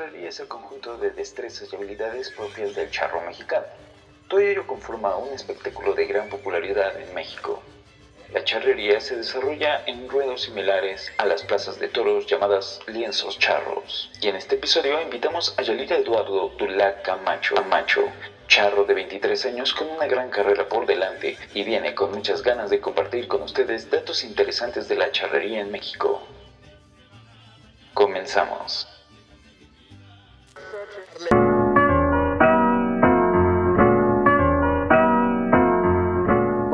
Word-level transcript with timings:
es 0.00 0.40
el 0.40 0.48
conjunto 0.48 0.96
de 0.96 1.10
destrezas 1.10 1.70
y 1.70 1.76
habilidades 1.76 2.30
propias 2.30 2.74
del 2.74 2.90
charro 2.90 3.20
mexicano. 3.20 3.66
Todo 4.28 4.40
ello 4.40 4.66
conforma 4.66 5.16
un 5.16 5.34
espectáculo 5.34 5.92
de 5.92 6.06
gran 6.06 6.30
popularidad 6.30 6.98
en 6.98 7.12
México. 7.12 7.62
La 8.32 8.42
charrería 8.42 8.98
se 9.00 9.16
desarrolla 9.16 9.82
en 9.86 10.08
ruedos 10.08 10.42
similares 10.42 11.12
a 11.18 11.26
las 11.26 11.42
plazas 11.42 11.78
de 11.78 11.88
toros 11.88 12.26
llamadas 12.26 12.80
lienzos 12.86 13.38
charros. 13.38 14.10
Y 14.22 14.28
en 14.28 14.36
este 14.36 14.54
episodio 14.54 15.02
invitamos 15.02 15.54
a 15.58 15.62
Yalira 15.62 15.96
Eduardo 15.96 16.48
Dulac 16.56 17.02
Camacho, 17.02 17.56
Macho, 17.64 18.04
charro 18.46 18.84
de 18.84 18.94
23 18.94 19.46
años 19.46 19.74
con 19.74 19.90
una 19.90 20.06
gran 20.06 20.30
carrera 20.30 20.66
por 20.66 20.86
delante 20.86 21.36
y 21.52 21.62
viene 21.62 21.94
con 21.94 22.12
muchas 22.12 22.42
ganas 22.42 22.70
de 22.70 22.80
compartir 22.80 23.28
con 23.28 23.42
ustedes 23.42 23.90
datos 23.90 24.24
interesantes 24.24 24.88
de 24.88 24.94
la 24.94 25.12
charrería 25.12 25.60
en 25.60 25.70
México. 25.70 26.26
Comenzamos. 27.92 28.99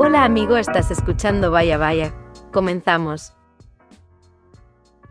Hola 0.07 0.23
amigo, 0.23 0.55
estás 0.55 0.89
escuchando 0.89 1.51
Vaya 1.51 1.77
Vaya. 1.77 2.13
Comenzamos. 2.53 3.33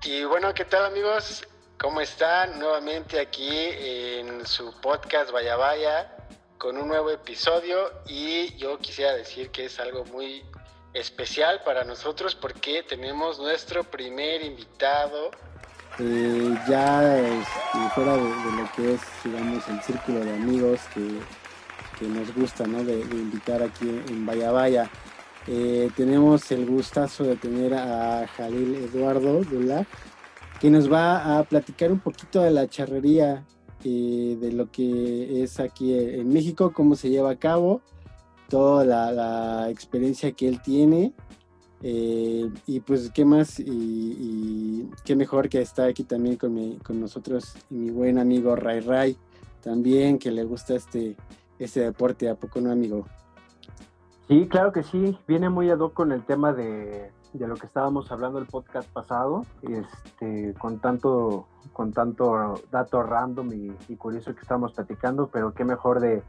Y 0.02 0.24
bueno, 0.24 0.54
¿qué 0.54 0.64
tal 0.64 0.86
amigos? 0.86 1.46
¿Cómo 1.78 2.00
están? 2.00 2.58
Nuevamente 2.58 3.20
aquí 3.20 3.46
en 3.46 4.46
su 4.46 4.72
podcast 4.80 5.32
Vaya 5.32 5.56
Vaya 5.56 6.16
con 6.56 6.78
un 6.78 6.88
nuevo 6.88 7.10
episodio 7.10 7.92
y 8.06 8.56
yo 8.56 8.78
quisiera 8.78 9.12
decir 9.12 9.50
que 9.50 9.66
es 9.66 9.78
algo 9.78 10.06
muy 10.06 10.42
especial 10.94 11.60
para 11.62 11.84
nosotros 11.84 12.34
porque 12.34 12.82
tenemos 12.82 13.38
nuestro 13.38 13.84
primer 13.84 14.42
invitado. 14.42 15.30
Eh, 15.98 16.56
ya 16.66 17.18
este, 17.18 17.90
fuera 17.94 18.14
de, 18.14 18.22
lo 18.22 18.72
que 18.74 18.94
es, 18.94 19.00
digamos, 19.22 19.68
el 19.68 19.82
círculo 19.82 20.20
de 20.20 20.32
amigos 20.32 20.80
que, 20.94 21.20
nos 22.04 22.34
gusta, 22.34 22.66
¿no? 22.66 22.84
De, 22.84 23.00
invitar 23.00 23.62
aquí 23.62 23.88
en 24.08 24.26
Vaya 24.26 24.52
Vaya. 24.52 24.90
Eh, 25.46 25.90
tenemos 25.96 26.50
el 26.50 26.66
gustazo 26.66 27.24
de 27.24 27.36
tener 27.36 27.74
a 27.74 28.26
Jalil 28.36 28.74
Eduardo 28.74 29.42
Dulac, 29.44 29.86
que 30.60 30.70
nos 30.70 30.90
va 30.92 31.38
a 31.38 31.44
platicar 31.44 31.92
un 31.92 32.00
poquito 32.00 32.42
de 32.42 32.50
la 32.50 32.68
charrería 32.68 33.44
eh, 33.84 34.36
de 34.40 34.52
lo 34.52 34.70
que 34.70 35.42
es 35.42 35.60
aquí 35.60 35.96
en 35.96 36.28
México, 36.28 36.72
cómo 36.72 36.96
se 36.96 37.10
lleva 37.10 37.30
a 37.30 37.36
cabo, 37.36 37.80
toda 38.48 38.84
la, 38.84 39.70
experiencia 39.70 40.32
que 40.32 40.48
él 40.48 40.60
tiene. 40.62 41.12
Eh, 41.82 42.48
y 42.66 42.80
pues 42.80 43.10
qué 43.14 43.24
más 43.24 43.60
y, 43.60 44.88
qué 45.04 45.14
mejor 45.14 45.48
que 45.50 45.60
estar 45.60 45.90
aquí 45.90 46.04
también 46.04 46.36
con, 46.36 46.76
con 46.78 46.98
nosotros 46.98 47.54
mi 47.68 47.90
buen 47.90 48.18
amigo 48.18 48.56
Ray 48.56 48.80
Ray 48.80 49.16
también 49.66 50.20
que 50.20 50.30
le 50.30 50.44
gusta 50.44 50.76
este, 50.76 51.16
este 51.58 51.80
deporte, 51.80 52.28
¿a 52.28 52.34
poco 52.34 52.60
no 52.60 52.70
amigo? 52.70 53.06
Sí, 54.28 54.48
claro 54.48 54.72
que 54.72 54.82
sí, 54.82 55.18
viene 55.28 55.48
muy 55.48 55.70
ad 55.70 55.78
hoc 55.78 55.94
con 55.94 56.10
el 56.10 56.24
tema 56.24 56.52
de, 56.52 57.12
de 57.32 57.46
lo 57.46 57.54
que 57.54 57.66
estábamos 57.66 58.10
hablando 58.10 58.38
el 58.38 58.46
podcast 58.46 58.88
pasado, 58.90 59.44
este, 59.62 60.54
con 60.54 60.80
tanto, 60.80 61.46
con 61.72 61.92
tanto 61.92 62.54
dato 62.70 63.02
random 63.02 63.52
y, 63.88 63.96
curioso 63.96 64.34
que 64.34 64.40
estamos 64.40 64.72
platicando, 64.72 65.28
pero 65.28 65.52
qué 65.54 65.64
mejor 65.64 66.00
de, 66.00 66.22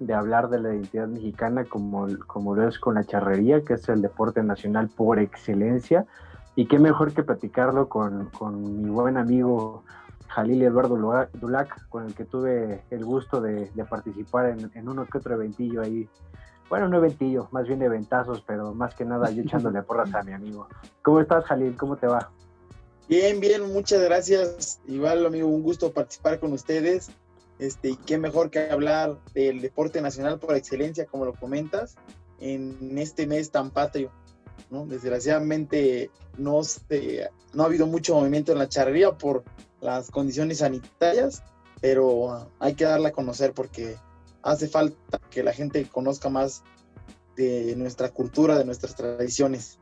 de, 0.00 0.14
hablar 0.14 0.48
de 0.48 0.60
la 0.60 0.74
identidad 0.74 1.06
mexicana 1.06 1.64
como, 1.64 2.06
como 2.26 2.54
lo 2.54 2.68
es 2.68 2.78
con 2.78 2.94
la 2.94 3.04
charrería, 3.04 3.62
que 3.64 3.74
es 3.74 3.88
el 3.88 4.02
deporte 4.02 4.42
nacional 4.42 4.88
por 4.88 5.18
excelencia, 5.18 6.06
y 6.56 6.66
qué 6.66 6.78
mejor 6.78 7.12
que 7.12 7.22
platicarlo 7.22 7.88
con, 7.88 8.30
con 8.30 8.82
mi 8.82 8.88
buen 8.88 9.16
amigo 9.16 9.84
Jalil 10.34 10.62
Eduardo 10.62 11.28
Dulac, 11.34 11.88
con 11.88 12.06
el 12.06 12.14
que 12.14 12.24
tuve 12.24 12.82
el 12.90 13.04
gusto 13.04 13.40
de, 13.40 13.70
de 13.74 13.84
participar 13.84 14.50
en, 14.50 14.70
en, 14.74 14.88
uno 14.88 15.06
que 15.06 15.18
otro 15.18 15.34
eventillo 15.34 15.82
ahí 15.82 16.08
bueno, 16.68 16.88
no 16.88 16.96
eventillo, 16.96 17.48
más 17.52 17.66
bien 17.66 17.78
de 17.78 17.88
ventazos, 17.88 18.42
pero 18.46 18.74
más 18.74 18.94
que 18.94 19.04
nada 19.04 19.30
yo 19.30 19.42
echándole 19.44 19.82
porras 19.82 20.14
a 20.14 20.22
mi 20.22 20.32
amigo. 20.32 20.68
¿Cómo 21.02 21.20
estás, 21.20 21.44
Jalil? 21.44 21.76
¿Cómo 21.76 21.96
te 21.96 22.06
va? 22.06 22.30
Bien, 23.08 23.38
bien, 23.38 23.72
muchas 23.72 24.02
gracias. 24.02 24.80
Igual, 24.86 25.26
amigo, 25.26 25.46
un 25.46 25.62
gusto 25.62 25.92
participar 25.92 26.40
con 26.40 26.52
ustedes. 26.52 27.10
Este, 27.58 27.90
y 27.90 27.96
qué 27.96 28.18
mejor 28.18 28.50
que 28.50 28.70
hablar 28.70 29.18
del 29.34 29.60
deporte 29.60 30.00
nacional 30.00 30.40
por 30.40 30.56
excelencia, 30.56 31.06
como 31.06 31.24
lo 31.24 31.34
comentas, 31.34 31.96
en 32.40 32.98
este 32.98 33.26
mes 33.26 33.50
tan 33.50 33.70
patrio. 33.70 34.10
¿no? 34.70 34.86
Desgraciadamente 34.86 36.10
no, 36.38 36.62
no 37.52 37.62
ha 37.62 37.66
habido 37.66 37.86
mucho 37.86 38.14
movimiento 38.14 38.52
en 38.52 38.58
la 38.58 38.68
charrería 38.68 39.12
por 39.12 39.44
las 39.84 40.10
condiciones 40.10 40.58
sanitarias, 40.58 41.42
pero 41.80 42.48
hay 42.58 42.74
que 42.74 42.84
darla 42.84 43.10
a 43.10 43.12
conocer 43.12 43.52
porque 43.52 43.96
hace 44.42 44.66
falta 44.66 45.20
que 45.30 45.42
la 45.42 45.52
gente 45.52 45.86
conozca 45.86 46.30
más 46.30 46.64
de 47.36 47.74
nuestra 47.76 48.08
cultura, 48.08 48.56
de 48.56 48.64
nuestras 48.64 48.96
tradiciones. 48.96 49.78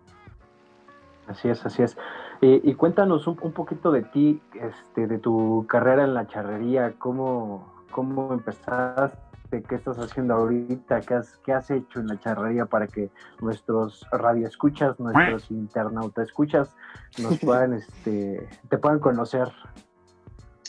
Así 1.29 1.49
es, 1.49 1.65
así 1.65 1.83
es. 1.83 1.97
y 2.41 2.75
cuéntanos 2.75 3.29
un, 3.29 3.37
poquito 3.37 3.93
de 3.93 4.03
ti, 4.03 4.43
este, 4.55 5.07
de 5.07 5.19
tu 5.19 5.65
carrera 5.69 6.03
en 6.05 6.15
la 6.15 6.27
charrería, 6.27 6.95
cómo, 6.99 7.73
cómo 7.93 8.33
empezaste, 8.33 9.63
qué 9.69 9.77
estás 9.77 9.99
haciendo 9.99 10.35
ahorita, 10.35 11.01
qué 11.03 11.15
has, 11.15 11.39
qué 11.45 11.53
has 11.53 11.71
hecho 11.71 12.01
en 12.01 12.09
la 12.09 12.19
charrería 12.19 12.67
para 12.67 12.89
que 12.89 13.11
nuestros 13.41 14.05
radioescuchas, 14.11 14.99
nuestros 14.99 15.49
internautas 15.53 16.29
escuchas, 16.29 16.75
nos 17.19 17.39
puedan, 17.39 17.75
este, 17.75 18.49
te 18.69 18.79
puedan 18.79 18.99
conocer. 18.99 19.49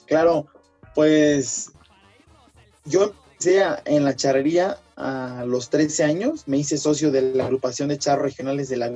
Claro, 0.06 0.48
pues 0.96 1.72
yo 2.86 3.14
en 3.86 4.06
la 4.06 4.16
charrería 4.16 4.78
a 4.96 5.44
los 5.46 5.70
13 5.70 6.04
años, 6.04 6.44
me 6.48 6.58
hice 6.58 6.78
socio 6.78 7.12
de 7.12 7.34
la 7.34 7.46
agrupación 7.46 7.90
de 7.90 7.98
charros 7.98 8.24
regionales 8.24 8.70
de 8.70 8.78
la... 8.78 8.92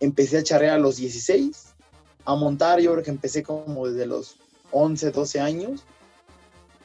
Empecé 0.00 0.38
a 0.38 0.42
charrear 0.42 0.74
a 0.74 0.78
los 0.78 0.96
16, 0.96 1.74
a 2.24 2.34
montar 2.34 2.80
yo 2.80 2.92
creo 2.92 3.04
que 3.04 3.10
empecé 3.10 3.42
como 3.42 3.86
desde 3.86 4.06
los 4.06 4.36
11, 4.72 5.12
12 5.12 5.40
años. 5.40 5.84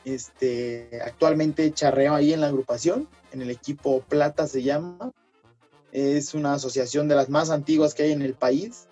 Este, 0.06 1.02
actualmente 1.04 1.72
charreo 1.74 2.14
ahí 2.14 2.34
en 2.34 2.42
la 2.42 2.48
agrupación, 2.48 3.08
en 3.32 3.42
el 3.42 3.50
equipo 3.50 4.02
Plata 4.02 4.48
se 4.48 4.62
llama. 4.64 5.12
Es 5.92 6.34
una 6.36 6.54
asociación 6.54 7.08
de 7.08 7.16
las 7.16 7.30
más 7.30 7.50
antiguas 7.50 7.96
que 7.96 8.04
hay 8.04 8.12
en 8.12 8.22
el 8.22 8.36
país, 8.36 8.88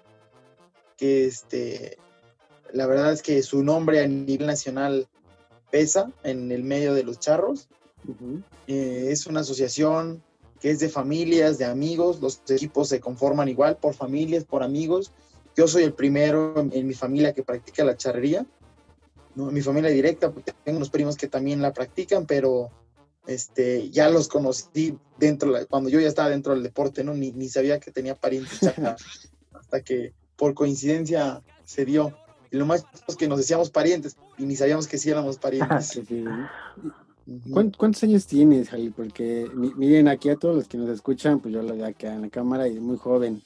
que 0.98 1.26
este, 1.26 1.98
la 2.74 2.88
verdad 2.88 3.14
es 3.14 3.22
que 3.22 3.42
su 3.44 3.64
nombre 3.64 4.04
a 4.04 4.08
nivel 4.08 4.48
nacional 4.48 5.08
pesa 5.72 6.12
en 6.24 6.52
el 6.52 6.64
medio 6.64 6.94
de 6.94 7.04
los 7.04 7.20
charros. 7.20 7.68
Eh, 8.68 9.08
es 9.10 9.28
una 9.28 9.42
asociación 9.42 10.24
que 10.60 10.72
es 10.72 10.80
de 10.80 10.90
familias, 10.90 11.58
de 11.58 11.66
amigos, 11.66 12.20
los 12.22 12.42
equipos 12.50 12.90
se 12.90 13.00
conforman 13.00 13.48
igual 13.48 13.78
por 13.78 13.94
familias, 13.94 14.44
por 14.44 14.64
amigos. 14.64 15.12
Yo 15.56 15.68
soy 15.68 15.84
el 15.84 15.94
primero 15.94 16.54
en, 16.72 16.88
mi 16.88 16.94
familia 16.94 17.34
que 17.34 17.44
practica 17.44 17.84
la 17.84 17.98
charrería, 17.98 18.46
¿no? 19.36 19.52
mi 19.52 19.62
familia 19.62 19.90
directa, 19.90 20.32
porque 20.32 20.54
tengo 20.64 20.78
unos 20.78 20.90
primos 20.90 21.16
que 21.16 21.28
también 21.28 21.62
la 21.62 21.74
practican, 21.74 22.26
pero 22.26 22.70
este, 23.28 23.90
ya 23.90 24.10
los 24.10 24.28
conocí 24.28 24.98
dentro, 25.20 25.54
cuando 25.68 25.90
yo 25.90 26.00
ya 26.00 26.08
estaba 26.08 26.30
dentro 26.30 26.54
del 26.54 26.64
deporte, 26.64 27.04
¿no? 27.04 27.14
Ni, 27.14 27.32
ni 27.32 27.50
sabía 27.50 27.80
que 27.80 27.92
tenía 27.92 28.16
parientes 28.16 28.60
hasta 29.54 29.82
que 29.82 30.14
por 30.36 30.54
coincidencia 30.54 31.44
se 31.66 31.86
dio. 31.86 32.18
Y 32.52 32.58
lo 32.58 32.66
más 32.66 32.86
es 33.08 33.16
que 33.16 33.28
nos 33.28 33.40
decíamos 33.40 33.70
parientes 33.70 34.16
y 34.38 34.46
ni 34.46 34.56
sabíamos 34.56 34.88
que 34.88 34.98
sí 34.98 35.10
éramos 35.10 35.38
parientes. 35.38 36.00
¿Cuántos 37.52 38.04
años 38.04 38.26
tienes, 38.26 38.70
Jalil? 38.70 38.94
Porque 38.94 39.50
miren, 39.54 40.08
aquí 40.08 40.30
a 40.30 40.38
todos 40.38 40.56
los 40.56 40.68
que 40.68 40.78
nos 40.78 40.90
escuchan, 40.90 41.40
pues 41.40 41.54
yo 41.54 41.62
lo 41.62 41.76
veo 41.76 41.86
acá 41.86 42.14
en 42.14 42.22
la 42.22 42.30
cámara 42.30 42.68
y 42.68 42.80
muy 42.80 42.98
joven. 42.98 43.44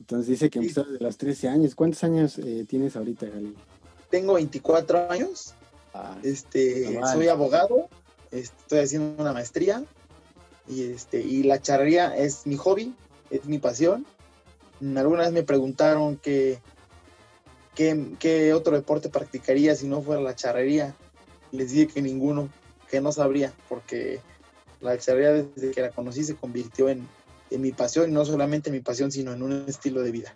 Entonces 0.00 0.26
dice 0.26 0.50
que 0.50 0.58
empezó 0.58 0.84
de 0.84 0.98
los 1.00 1.16
13 1.18 1.48
años. 1.48 1.74
¿Cuántos 1.74 2.02
años 2.04 2.38
eh, 2.38 2.64
tienes 2.68 2.96
ahorita, 2.96 3.26
Jalil? 3.26 3.56
Tengo 4.10 4.34
24 4.34 5.10
años. 5.10 5.54
Ah, 5.92 6.16
este, 6.22 6.98
soy 7.12 7.28
abogado. 7.28 7.88
Estoy 8.30 8.80
haciendo 8.80 9.22
una 9.22 9.32
maestría. 9.32 9.84
Y, 10.68 10.82
este, 10.84 11.20
y 11.20 11.42
la 11.42 11.60
charrería 11.60 12.16
es 12.16 12.46
mi 12.46 12.56
hobby, 12.56 12.94
es 13.30 13.44
mi 13.44 13.58
pasión. 13.58 14.06
Alguna 14.80 15.22
vez 15.22 15.32
me 15.32 15.42
preguntaron 15.42 16.16
que, 16.16 16.58
qué 17.74 18.52
otro 18.54 18.74
deporte 18.74 19.08
practicaría 19.08 19.74
si 19.74 19.86
no 19.86 20.02
fuera 20.02 20.20
la 20.20 20.34
charrería. 20.34 20.94
Les 21.52 21.72
dije 21.72 21.88
que 21.88 22.02
ninguno 22.02 22.48
que 22.90 23.00
no 23.00 23.12
sabría, 23.12 23.52
porque 23.68 24.20
la 24.80 24.96
charrería 24.98 25.32
desde 25.32 25.72
que 25.72 25.82
la 25.82 25.90
conocí 25.90 26.22
se 26.24 26.36
convirtió 26.36 26.88
en, 26.88 27.06
mi 27.50 27.72
pasión, 27.72 28.10
y 28.10 28.12
no 28.12 28.24
solamente 28.24 28.70
mi 28.70 28.80
pasión, 28.80 29.12
sino 29.12 29.32
en 29.32 29.42
un 29.42 29.64
estilo 29.68 30.02
de 30.02 30.10
vida. 30.10 30.34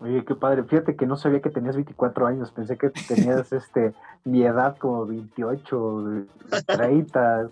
Oye, 0.00 0.24
qué 0.24 0.34
padre. 0.34 0.64
Fíjate 0.64 0.96
que 0.96 1.06
no 1.06 1.16
sabía 1.16 1.40
que 1.40 1.50
tenías 1.50 1.76
24 1.76 2.26
años. 2.26 2.50
Pensé 2.50 2.76
que 2.76 2.90
tenías 2.90 3.52
este 3.52 3.94
mi 4.24 4.44
edad 4.44 4.76
como 4.78 5.06
28, 5.06 6.26
30. 6.66 7.50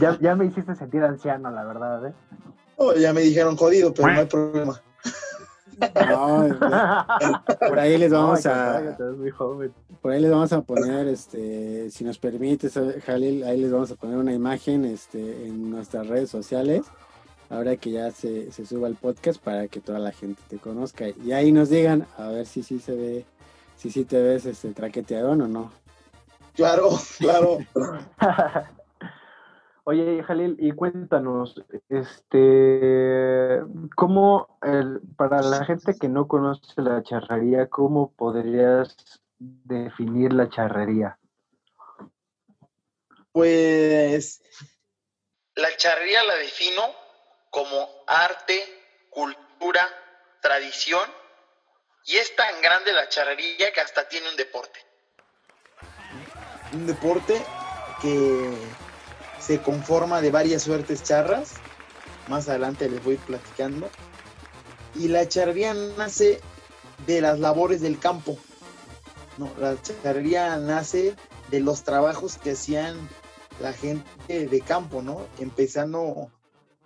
Ya, 0.00 0.18
ya 0.20 0.34
me 0.34 0.46
hiciste 0.46 0.74
sentir 0.74 1.02
anciano, 1.02 1.50
la 1.50 1.64
verdad, 1.64 2.08
¿eh? 2.08 2.12
Oh, 2.76 2.94
ya 2.94 3.12
me 3.12 3.20
dijeron 3.20 3.56
jodido, 3.56 3.94
pero 3.94 4.12
no 4.12 4.20
hay 4.20 4.26
problema. 4.26 4.82
Por 7.68 7.78
ahí 7.78 7.98
les 7.98 8.10
vamos 8.10 8.44
a. 8.46 8.96
Por 10.00 10.10
ahí 10.10 10.20
les 10.20 10.30
vamos 10.30 10.52
a 10.52 10.62
poner, 10.62 11.08
este, 11.08 11.90
si 11.90 12.04
nos 12.04 12.18
permites, 12.18 12.78
Jalil, 13.04 13.44
ahí 13.44 13.60
les 13.60 13.72
vamos 13.72 13.90
a 13.90 13.96
poner 13.96 14.16
una 14.16 14.32
imagen 14.32 14.84
este, 14.84 15.46
en 15.46 15.70
nuestras 15.70 16.06
redes 16.06 16.30
sociales. 16.30 16.84
Ahora 17.50 17.76
que 17.76 17.90
ya 17.90 18.10
se, 18.10 18.50
se 18.50 18.64
suba 18.64 18.88
el 18.88 18.94
podcast 18.94 19.40
para 19.40 19.68
que 19.68 19.80
toda 19.80 19.98
la 19.98 20.12
gente 20.12 20.40
te 20.48 20.56
conozca. 20.56 21.04
Y 21.22 21.32
ahí 21.32 21.52
nos 21.52 21.68
digan, 21.68 22.06
a 22.16 22.28
ver 22.28 22.46
si 22.46 22.62
sí 22.62 22.78
se 22.78 22.92
ve, 22.92 23.26
si 23.76 23.90
sí 23.90 24.04
te 24.04 24.22
ves 24.22 24.46
este 24.46 24.72
traqueteadón 24.72 25.42
o 25.42 25.48
no. 25.48 25.70
Claro, 26.54 26.90
claro. 27.18 27.58
Oye, 29.84 30.22
Jalil, 30.22 30.54
y 30.60 30.70
cuéntanos, 30.70 31.60
este, 31.88 33.60
¿cómo, 33.96 34.58
el, 34.62 35.00
para 35.16 35.42
la 35.42 35.64
gente 35.64 35.96
que 36.00 36.08
no 36.08 36.28
conoce 36.28 36.80
la 36.80 37.02
charrería, 37.02 37.68
cómo 37.68 38.12
podrías 38.12 38.96
definir 39.38 40.32
la 40.32 40.48
charrería? 40.48 41.18
Pues 43.32 44.40
la 45.56 45.76
charrería 45.76 46.22
la 46.24 46.36
defino 46.36 46.82
como 47.50 47.88
arte, 48.06 48.62
cultura, 49.10 49.82
tradición, 50.40 51.10
y 52.04 52.18
es 52.18 52.36
tan 52.36 52.60
grande 52.62 52.92
la 52.92 53.08
charrería 53.08 53.72
que 53.72 53.80
hasta 53.80 54.08
tiene 54.08 54.28
un 54.30 54.36
deporte. 54.36 54.78
Un 56.72 56.86
deporte 56.86 57.42
que 58.00 58.56
se 59.44 59.60
conforma 59.60 60.20
de 60.20 60.30
varias 60.30 60.62
suertes 60.62 61.02
charras. 61.02 61.54
Más 62.28 62.48
adelante 62.48 62.88
les 62.88 63.02
voy 63.02 63.16
platicando. 63.16 63.88
Y 64.94 65.08
la 65.08 65.28
charrería 65.28 65.74
nace 65.74 66.40
de 67.06 67.20
las 67.20 67.40
labores 67.40 67.80
del 67.80 67.98
campo. 67.98 68.38
No, 69.38 69.50
la 69.58 69.80
charrería 69.80 70.56
nace 70.58 71.16
de 71.50 71.60
los 71.60 71.82
trabajos 71.82 72.38
que 72.38 72.52
hacían 72.52 72.96
la 73.60 73.72
gente 73.72 74.46
de 74.46 74.60
campo, 74.60 75.02
¿no? 75.02 75.26
Empezando 75.38 76.30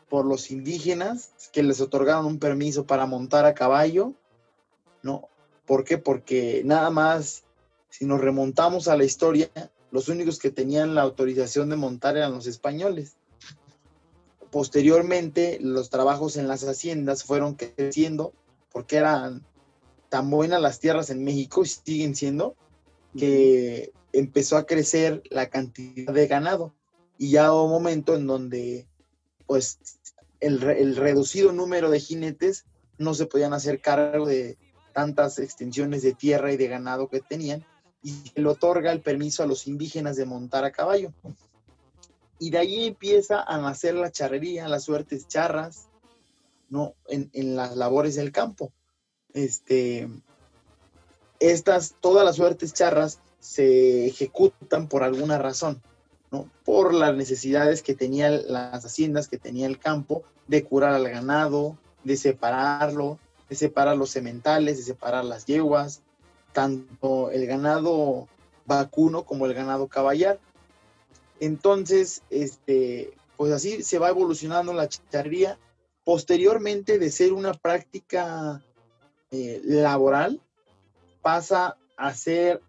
por 0.08 0.24
los 0.24 0.50
indígenas 0.50 1.30
que 1.52 1.62
les 1.62 1.80
otorgaron 1.80 2.26
un 2.26 2.38
permiso 2.38 2.86
para 2.86 3.06
montar 3.06 3.44
a 3.44 3.54
caballo, 3.54 4.12
¿no? 5.02 5.28
¿Por 5.66 5.84
qué? 5.84 5.98
Porque 5.98 6.62
nada 6.64 6.90
más, 6.90 7.42
si 7.90 8.04
nos 8.04 8.20
remontamos 8.20 8.88
a 8.88 8.96
la 8.96 9.04
historia, 9.04 9.50
los 9.96 10.10
únicos 10.10 10.38
que 10.38 10.50
tenían 10.50 10.94
la 10.94 11.00
autorización 11.00 11.70
de 11.70 11.76
montar 11.76 12.18
eran 12.18 12.34
los 12.34 12.46
españoles. 12.46 13.16
Posteriormente, 14.50 15.56
los 15.62 15.88
trabajos 15.88 16.36
en 16.36 16.48
las 16.48 16.64
haciendas 16.64 17.24
fueron 17.24 17.54
creciendo 17.54 18.34
porque 18.70 18.96
eran 18.96 19.42
tan 20.10 20.28
buenas 20.28 20.60
las 20.60 20.80
tierras 20.80 21.08
en 21.08 21.24
México 21.24 21.62
y 21.62 21.68
siguen 21.68 22.14
siendo 22.14 22.56
que 23.16 23.94
empezó 24.12 24.58
a 24.58 24.66
crecer 24.66 25.22
la 25.30 25.48
cantidad 25.48 26.12
de 26.12 26.26
ganado. 26.26 26.74
Y 27.16 27.30
ya 27.30 27.50
hubo 27.54 27.64
un 27.64 27.70
momento 27.70 28.16
en 28.16 28.26
donde 28.26 28.86
pues 29.46 29.78
el, 30.40 30.62
el, 30.62 30.96
reducido 30.96 31.52
número 31.52 31.88
de 31.88 32.00
jinetes 32.00 32.66
no 32.98 33.14
se 33.14 33.24
podían 33.24 33.54
hacer 33.54 33.80
cargo 33.80 34.26
de 34.26 34.58
tantas 34.92 35.38
extensiones 35.38 36.02
de 36.02 36.12
tierra 36.12 36.52
y 36.52 36.58
de 36.58 36.68
ganado 36.68 37.08
que 37.08 37.20
tenían 37.20 37.64
y 38.06 38.40
le 38.40 38.48
otorga 38.48 38.92
el 38.92 39.00
permiso 39.00 39.42
a 39.42 39.46
los 39.46 39.66
indígenas 39.66 40.14
de 40.14 40.26
montar 40.26 40.64
a 40.64 40.70
caballo. 40.70 41.12
Y 42.38 42.50
de 42.50 42.58
ahí 42.58 42.84
empieza 42.84 43.42
a 43.42 43.58
nacer 43.58 43.94
la 43.94 44.12
charrería, 44.12 44.68
las 44.68 44.84
suertes 44.84 45.26
charras, 45.26 45.88
¿no? 46.70 46.94
En, 47.08 47.56
las 47.56 47.74
labores 47.76 48.14
del 48.14 48.30
campo. 48.30 48.70
Este, 49.34 50.08
estas, 51.40 51.96
todas 52.00 52.24
las 52.24 52.36
suertes 52.36 52.72
charras 52.72 53.18
se 53.40 54.06
ejecutan 54.06 54.86
por 54.86 55.02
alguna 55.02 55.38
razón, 55.38 55.82
¿no? 56.30 56.48
Por 56.64 56.94
las 56.94 57.12
necesidades 57.16 57.82
que 57.82 57.96
tenían 57.96 58.40
las 58.46 58.84
haciendas, 58.84 59.26
que 59.26 59.38
tenía 59.38 59.66
el 59.66 59.80
campo, 59.80 60.22
de 60.46 60.62
curar 60.62 60.92
al 60.92 61.08
ganado, 61.08 61.76
de 62.04 62.16
separarlo, 62.16 63.18
de 63.48 63.56
separar 63.56 63.96
los 63.96 64.10
sementales, 64.10 64.76
de 64.76 64.84
separar 64.84 65.24
las 65.24 65.44
yeguas, 65.46 66.02
tanto 66.56 67.30
el 67.32 67.46
ganado 67.46 68.28
vacuno 68.64 69.26
como 69.26 69.44
el 69.44 69.52
ganado 69.52 69.88
caballar. 69.88 70.40
Entonces, 71.38 72.22
este, 72.30 73.12
pues 73.36 73.52
así 73.52 73.82
se 73.82 73.98
va 73.98 74.08
evolucionando 74.08 74.72
la 74.72 74.88
charrería. 74.88 75.58
Posteriormente 76.02 76.98
de 76.98 77.10
ser 77.10 77.34
una 77.34 77.52
práctica 77.52 78.62
eh, 79.30 79.60
laboral, 79.64 80.40
pasa 81.20 81.76
a 81.94 82.14
ser 82.14 82.62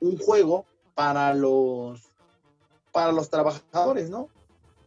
un 0.00 0.18
juego 0.18 0.66
para 0.96 1.32
los, 1.32 2.00
para 2.90 3.12
los 3.12 3.30
trabajadores, 3.30 4.10
¿no? 4.10 4.28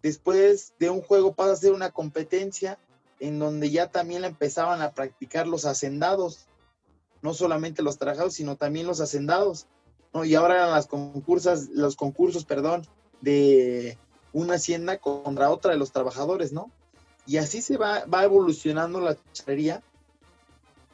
Después 0.02 0.74
de 0.78 0.90
un 0.90 1.02
juego 1.02 1.32
pasa 1.32 1.54
a 1.54 1.56
ser 1.56 1.72
una 1.72 1.92
competencia 1.92 2.78
en 3.22 3.40
donde 3.40 3.70
ya 3.70 3.88
también 3.88 4.26
empezaban 4.26 4.82
a 4.82 4.92
practicar 4.92 5.48
los 5.48 5.64
hacendados 5.64 6.50
no 7.24 7.34
solamente 7.34 7.82
los 7.82 7.98
trabajadores, 7.98 8.36
sino 8.36 8.58
también 8.58 8.86
los 8.86 9.00
hacendados, 9.00 9.66
¿no? 10.14 10.26
Y 10.26 10.36
ahora 10.36 10.70
las 10.70 10.88
concursas, 10.88 11.70
los 11.70 11.96
concursos, 11.96 12.46
perdón, 12.46 12.86
de 13.22 13.98
una 14.34 14.56
hacienda 14.56 14.98
contra 14.98 15.50
otra 15.50 15.72
de 15.72 15.78
los 15.78 15.94
trabajadores, 15.94 16.52
¿no? 16.52 16.70
Y 17.26 17.38
así 17.38 17.62
se 17.62 17.78
va, 17.78 18.04
va 18.06 18.26
evolucionando 18.26 19.00
la 19.00 19.18
charrería. 19.32 19.82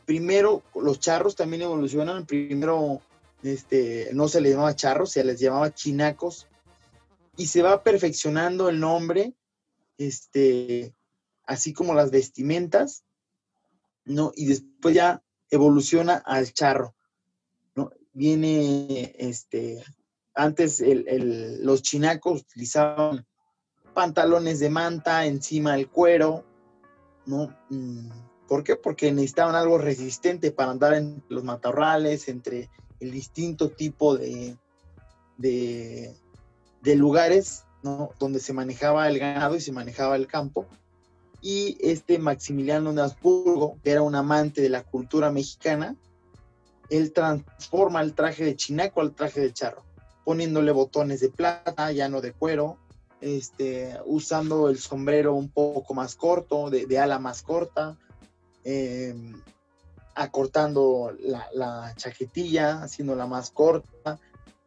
Primero, 0.05 0.61
los 0.75 0.99
charros 0.99 1.35
también 1.35 1.63
evolucionan. 1.63 2.27
Primero, 2.27 3.01
este, 3.41 4.09
no 4.13 4.27
se 4.27 4.39
les 4.39 4.51
llamaba 4.51 4.75
charros, 4.75 5.11
se 5.11 5.23
les 5.23 5.39
llamaba 5.39 5.73
chinacos. 5.73 6.47
Y 7.37 7.47
se 7.47 7.63
va 7.63 7.81
perfeccionando 7.81 8.69
el 8.69 8.79
nombre, 8.79 9.33
este, 9.97 10.93
así 11.45 11.73
como 11.73 11.95
las 11.95 12.11
vestimentas, 12.11 13.03
¿no? 14.05 14.31
Y 14.35 14.45
después 14.45 14.93
ya 14.93 15.23
evoluciona 15.49 16.15
al 16.25 16.51
charro. 16.53 16.95
¿no? 17.75 17.91
Viene, 18.13 19.15
este, 19.17 19.83
antes 20.33 20.83
los 21.61 21.81
chinacos 21.81 22.41
utilizaban 22.41 23.25
pantalones 23.93 24.59
de 24.59 24.69
manta 24.69 25.25
encima 25.25 25.73
del 25.73 25.89
cuero, 25.89 26.45
¿no? 27.25 27.55
Mm, 27.69 28.09
¿Por 28.47 28.63
qué? 28.63 28.75
Porque 28.75 29.11
necesitaban 29.11 29.55
algo 29.55 29.77
resistente 29.77 30.51
para 30.51 30.71
andar 30.71 30.93
en 30.93 31.23
los 31.29 31.43
matorrales, 31.43 32.27
entre 32.29 32.69
el 32.99 33.11
distinto 33.11 33.69
tipo 33.69 34.17
de, 34.17 34.57
de, 35.37 36.15
de 36.81 36.95
lugares, 36.95 37.65
¿no? 37.83 38.11
Donde 38.19 38.39
se 38.39 38.53
manejaba 38.53 39.07
el 39.07 39.19
ganado 39.19 39.55
y 39.55 39.61
se 39.61 39.71
manejaba 39.71 40.15
el 40.15 40.27
campo 40.27 40.65
y 41.41 41.77
este 41.81 42.19
Maximiliano 42.19 42.93
de 42.93 43.01
Habsburgo, 43.01 43.77
que 43.83 43.91
era 43.91 44.01
un 44.01 44.15
amante 44.15 44.61
de 44.61 44.69
la 44.69 44.83
cultura 44.83 45.31
mexicana, 45.31 45.95
él 46.89 47.13
transforma 47.13 48.01
el 48.01 48.13
traje 48.13 48.43
de 48.43 48.55
chinaco 48.55 49.01
al 49.01 49.13
traje 49.13 49.41
de 49.41 49.53
charro, 49.53 49.83
poniéndole 50.25 50.71
botones 50.71 51.21
de 51.21 51.29
plata, 51.29 51.91
ya 51.91 52.09
no 52.09 52.19
de 52.21 52.33
cuero, 52.33 52.77
este, 53.21 53.97
usando 54.05 54.69
el 54.69 54.79
sombrero 54.79 55.33
un 55.33 55.49
poco 55.49 55.93
más 55.93 56.15
corto, 56.15 56.69
de, 56.69 56.99
ala 56.99 57.19
más 57.19 57.41
corta, 57.41 57.97
em, 58.63 59.33
acortando 60.15 61.15
la, 61.53 61.93
chaquetilla, 61.95 62.83
haciéndola 62.83 63.27
más 63.27 63.51
corta, 63.51 64.19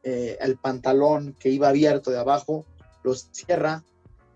eh, 0.02 0.38
el 0.40 0.56
pantalón 0.56 1.34
que 1.38 1.50
iba 1.50 1.68
abierto 1.68 2.10
de 2.10 2.18
abajo, 2.18 2.64
los 3.02 3.28
cierra, 3.32 3.84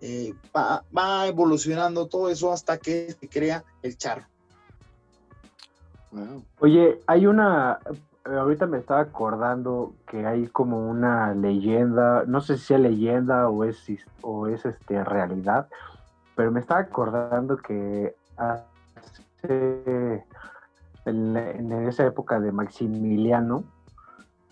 eh, 0.00 0.34
va, 0.54 1.26
evolucionando 1.26 2.06
todo 2.06 2.28
eso 2.28 2.52
hasta 2.52 2.78
que 2.78 3.12
se 3.12 3.28
crea 3.28 3.64
el 3.82 3.96
charro. 3.96 4.24
Oye, 6.60 7.00
hay 7.06 7.26
una, 7.26 7.78
ahorita 8.24 8.66
me 8.66 8.78
estaba 8.78 9.00
acordando 9.00 9.94
que 10.06 10.26
hay 10.26 10.46
como 10.48 10.88
una 10.88 11.34
leyenda, 11.34 12.24
no 12.26 12.40
sé 12.40 12.56
si 12.56 12.66
sea 12.66 12.78
leyenda 12.78 13.48
o 13.48 13.64
es, 13.64 13.84
o 14.22 14.46
es 14.46 14.64
este, 14.64 15.04
realidad, 15.04 15.68
pero 16.34 16.50
me 16.50 16.60
estaba 16.60 16.80
acordando 16.80 17.56
que 17.56 18.14
hace, 18.36 20.24
en, 21.04 21.72
esa 21.88 22.06
época 22.06 22.40
de 22.40 22.52
Maximiliano, 22.52 23.64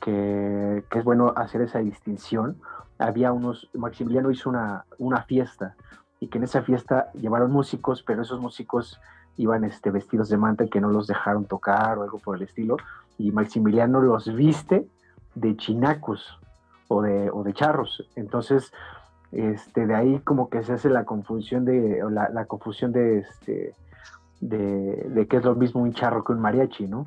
que, 0.00 0.84
es 0.90 1.04
bueno 1.04 1.32
hacer 1.36 1.62
esa 1.62 1.78
distinción, 1.80 2.56
había 2.98 3.32
unos, 3.32 3.68
Maximiliano 3.74 4.30
hizo 4.30 4.50
una, 4.50 4.84
una 4.98 5.22
fiesta 5.22 5.74
y 6.20 6.28
que 6.28 6.38
en 6.38 6.44
esa 6.44 6.62
fiesta 6.62 7.10
llevaron 7.14 7.50
músicos, 7.50 8.02
pero 8.02 8.22
esos 8.22 8.40
músicos 8.40 9.00
iban 9.36 9.64
este, 9.64 9.90
vestidos 9.90 10.28
de 10.28 10.36
manta 10.36 10.64
y 10.64 10.68
que 10.68 10.80
no 10.80 10.88
los 10.88 11.06
dejaron 11.06 11.44
tocar 11.46 11.98
o 11.98 12.02
algo 12.02 12.18
por 12.18 12.36
el 12.36 12.42
estilo, 12.42 12.76
y 13.18 13.32
Maximiliano 13.32 14.00
los 14.00 14.32
viste 14.34 14.86
de 15.34 15.56
chinacos 15.56 16.38
o 16.88 17.02
de, 17.02 17.30
o 17.30 17.42
de 17.42 17.52
charros. 17.52 18.08
Entonces, 18.14 18.72
este, 19.32 19.86
de 19.86 19.94
ahí 19.94 20.20
como 20.20 20.48
que 20.48 20.62
se 20.62 20.74
hace 20.74 20.88
la 20.88 21.04
confusión 21.04 21.64
de, 21.64 22.02
la, 22.10 22.28
la 22.28 22.44
confusión 22.46 22.92
de, 22.92 23.18
este, 23.18 23.74
de, 24.40 25.26
que 25.28 25.36
es 25.38 25.44
lo 25.44 25.54
mismo 25.54 25.82
un 25.82 25.92
charro 25.92 26.24
que 26.24 26.32
un 26.32 26.40
mariachi, 26.40 26.86
¿no? 26.86 27.06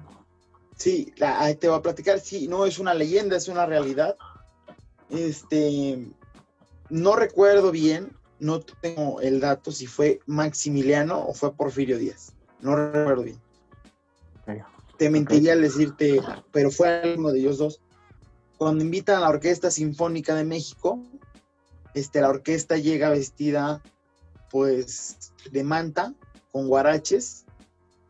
Sí, 0.77 1.13
ahí 1.21 1.55
te 1.55 1.67
voy 1.67 1.77
a 1.77 1.81
platicar, 1.81 2.19
sí, 2.19 2.47
no 2.47 2.65
es 2.65 2.79
una 2.79 2.93
leyenda, 2.93 3.35
es 3.35 3.47
una 3.47 3.65
realidad. 3.65 4.15
Este, 5.09 6.07
no 6.89 7.15
recuerdo 7.15 7.71
bien, 7.71 8.15
no 8.39 8.59
tengo 8.59 9.19
el 9.21 9.39
dato 9.39 9.71
si 9.71 9.87
fue 9.87 10.19
Maximiliano 10.27 11.19
o 11.19 11.33
fue 11.33 11.53
Porfirio 11.53 11.97
Díaz, 11.97 12.33
no 12.61 12.75
recuerdo 12.75 13.23
bien. 13.23 13.41
Te 14.97 15.09
mentiría 15.09 15.53
al 15.53 15.61
decirte, 15.61 16.21
pero 16.51 16.71
fue 16.71 17.15
uno 17.17 17.31
de 17.31 17.39
ellos 17.39 17.57
dos. 17.57 17.81
Cuando 18.57 18.83
invitan 18.83 19.17
a 19.17 19.19
la 19.21 19.29
Orquesta 19.29 19.69
Sinfónica 19.69 20.33
de 20.33 20.43
México, 20.43 21.03
este, 21.93 22.21
la 22.21 22.29
orquesta 22.29 22.77
llega 22.77 23.09
vestida 23.09 23.81
pues 24.51 25.31
de 25.51 25.63
manta, 25.63 26.13
con 26.51 26.67
guaraches 26.67 27.45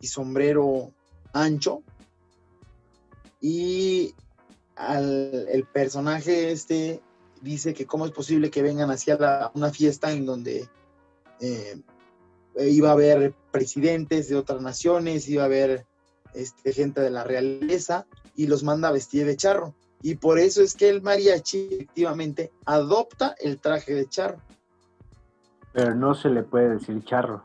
y 0.01 0.07
sombrero 0.07 0.91
ancho. 1.33 1.83
Y 3.39 4.13
el 4.77 5.67
personaje 5.74 6.51
este 6.51 7.01
dice 7.41 7.74
que 7.74 7.86
cómo 7.86 8.06
es 8.06 8.12
posible 8.12 8.50
que 8.50 8.62
vengan 8.62 8.91
hacia 8.91 9.51
una 9.53 9.70
fiesta 9.72 10.12
en 10.12 10.25
donde 10.25 10.67
eh, 11.39 11.82
iba 12.60 12.89
a 12.89 12.94
haber 12.94 13.34
presidentes 13.51 14.29
de 14.29 14.36
otras 14.36 14.62
naciones, 14.62 15.27
iba 15.27 15.44
a 15.44 15.46
haber 15.46 15.86
este, 16.34 16.74
gente 16.74 17.01
de 17.01 17.10
la 17.10 17.24
realeza 17.24 18.06
y 18.36 18.48
los 18.48 18.63
manda 18.63 18.88
a 18.88 18.91
vestir 18.91 19.25
de 19.25 19.36
charro. 19.36 19.75
Y 20.01 20.15
por 20.15 20.38
eso 20.39 20.62
es 20.62 20.75
que 20.75 20.89
el 20.89 21.01
mariachi 21.01 21.70
efectivamente 21.72 22.51
adopta 22.65 23.36
el 23.39 23.60
traje 23.60 23.96
de 23.96 24.08
charro. 24.08 24.38
Pero 25.74 25.96
no 25.96 26.13
se 26.13 26.29
le 26.29 26.44
puede 26.44 26.70
decir 26.70 27.03
charro. 27.03 27.44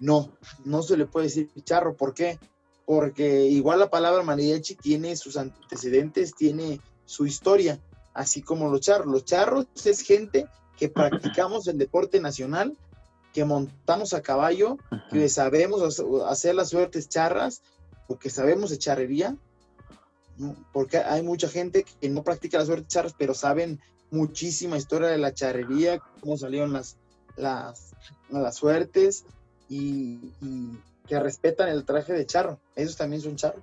No, 0.00 0.30
no 0.64 0.82
se 0.82 0.96
le 0.96 1.06
puede 1.06 1.26
decir 1.26 1.50
charro. 1.62 1.94
¿Por 1.94 2.12
qué? 2.12 2.38
Porque 2.86 3.46
igual 3.46 3.78
la 3.78 3.90
palabra 3.90 4.22
mariachi 4.22 4.74
tiene 4.74 5.16
sus 5.16 5.36
antecedentes, 5.36 6.34
tiene 6.34 6.80
su 7.06 7.26
historia, 7.26 7.80
así 8.12 8.42
como 8.42 8.68
los 8.68 8.80
charros. 8.80 9.06
Los 9.06 9.24
charros 9.24 9.66
es 9.84 10.00
gente 10.00 10.46
que 10.76 10.88
practicamos 10.90 11.66
el 11.66 11.78
deporte 11.78 12.20
nacional, 12.20 12.76
que 13.32 13.44
montamos 13.44 14.14
a 14.14 14.22
caballo, 14.22 14.78
que 15.10 15.28
sabemos 15.28 16.00
hacer 16.26 16.54
las 16.54 16.70
suertes 16.70 17.08
charras, 17.08 17.62
o 18.06 18.18
que 18.18 18.30
sabemos 18.30 18.70
de 18.70 18.78
charrería, 18.78 19.36
porque 20.72 20.98
hay 20.98 21.22
mucha 21.22 21.48
gente 21.48 21.84
que 22.00 22.08
no 22.08 22.22
practica 22.22 22.58
las 22.58 22.66
suertes 22.66 22.88
charras, 22.88 23.14
pero 23.16 23.34
saben 23.34 23.80
muchísima 24.10 24.76
historia 24.76 25.08
de 25.08 25.18
la 25.18 25.34
charrería, 25.34 26.00
cómo 26.20 26.36
salieron 26.36 26.72
las, 26.72 26.96
las, 27.36 27.94
las 28.28 28.56
suertes 28.56 29.24
y, 29.68 30.32
que 31.06 31.18
respetan 31.20 31.68
el 31.68 31.84
traje 31.84 32.12
de 32.12 32.26
charro. 32.26 32.60
Esos 32.74 32.96
también 32.96 33.22
son 33.22 33.36
charros. 33.36 33.62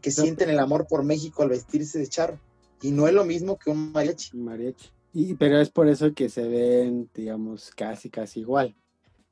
Que 0.00 0.10
sienten 0.10 0.50
el 0.50 0.58
amor 0.58 0.86
por 0.86 1.02
México 1.02 1.42
al 1.42 1.50
vestirse 1.50 1.98
de 1.98 2.06
charro. 2.06 2.38
Y 2.82 2.90
no 2.90 3.08
es 3.08 3.14
lo 3.14 3.24
mismo 3.24 3.58
que 3.58 3.70
un 3.70 3.92
mariachi. 3.92 4.36
mariachi. 4.36 4.90
Y, 5.12 5.34
pero 5.34 5.58
es 5.60 5.70
por 5.70 5.88
eso 5.88 6.12
que 6.12 6.28
se 6.28 6.46
ven, 6.46 7.10
digamos, 7.14 7.70
casi, 7.70 8.10
casi 8.10 8.40
igual. 8.40 8.76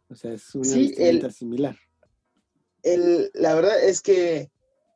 O 0.09 0.15
sea, 0.15 0.33
es 0.33 0.55
una 0.55 0.65
sí, 0.65 0.95
similar. 1.31 1.77
El, 2.83 3.31
la 3.35 3.55
verdad 3.55 3.83
es 3.83 4.01
que 4.01 4.51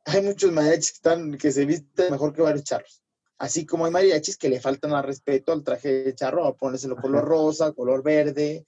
hay 0.05 0.21
muchos 0.21 0.51
mariachis 0.51 0.91
que, 0.91 0.95
están, 0.95 1.37
que 1.37 1.51
se 1.51 1.65
visten 1.65 2.11
mejor 2.11 2.33
que 2.33 2.41
varios 2.41 2.63
charros. 2.63 3.03
Así 3.37 3.65
como 3.65 3.85
hay 3.85 3.91
mariachis 3.91 4.37
que 4.37 4.49
le 4.49 4.59
faltan 4.59 4.93
al 4.93 5.03
respeto 5.03 5.51
al 5.51 5.63
traje 5.63 6.03
de 6.03 6.15
charro, 6.15 6.45
a 6.45 6.55
ponérselo 6.55 6.95
color 6.95 7.23
rosa, 7.23 7.71
color 7.71 8.03
verde, 8.03 8.65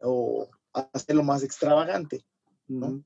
o 0.00 0.48
hacerlo 0.72 1.22
más 1.22 1.42
extravagante, 1.42 2.24
¿no? 2.68 3.02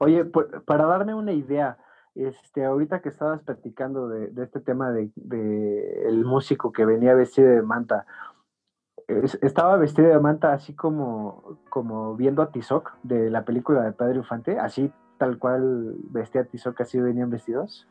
Oye, 0.00 0.24
para 0.24 0.86
darme 0.86 1.14
una 1.14 1.32
idea, 1.32 1.78
este, 2.14 2.64
ahorita 2.64 3.00
que 3.00 3.08
estabas 3.08 3.42
platicando 3.42 4.08
de, 4.08 4.32
este 4.42 4.60
tema 4.60 4.90
de, 4.90 5.10
el 6.06 6.24
músico 6.24 6.72
que 6.72 6.84
venía 6.84 7.14
vestido 7.14 7.48
de 7.48 7.62
manta, 7.62 8.06
estaba 9.42 9.76
vestido 9.76 10.08
de 10.08 10.18
manta 10.18 10.52
así 10.52 10.74
como, 10.74 11.58
como 11.68 12.16
viendo 12.16 12.42
a 12.42 12.50
Tizoc 12.50 12.92
de 13.02 13.30
la 13.30 13.44
película 13.44 13.82
de 13.82 13.92
Padre 13.92 14.16
Infante, 14.16 14.58
así 14.58 14.90
tal 15.18 15.38
cual 15.38 15.94
vestía 16.10 16.42
a 16.42 16.44
Tizoc, 16.44 16.80
así 16.80 16.98
venían 16.98 17.30
vestidos. 17.30 17.86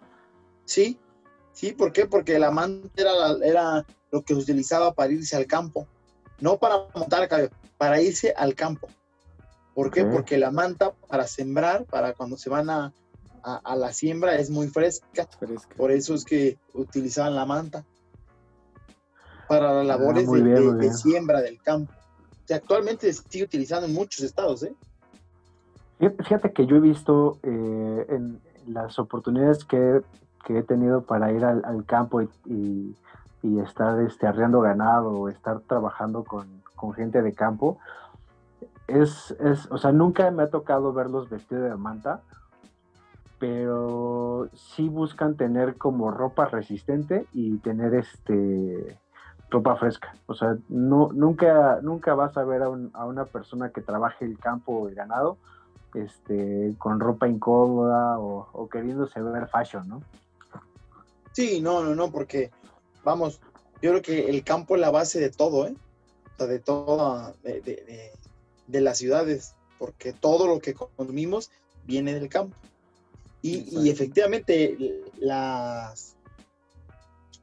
Sí, 0.65 1.00
sí, 1.53 1.74
¿por 1.74 1.93
qué? 1.93 2.05
Porque 2.05 2.39
la 2.39 2.51
manta 2.51 2.89
era, 2.98 3.46
era 3.46 3.86
lo 4.12 4.22
que 4.24 4.34
utilizaba 4.34 4.93
para 4.93 5.13
irse 5.13 5.38
al 5.38 5.46
campo 5.46 5.88
no 6.41 6.58
para 6.58 6.88
montar 6.93 7.29
cabello, 7.29 7.51
para 7.77 8.01
irse 8.01 8.34
al 8.36 8.53
campo. 8.55 8.89
¿Por 9.73 9.91
qué? 9.91 10.05
Porque 10.05 10.37
la 10.37 10.51
manta 10.51 10.91
para 11.07 11.27
sembrar, 11.27 11.85
para 11.85 12.13
cuando 12.13 12.37
se 12.37 12.49
van 12.49 12.69
a, 12.69 12.93
la 13.43 13.93
siembra, 13.93 14.35
es 14.35 14.49
muy 14.49 14.67
fresca. 14.67 15.27
Por 15.77 15.91
eso 15.91 16.13
es 16.13 16.25
que 16.25 16.57
utilizaban 16.73 17.35
la 17.35 17.45
manta 17.45 17.85
para 19.47 19.83
las 19.83 19.83
ah, 19.83 19.97
labores 19.97 20.29
de, 20.29 20.93
siembra 20.93 21.41
del 21.41 21.61
campo. 21.61 21.93
Que 22.45 22.53
actualmente 22.53 23.11
se 23.11 23.23
sigue 23.29 23.45
utilizando 23.45 23.87
en 23.87 23.93
muchos 23.93 24.23
estados. 24.23 24.63
¿eh? 24.63 24.73
Fíjate 25.99 26.51
que 26.51 26.65
yo 26.65 26.75
he 26.75 26.81
visto 26.81 27.39
eh, 27.43 28.05
en 28.09 28.41
las 28.67 28.99
oportunidades 28.99 29.63
que, 29.65 30.01
he 30.49 30.63
tenido 30.63 31.03
para 31.03 31.31
ir 31.31 31.45
al, 31.45 31.85
campo 31.85 32.21
y 32.21 32.93
y 33.43 33.59
estar 33.59 33.99
este, 34.01 34.27
arreando 34.27 34.61
ganado 34.61 35.11
o 35.11 35.29
estar 35.29 35.61
trabajando 35.61 36.23
con, 36.23 36.61
gente 36.95 37.21
de 37.21 37.33
campo, 37.33 37.77
es, 38.91 39.31
es, 39.39 39.69
o 39.71 39.77
sea, 39.77 39.91
nunca 39.91 40.29
me 40.31 40.43
ha 40.43 40.50
tocado 40.50 40.93
verlos 40.93 41.29
vestidos 41.29 41.69
de 41.69 41.75
manta, 41.75 42.21
pero 43.39 44.50
sí 44.53 44.88
buscan 44.88 45.36
tener 45.36 45.75
como 45.77 46.12
ropa 46.12 46.45
resistente 46.45 47.25
y 47.33 47.57
tener 47.57 47.95
este 47.95 49.00
ropa 49.50 49.75
fresca. 49.75 50.13
O 50.27 50.33
sea, 50.33 50.57
no, 50.69 51.10
nunca, 51.13 51.79
nunca 51.81 52.13
vas 52.13 52.38
a 52.38 52.43
ver 52.43 52.62
a, 52.62 52.67
a 52.67 53.05
una 53.05 53.25
persona 53.25 53.69
que 53.71 53.81
trabaje 53.81 54.25
el 54.25 54.38
campo 54.38 54.74
o 54.74 54.88
el 54.88 54.95
ganado 54.95 55.38
este, 55.93 56.74
con 56.77 57.00
ropa 57.00 57.27
incómoda 57.27 58.19
o, 58.19 58.48
o 58.53 58.69
queriéndose 58.69 59.21
ver 59.21 59.48
fashion, 59.48 59.88
¿no? 59.88 60.01
Sí, 61.31 61.62
no, 61.62 61.83
no, 61.83 61.95
no, 61.95 62.12
porque 62.12 62.51
vamos, 63.03 63.39
yo 63.81 63.91
creo 63.91 64.01
que 64.01 64.29
el 64.29 64.43
campo 64.43 64.75
es 64.75 64.81
la 64.81 64.91
base 64.91 65.19
de 65.19 65.29
todo, 65.29 65.67
¿eh? 65.67 65.75
O 66.33 66.38
sea, 66.38 66.48
de 66.48 66.60
todo, 66.60 67.33
de, 67.43 68.12
las 68.79 68.99
ciudades, 68.99 69.55
porque 69.77 70.13
todo 70.13 70.47
lo 70.47 70.59
que 70.59 70.73
consumimos 70.73 71.51
viene 71.85 72.13
del 72.13 72.29
campo. 72.29 72.55
Y, 73.41 73.89
efectivamente, 73.89 75.01
las, 75.17 76.15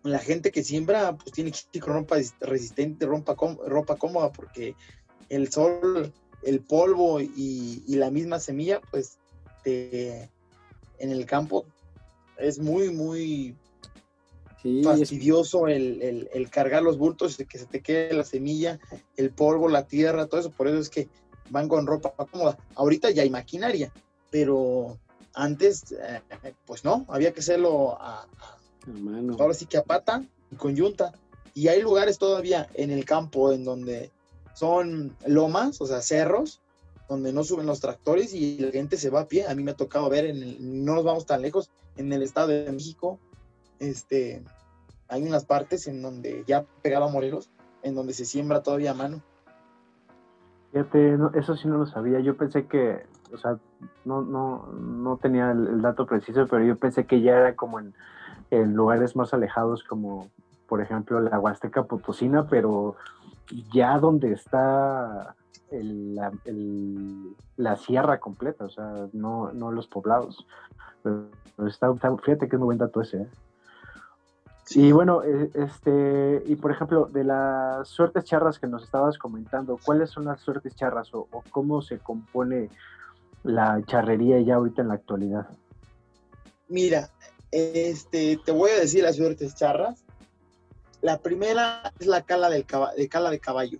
la 0.05 0.21
gente 0.21 0.53
que 0.53 0.63
siembra, 0.63 1.17
pues 1.17 1.33
tiene 1.33 1.51
que 1.51 1.59
ir 1.73 1.83
con 1.83 1.93
ropa 1.93 2.17
resistente, 2.41 3.05
ropa, 3.05 3.37
ropa 3.67 3.97
cómoda, 3.97 4.31
porque 4.31 4.77
el 5.29 5.51
sol, 5.51 6.13
el 6.45 6.61
polvo 6.61 7.21
y, 7.21 7.83
la 7.89 8.11
misma 8.11 8.39
semilla, 8.39 8.81
pues 8.93 9.19
en 9.65 10.31
el 10.99 11.27
campo 11.27 11.67
es 12.39 12.59
muy, 12.59 12.91
muy 12.91 13.57
fastidioso 14.83 15.69
el, 15.69 16.49
cargar 16.51 16.83
los 16.83 16.99
bultos, 16.99 17.37
que 17.37 17.59
se 17.59 17.67
te 17.67 17.81
quede 17.81 18.15
la 18.15 18.25
semilla, 18.25 18.79
el 19.17 19.31
polvo, 19.31 19.69
la 19.69 19.87
tierra, 19.87 20.27
todo 20.27 20.41
eso. 20.41 20.51
Por 20.51 20.69
eso 20.69 20.79
es 20.79 20.91
que 20.91 21.09
van 21.51 21.69
con 21.69 21.87
ropa 21.87 22.13
cómoda. 22.27 22.59
Ahorita 22.75 23.11
ya 23.11 23.23
hay 23.23 23.31
maquinaria, 23.31 23.93
pero 24.31 24.99
antes, 25.35 25.93
eh, 25.93 26.21
pues 26.67 26.85
no, 26.85 27.05
había 27.09 27.33
que 27.33 27.41
hacerlo 27.41 27.97
a, 28.01 28.27
ahora 29.39 29.55
sí 29.55 29.67
que 29.67 29.79
a 29.79 29.85
pata 29.85 30.25
y 30.51 30.57
con 30.57 30.75
yunta. 30.75 31.13
Y 31.55 31.69
hay 31.69 31.83
lugares 31.83 32.19
todavía 32.19 32.69
en 32.75 32.91
el 32.91 33.05
campo 33.05 33.53
en 33.53 33.65
donde 33.65 34.11
son 34.55 35.17
lomas, 35.27 35.81
o 35.81 35.87
sea, 35.87 36.03
cerros, 36.03 36.61
donde 37.09 37.33
no 37.33 37.43
suben 37.43 37.67
los 37.67 37.81
tractores 37.81 38.35
y 38.35 38.59
la 38.59 38.71
gente 38.71 38.97
se 38.97 39.11
va 39.11 39.21
a 39.21 39.29
pie. 39.29 39.47
A 39.47 39.55
mí 39.55 39.63
me 39.63 39.71
ha 39.71 39.77
tocado 39.77 40.09
ver, 40.11 40.27
en 40.27 40.85
no 40.85 40.95
nos 40.95 41.05
vamos 41.05 41.27
tan 41.27 41.43
lejos, 41.43 41.71
en 41.97 42.13
el 42.13 42.23
Estado 42.23 42.49
de 42.49 42.71
México, 42.71 43.19
este, 43.81 44.43
hay 45.09 45.27
unas 45.27 45.45
partes 45.45 45.87
en 45.87 46.03
donde 46.03 46.45
ya 46.47 46.65
pegaba 46.83 47.09
Morelos, 47.09 47.51
en 47.83 47.95
donde 47.95 48.13
se 48.13 48.25
siembra 48.25 48.63
todavía 48.63 48.93
a 48.93 48.95
mano. 48.95 49.23
Fíjate, 50.73 51.19
eso 51.35 51.57
sí 51.57 51.67
no 51.67 51.79
lo 51.79 51.87
sabía. 51.87 52.21
Yo 52.21 52.37
pensé 52.37 52.67
que, 52.67 53.07
o 53.33 53.39
sea, 53.39 53.59
no, 54.05 54.23
no, 54.23 54.67
no 54.67 55.17
tenía 55.17 55.51
el, 55.51 55.81
dato 55.81 56.07
preciso, 56.07 56.47
pero 56.47 56.65
yo 56.65 56.77
pensé 56.77 57.07
que 57.07 57.23
ya 57.23 57.37
era 57.37 57.57
como 57.57 57.81
en, 57.81 57.95
lugares 58.75 59.17
más 59.17 59.33
alejados, 59.33 59.83
como 59.85 60.31
por 60.69 60.81
ejemplo 60.83 61.21
la 61.21 61.39
Huasteca 61.39 61.85
Potosina, 61.85 62.47
pero 62.49 62.97
ya 63.73 63.99
donde 63.99 64.33
está 64.33 65.35
la, 65.71 66.33
la, 67.57 67.77
sierra 67.77 68.21
completa, 68.21 68.65
o 68.65 68.71
sea, 68.71 69.09
no, 69.13 69.53
no 69.53 69.73
los 69.73 69.87
poblados. 69.87 70.47
Pero 71.03 71.29
está, 71.67 71.95
fíjate 71.95 72.49
que 72.49 72.57
es 72.57 72.61
muy 72.61 72.67
buen 72.67 72.79
dato 72.79 73.01
ese. 73.01 73.23
¿eh? 73.23 73.29
Y 74.71 74.93
bueno, 74.93 75.23
eh, 75.23 75.51
este, 75.55 76.43
y 76.47 76.57
por 76.57 76.71
ejemplo, 76.71 77.07
de 77.07 77.25
las 77.25 77.89
suertes 77.89 78.25
charras 78.25 78.59
que 78.59 78.67
nos 78.67 78.85
estabas 78.85 79.17
comentando, 79.17 79.79
¿cuáles 79.83 80.11
son 80.11 80.27
las 80.27 80.41
suertes 80.41 80.75
charras 80.77 81.09
o, 81.13 81.27
cómo 81.51 81.81
se 81.81 81.99
compone 81.99 82.69
la 83.45 83.83
charrería 83.87 84.41
ya 84.41 84.57
ahorita 84.57 84.83
en 84.83 84.89
la 84.89 84.95
actualidad? 84.95 85.49
Mira, 86.69 87.11
este, 87.51 88.39
te 88.45 88.53
voy 88.53 88.71
a 88.71 88.81
decir 88.81 89.03
las 89.03 89.17
suertes 89.17 89.55
charras. 89.55 90.05
La 91.01 91.19
primera 91.19 91.93
es 91.99 92.07
la 92.07 92.23
cala, 92.23 92.51
del 92.51 92.67
caba- 92.67 92.93
de 92.95 93.09
cala 93.09 93.31
de 93.31 93.41
caballo. 93.41 93.79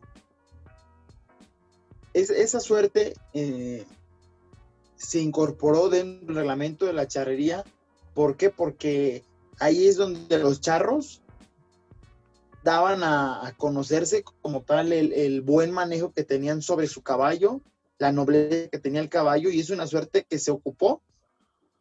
Es, 2.15 2.31
esa 2.31 2.61
suerte 2.61 3.15
eh, 3.35 3.85
se 4.97 5.21
incorporó 5.21 5.91
dentro 5.91 6.29
del 6.29 6.37
reglamento 6.37 6.87
de 6.87 6.95
la 6.95 7.07
charrería. 7.07 7.65
¿Por 8.15 8.37
qué? 8.37 8.51
Porque 8.51 9.23
ahí 9.61 9.87
es 9.87 9.97
donde 9.97 10.39
los 10.39 10.61
charros 10.61 11.23
daban 12.63 13.03
a, 13.03 13.55
conocerse 13.57 14.23
como 14.43 14.63
tal 14.63 14.93
el, 14.93 15.41
buen 15.43 15.71
manejo 15.71 16.13
que 16.13 16.25
tenían 16.25 16.63
sobre 16.63 16.87
su 16.87 17.03
caballo, 17.03 17.61
la 17.99 18.13
nobleza 18.13 18.69
que 18.69 18.79
tenía 18.79 19.01
el 19.01 19.09
caballo, 19.09 19.51
y 19.51 19.61
es 19.61 19.71
una 19.71 19.87
suerte 19.87 20.25
que 20.29 20.39
se 20.39 20.51
ocupó 20.51 21.03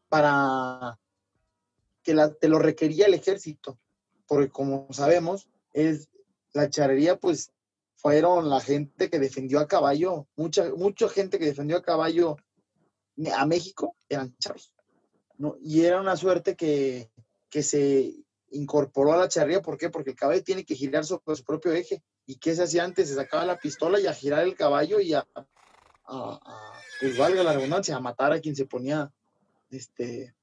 para 0.09 0.97
que 2.03 2.15
te 2.39 2.47
lo 2.47 2.59
requería 2.59 3.07
el 3.07 3.13
ejército, 3.13 3.77
porque 4.27 4.49
como 4.49 4.87
sabemos, 4.91 5.49
es 5.73 6.09
la 6.53 6.69
charrería, 6.69 7.17
pues 7.17 7.51
fueron 7.95 8.49
la 8.49 8.61
gente 8.61 9.09
que 9.09 9.19
defendió 9.19 9.59
a 9.59 9.67
caballo, 9.67 10.27
mucha, 10.35 10.71
mucha 10.75 11.09
gente 11.09 11.39
que 11.39 11.45
defendió 11.45 11.77
a 11.77 11.83
caballo 11.83 12.37
a 13.35 13.45
México 13.45 13.95
eran 14.07 14.35
charros, 14.37 14.71
¿no? 15.37 15.57
Y 15.59 15.81
era 15.81 15.99
una 15.99 16.15
suerte 16.15 16.55
que, 16.55 17.09
que 17.49 17.63
se 17.63 18.13
incorporó 18.51 19.13
a 19.13 19.17
la 19.17 19.27
charrería, 19.27 19.61
¿por 19.61 19.77
qué? 19.77 19.89
Porque 19.89 20.11
el 20.11 20.15
caballo 20.15 20.43
tiene 20.43 20.63
que 20.65 20.75
girar 20.75 21.03
sobre 21.05 21.35
su 21.35 21.43
propio 21.43 21.73
eje. 21.73 22.01
¿Y 22.25 22.37
qué 22.37 22.55
se 22.55 22.63
hacía 22.63 22.83
antes? 22.83 23.09
Se 23.09 23.15
sacaba 23.15 23.45
la 23.45 23.57
pistola 23.57 23.99
y 23.99 24.07
a 24.07 24.13
girar 24.13 24.43
el 24.43 24.55
caballo 24.55 24.99
y 24.99 25.13
a, 25.13 25.25
a- 25.35 25.45
a- 26.05 26.73
pues 26.99 27.17
valga 27.17 27.43
la 27.43 27.53
redundancia, 27.53 27.95
a 27.95 27.99
matar 27.99 28.33
a 28.33 28.39
quien 28.39 28.55
se 28.55 28.65
ponía 28.65 29.11
este 29.69 30.33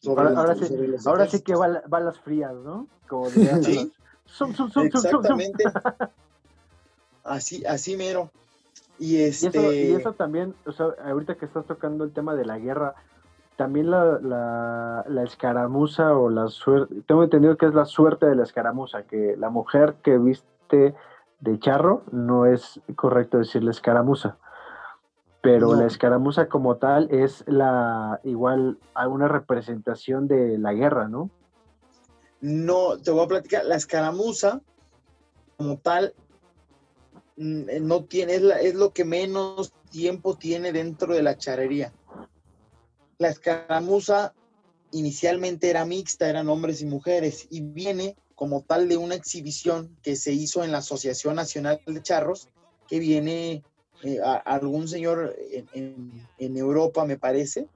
sobre 0.00 0.22
Ahora, 0.22 0.54
sí, 0.56 0.66
sobre 0.66 0.96
ahora 1.06 1.28
sí 1.28 1.40
que 1.40 1.54
bala- 1.54 1.82
balas 1.86 2.18
frías, 2.20 2.52
¿no? 2.54 2.88
Como 3.08 3.30
Sí. 3.30 3.92
Zum, 4.26 4.54
zum, 4.54 4.70
zum. 4.70 4.86
Exactamente. 4.86 5.64
Así, 7.24 7.64
así 7.64 7.96
mero. 7.96 8.30
Y 8.98 9.16
Y 9.16 9.22
este. 9.22 9.46
eso, 9.48 9.72
y 9.72 9.92
eso 10.00 10.12
también, 10.14 10.54
o 10.66 10.72
sea, 10.72 10.86
ahorita 11.04 11.36
que 11.36 11.44
estás 11.46 11.64
tocando 11.66 12.02
el 12.04 12.12
tema 12.12 12.34
de 12.34 12.44
la 12.44 12.58
guerra, 12.58 12.94
también 13.56 13.90
la, 13.90 14.18
la, 14.20 15.04
la 15.08 15.22
escaramuza 15.22 16.16
o 16.16 16.30
la 16.30 16.48
suerte, 16.48 17.02
tengo 17.06 17.22
entendido 17.22 17.56
que 17.56 17.66
es 17.66 17.74
la 17.74 17.84
suerte 17.84 18.26
de 18.26 18.34
la 18.36 18.42
escaramuza, 18.42 19.02
que 19.04 19.36
la 19.36 19.50
mujer 19.50 19.96
que 20.02 20.18
viste 20.18 20.94
de 21.40 21.58
charro 21.58 22.02
no 22.12 22.46
es 22.46 22.80
correcto 22.96 23.38
decirle 23.38 23.70
escaramuza, 23.72 24.36
pero 25.42 25.72
No. 25.74 25.80
la 25.80 25.86
escaramuza 25.86 26.48
como 26.48 26.76
tal 26.76 27.08
es 27.10 27.44
la 27.46 28.20
igual 28.24 28.78
a 28.94 29.08
una 29.08 29.28
representación 29.28 30.28
de 30.28 30.58
la 30.58 30.72
guerra, 30.72 31.08
¿no? 31.08 31.30
No, 32.40 32.96
te 32.98 33.10
voy 33.10 33.24
a 33.24 33.28
platicar. 33.28 33.64
La 33.64 33.76
escaramuza, 33.76 34.60
como 35.56 35.78
tal, 35.78 36.14
mm, 37.36 37.68
eh, 37.68 37.80
no 37.80 38.04
tiene, 38.04 38.34
es, 38.36 38.42
la- 38.42 38.60
es 38.60 38.74
lo 38.74 38.90
que 38.90 39.04
menos 39.04 39.72
tiempo 39.90 40.36
tiene 40.36 40.72
dentro 40.72 41.14
de 41.14 41.22
la 41.22 41.36
charrería. 41.36 41.92
La 43.18 43.28
escaramuza 43.28 44.34
inicialmente 44.92 45.70
era 45.70 45.84
mixta, 45.84 46.28
eran 46.28 46.48
hombres 46.48 46.80
y 46.82 46.86
mujeres, 46.86 47.46
y 47.50 47.60
viene 47.60 48.16
como 48.34 48.62
tal 48.62 48.88
de 48.88 48.96
una 48.96 49.14
exhibición 49.14 49.96
que 50.02 50.16
se 50.16 50.32
hizo 50.32 50.64
en 50.64 50.72
la 50.72 50.78
Asociación 50.78 51.36
Nacional 51.36 51.80
de 51.86 52.02
Charros, 52.02 52.48
que 52.88 52.98
viene 52.98 53.62
eh, 54.02 54.18
a- 54.22 54.34
algún 54.36 54.88
señor 54.88 55.36
en, 55.74 56.26
en- 56.38 56.56
Europa, 56.56 57.04
me 57.04 57.16
parece, 57.18 57.68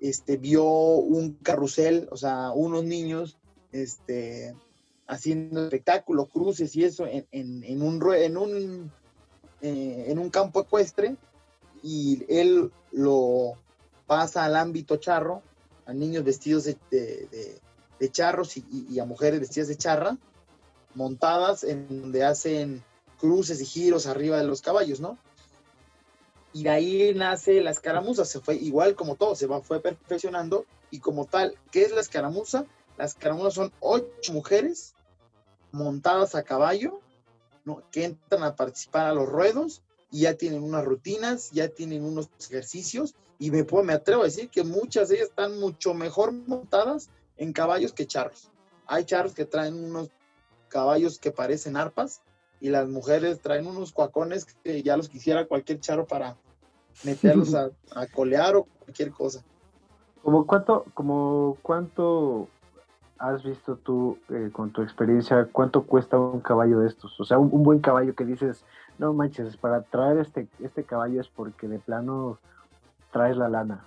este, 0.00 0.36
vio 0.36 0.64
un 0.64 1.34
carrusel, 1.42 2.08
o 2.10 2.16
sea, 2.16 2.50
unos 2.50 2.84
niños 2.84 3.38
este, 3.72 4.54
haciendo 5.06 5.64
espectáculo, 5.64 6.26
cruces 6.26 6.74
y 6.76 6.84
eso 6.84 7.06
en, 7.06 7.26
en- 7.30 7.82
un, 7.82 8.02
en, 8.14 8.36
un, 8.36 8.92
eh, 9.62 10.06
en 10.08 10.18
un 10.18 10.30
campo 10.30 10.60
ecuestre 10.60 11.16
y 11.82 12.24
él 12.28 12.70
lo 12.92 13.54
pasa 14.08 14.44
al 14.44 14.56
ámbito 14.56 14.96
charro, 14.96 15.42
a 15.86 15.92
niños 15.92 16.24
vestidos 16.24 16.64
de, 16.64 17.60
charros 18.10 18.56
y 18.56 18.98
a 18.98 19.04
mujeres 19.04 19.38
vestidas 19.38 19.68
de 19.68 19.76
charra, 19.76 20.18
montadas 20.94 21.62
en 21.62 22.00
donde 22.00 22.24
hacen 22.24 22.82
cruces 23.20 23.60
y 23.60 23.64
giros 23.64 24.06
arriba 24.06 24.38
de 24.38 24.44
los 24.44 24.62
caballos, 24.62 25.00
¿no? 25.00 25.18
Y 26.52 26.64
de 26.64 26.70
ahí 26.70 27.14
nace 27.14 27.60
la 27.60 27.70
escaramuza, 27.70 28.24
se 28.24 28.40
fue 28.40 28.56
igual 28.56 28.94
como 28.94 29.16
todo, 29.16 29.34
se 29.34 29.46
va, 29.46 29.60
fue 29.60 29.80
perfeccionando 29.80 30.64
y 30.90 31.00
como 31.00 31.26
tal, 31.26 31.56
¿qué 31.70 31.82
es 31.82 31.92
la 31.92 32.00
escaramuza? 32.00 32.64
Las 32.96 33.12
escaramuzas 33.12 33.54
son 33.54 33.72
ocho 33.80 34.32
mujeres 34.32 34.94
montadas 35.70 36.34
a 36.34 36.42
caballo, 36.42 37.00
¿no? 37.64 37.82
que 37.90 38.04
entran 38.04 38.42
a 38.42 38.56
participar 38.56 39.06
a 39.06 39.12
los 39.12 39.28
ruedos 39.28 39.82
y 40.10 40.20
ya 40.22 40.34
tienen 40.34 40.62
unas 40.62 40.84
rutinas, 40.84 41.50
ya 41.50 41.68
tienen 41.68 42.04
unos 42.04 42.28
ejercicios 42.40 43.14
y 43.38 43.50
me, 43.50 43.64
puedo- 43.64 43.84
me 43.84 43.92
atrevo 43.92 44.22
a 44.22 44.26
decir 44.26 44.48
que 44.48 44.64
muchas 44.64 45.08
de 45.08 45.16
ellas 45.16 45.28
están 45.28 45.58
mucho 45.60 45.94
mejor 45.94 46.32
montadas 46.32 47.10
en 47.36 47.52
caballos 47.52 47.92
que 47.92 48.06
charros. 48.06 48.50
Hay 48.86 49.04
charros 49.04 49.34
que 49.34 49.44
traen 49.44 49.74
unos 49.74 50.10
caballos 50.68 51.18
que 51.18 51.30
parecen 51.30 51.76
arpas 51.76 52.22
y 52.60 52.70
las 52.70 52.88
mujeres 52.88 53.40
traen 53.40 53.66
unos 53.66 53.92
cuacones 53.92 54.44
que 54.64 54.82
ya 54.82 54.96
los 54.96 55.08
quisiera 55.08 55.46
cualquier 55.46 55.80
charro 55.80 56.06
para 56.06 56.36
meterlos 57.04 57.54
a, 57.54 57.70
a 57.92 58.06
colear 58.06 58.56
o 58.56 58.64
cualquier 58.64 59.10
cosa. 59.12 59.44
Como 60.22 60.46
cuánto, 60.46 60.84
como 60.94 61.56
cuánto 61.62 62.48
has 63.18 63.42
visto 63.42 63.76
tú 63.76 64.18
eh, 64.30 64.50
con 64.52 64.72
tu 64.72 64.82
experiencia, 64.82 65.48
cuánto 65.50 65.84
cuesta 65.84 66.18
un 66.18 66.40
caballo 66.40 66.80
de 66.80 66.88
estos? 66.88 67.18
O 67.20 67.24
sea, 67.24 67.38
un, 67.38 67.62
buen 67.62 67.80
caballo 67.80 68.14
que 68.14 68.24
dices, 68.24 68.64
no 68.98 69.12
manches, 69.12 69.56
para 69.56 69.82
traer 69.82 70.18
este, 70.18 70.48
este 70.62 70.84
caballo 70.84 71.20
es 71.20 71.28
porque 71.28 71.68
de 71.68 71.78
plano 71.78 72.38
traes 73.12 73.36
la 73.36 73.48
lana. 73.48 73.84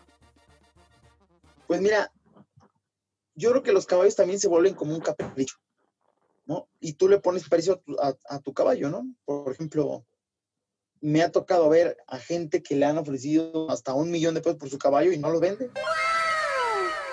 Pues 1.67 1.81
mira, 1.81 2.11
yo 3.35 3.51
creo 3.51 3.63
que 3.63 3.73
los 3.73 3.85
caballos 3.85 4.15
también 4.15 4.39
se 4.39 4.49
vuelven 4.49 4.73
como 4.73 4.93
un 4.93 5.01
capricho, 5.01 5.55
¿no? 6.45 6.67
Y 6.79 6.93
tú 6.93 7.07
le 7.07 7.19
pones 7.19 7.47
precio 7.47 7.73
a 7.73 8.13
tu, 8.13 8.23
a 8.29 8.39
tu 8.39 8.53
caballo, 8.53 8.89
¿no? 8.89 9.05
Por 9.23 9.53
ejemplo, 9.53 10.03
me 10.99 11.21
ha 11.23 11.31
tocado 11.31 11.69
ver 11.69 11.97
a 12.07 12.17
gente 12.17 12.61
que 12.61 12.75
le 12.75 12.85
han 12.85 12.97
ofrecido 12.97 13.69
hasta 13.71 13.93
un 13.93 14.11
millón 14.11 14.35
de 14.35 14.41
pesos 14.41 14.59
por 14.59 14.69
su 14.69 14.77
caballo 14.77 15.11
y 15.11 15.17
no 15.17 15.29
lo 15.29 15.39
vende. 15.39 15.71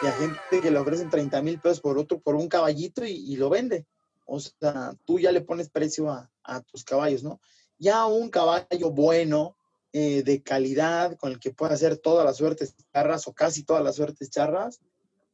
Y 0.03 0.07
a 0.07 0.13
gente 0.13 0.61
que 0.61 0.71
le 0.71 0.79
ofrecen 0.79 1.11
30 1.11 1.43
mil 1.43 1.61
pesos 1.61 1.81
por 1.81 1.99
otro, 1.99 2.21
por 2.21 2.35
un 2.35 2.49
caballito 2.49 3.05
y, 3.05 3.37
lo 3.37 3.51
vende. 3.51 3.87
O 4.27 4.39
sea, 4.41 4.95
tú 5.05 5.19
ya 5.19 5.33
le 5.33 5.41
pones 5.41 5.71
precio 5.71 6.11
a, 6.11 6.31
a 6.45 6.61
tus 6.61 6.85
caballos, 6.85 7.23
¿no? 7.23 7.41
Ya 7.79 8.07
un 8.07 8.29
caballo 8.31 8.91
bueno, 8.91 9.57
eh, 9.93 10.23
de 10.23 10.43
calidad, 10.43 11.17
con 11.17 11.33
el 11.33 11.41
que 11.41 11.51
puedas 11.51 11.75
hacer 11.75 11.97
todas 11.97 12.23
las 12.23 12.37
suertes 12.37 12.75
charras 12.93 13.27
o 13.27 13.33
casi 13.33 13.63
todas 13.63 13.83
las 13.83 13.97
suertes 13.97 14.29
charras, 14.29 14.81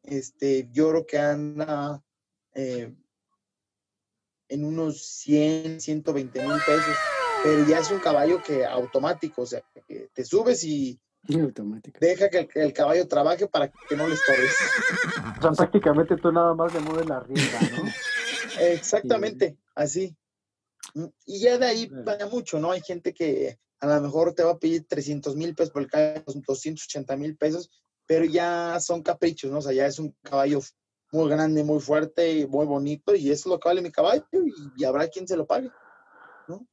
este, 0.05 0.68
yo 0.70 0.90
creo 0.90 1.07
que 1.07 1.18
anda 1.18 2.00
eh, 2.55 2.94
en 4.48 4.64
unos 4.64 5.03
100, 5.03 5.81
120 5.81 6.40
mil 6.40 6.62
pesos, 6.64 6.87
pero 7.42 7.68
ya 7.68 7.81
es 7.81 7.90
un 7.90 7.98
caballo 7.98 8.40
que 8.46 8.64
automático, 8.64 9.42
o 9.42 9.46
sea, 9.46 9.61
te 10.12 10.24
subes 10.24 10.62
y 10.62 11.00
Automático. 11.32 11.98
deja 12.00 12.28
que 12.28 12.48
el, 12.54 12.72
caballo 12.72 13.08
trabaje 13.08 13.46
para 13.46 13.68
que 13.68 13.96
no 13.96 14.06
le 14.06 14.14
estorbes. 14.14 14.54
O 15.38 15.42
sea, 15.42 15.50
prácticamente 15.52 16.16
tú 16.16 16.30
nada 16.30 16.54
más 16.54 16.74
le 16.74 16.80
mueves 16.80 17.08
la 17.08 17.20
rienda, 17.20 17.60
¿no? 17.76 17.90
Exactamente, 18.60 19.56
así. 19.74 20.14
Y 21.24 21.40
ya 21.40 21.56
de 21.58 21.66
ahí 21.66 21.90
vaya 22.04 22.26
mucho, 22.26 22.58
¿no? 22.58 22.72
Hay 22.72 22.82
gente 22.82 23.14
que 23.14 23.58
a 23.80 23.87
lo 23.87 24.00
mejor 24.02 24.34
te 24.34 24.44
va 24.44 24.52
a 24.52 24.58
pedir 24.58 24.87
300 24.87 25.34
mil 25.34 25.54
pesos 25.54 25.72
por 25.72 25.82
el 25.82 25.88
caballo, 25.88 26.22
280 26.26 27.16
mil 27.16 27.37
pesos, 27.37 27.70
pero 28.06 28.24
ya 28.26 28.78
son 28.80 29.02
caprichos, 29.02 29.50
¿no? 29.50 29.58
O 29.58 29.62
sea, 29.62 29.72
ya 29.72 29.87
es 29.87 29.98
un 29.98 30.14
caballo 30.22 30.60
muy 31.10 31.30
grande, 31.30 31.64
muy 31.64 31.80
fuerte 31.80 32.40
y 32.40 32.46
muy 32.46 32.66
bonito, 32.66 33.14
y 33.14 33.30
eso 33.30 33.48
es 33.48 33.52
lo 33.54 33.58
que 33.58 33.68
vale 33.68 33.80
mi 33.80 33.90
caballo, 33.90 34.24
y, 34.32 34.52
y 34.76 34.84
habrá 34.84 35.08
quien 35.08 35.26
se 35.26 35.37
lo 35.37 35.46
pague, 35.46 35.70
¿no? 36.48 36.66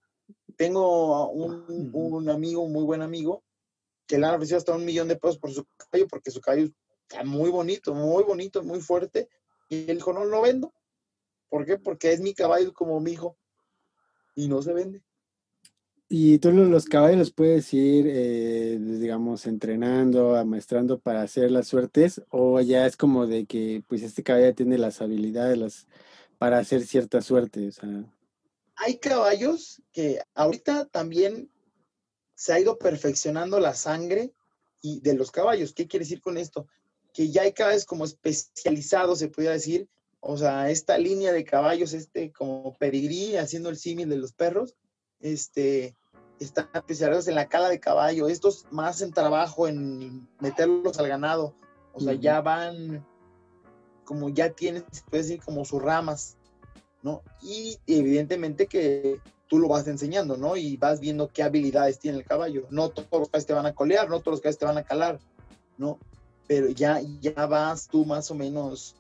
Tengo 0.58 1.30
un, 1.30 1.90
un 1.94 2.30
amigo, 2.30 2.62
un 2.62 2.74
muy 2.74 2.84
buen 2.84 3.02
amigo, 3.02 3.44
que 4.12 4.20
le 4.20 4.26
han 4.28 4.36
ofrecido 4.36 4.58
hasta 4.58 4.76
un 4.76 4.84
millón 4.84 5.08
de 5.08 5.16
pesos 5.16 5.38
por 5.38 5.52
su 5.54 5.66
caballo, 5.78 6.06
porque 6.10 6.32
su 6.32 6.42
caballo 6.42 6.70
está 7.08 7.24
muy 7.24 7.50
bonito, 7.50 7.94
muy 7.96 8.24
bonito, 8.26 8.62
muy 8.62 8.82
fuerte, 8.82 9.30
y 9.70 9.90
él 9.90 9.98
dijo, 9.98 10.12
no 10.12 10.26
lo 10.26 10.42
vendo. 10.42 10.74
¿Por 11.48 11.66
qué? 11.66 11.78
Porque 11.78 12.12
es 12.12 12.20
mi 12.20 12.34
caballo 12.34 12.74
como 12.74 13.00
mi 13.00 13.14
hijo, 13.14 13.38
y 14.36 14.50
no 14.50 14.62
se 14.62 14.74
vende. 14.74 15.02
Y 16.10 16.40
tú 16.40 16.52
lo- 16.52 16.66
los 16.66 16.88
caballos 16.88 17.20
los 17.20 17.32
puedes 17.32 17.74
ir, 17.74 18.06
eh, 18.10 18.78
digamos, 18.82 19.46
entrenando, 19.46 20.36
amaestrando 20.36 21.00
para 21.00 21.22
hacer 21.22 21.50
las 21.52 21.70
suertes, 21.70 22.22
o 22.32 22.60
ya 22.60 22.86
es 22.86 22.98
como 22.98 23.28
de 23.28 23.46
que, 23.46 23.82
pues, 23.88 24.04
este 24.04 24.24
caballo 24.24 24.54
tiene 24.54 24.78
las 24.78 25.02
habilidades 25.02 25.58
las, 25.58 25.88
para 26.38 26.58
hacer 26.58 26.82
cierta 26.86 27.22
suerte. 27.22 27.66
O 27.70 27.72
sea. 27.72 28.04
Hay 28.76 28.98
caballos 28.98 29.82
que 29.94 30.20
ahorita 30.34 30.86
también 30.88 31.50
se 32.42 32.54
ha 32.54 32.60
ido 32.60 32.80
perfeccionando 32.80 33.60
la 33.60 33.76
sangre 33.76 34.34
y 34.82 35.00
de 35.02 35.14
los 35.14 35.30
caballos. 35.30 35.74
¿Qué 35.74 35.88
quiere 35.88 36.06
decir 36.06 36.22
con 36.22 36.40
esto? 36.40 36.66
Que 37.14 37.30
ya 37.30 37.44
hay 37.44 37.54
caballos 37.54 37.86
como 37.86 38.04
especializados, 38.04 39.20
se 39.20 39.28
podría 39.28 39.52
decir. 39.52 39.88
O 40.22 40.36
sea, 40.38 40.72
esta 40.72 40.98
línea 40.98 41.34
de 41.34 41.46
caballos, 41.46 41.94
este 41.94 42.32
como 42.32 42.76
pedigrí, 42.80 43.38
haciendo 43.38 43.70
el 43.70 43.78
símil 43.78 44.10
de 44.10 44.18
los 44.18 44.34
perros, 44.34 44.76
este, 45.20 45.96
están 46.40 46.68
especializados 46.74 47.28
en 47.28 47.36
la 47.36 47.48
cala 47.48 47.70
de 47.70 47.80
caballo. 47.80 48.28
Estos 48.28 48.66
más 48.72 49.04
en 49.04 49.12
trabajo 49.12 49.68
en 49.68 50.28
meterlos 50.40 50.98
al 50.98 51.10
ganado. 51.10 51.54
O 51.94 52.00
sea, 52.00 52.16
ya 52.16 52.42
van, 52.42 53.06
como 54.04 54.30
ya 54.30 54.50
tienen, 54.50 54.84
se 54.92 55.04
puede 55.04 55.22
decir, 55.22 55.44
como 55.44 55.64
sus 55.64 55.80
ramas, 55.80 56.38
¿no? 57.04 57.22
Y 57.44 57.78
evidentemente 57.86 58.66
que 58.66 59.20
tú 59.52 59.60
lo 59.60 59.68
vas 59.68 59.86
enseñando, 59.90 60.38
¿no? 60.38 60.56
Y 60.56 60.78
vas 60.78 61.02
viendo 61.02 61.28
qué 61.28 61.44
habilidades 61.44 62.00
tiene 62.00 62.20
el 62.20 62.24
caballo. 62.24 62.68
No 62.70 62.88
todos 62.88 63.10
los 63.12 63.28
caballos 63.28 63.46
te 63.46 63.54
van 63.54 63.66
a 63.66 63.74
colear, 63.74 64.10
no 64.10 64.22
todos 64.22 64.36
los 64.36 64.40
caballos 64.40 64.60
te 64.60 64.66
van 64.66 64.78
a 64.78 64.84
calar, 64.84 65.20
¿no? 65.78 66.00
Pero 66.48 66.70
ya, 66.70 67.02
ya 67.20 67.48
vas 67.48 67.90
tú 67.90 68.06
más 68.06 68.32
o 68.32 68.36
menos 68.36 68.96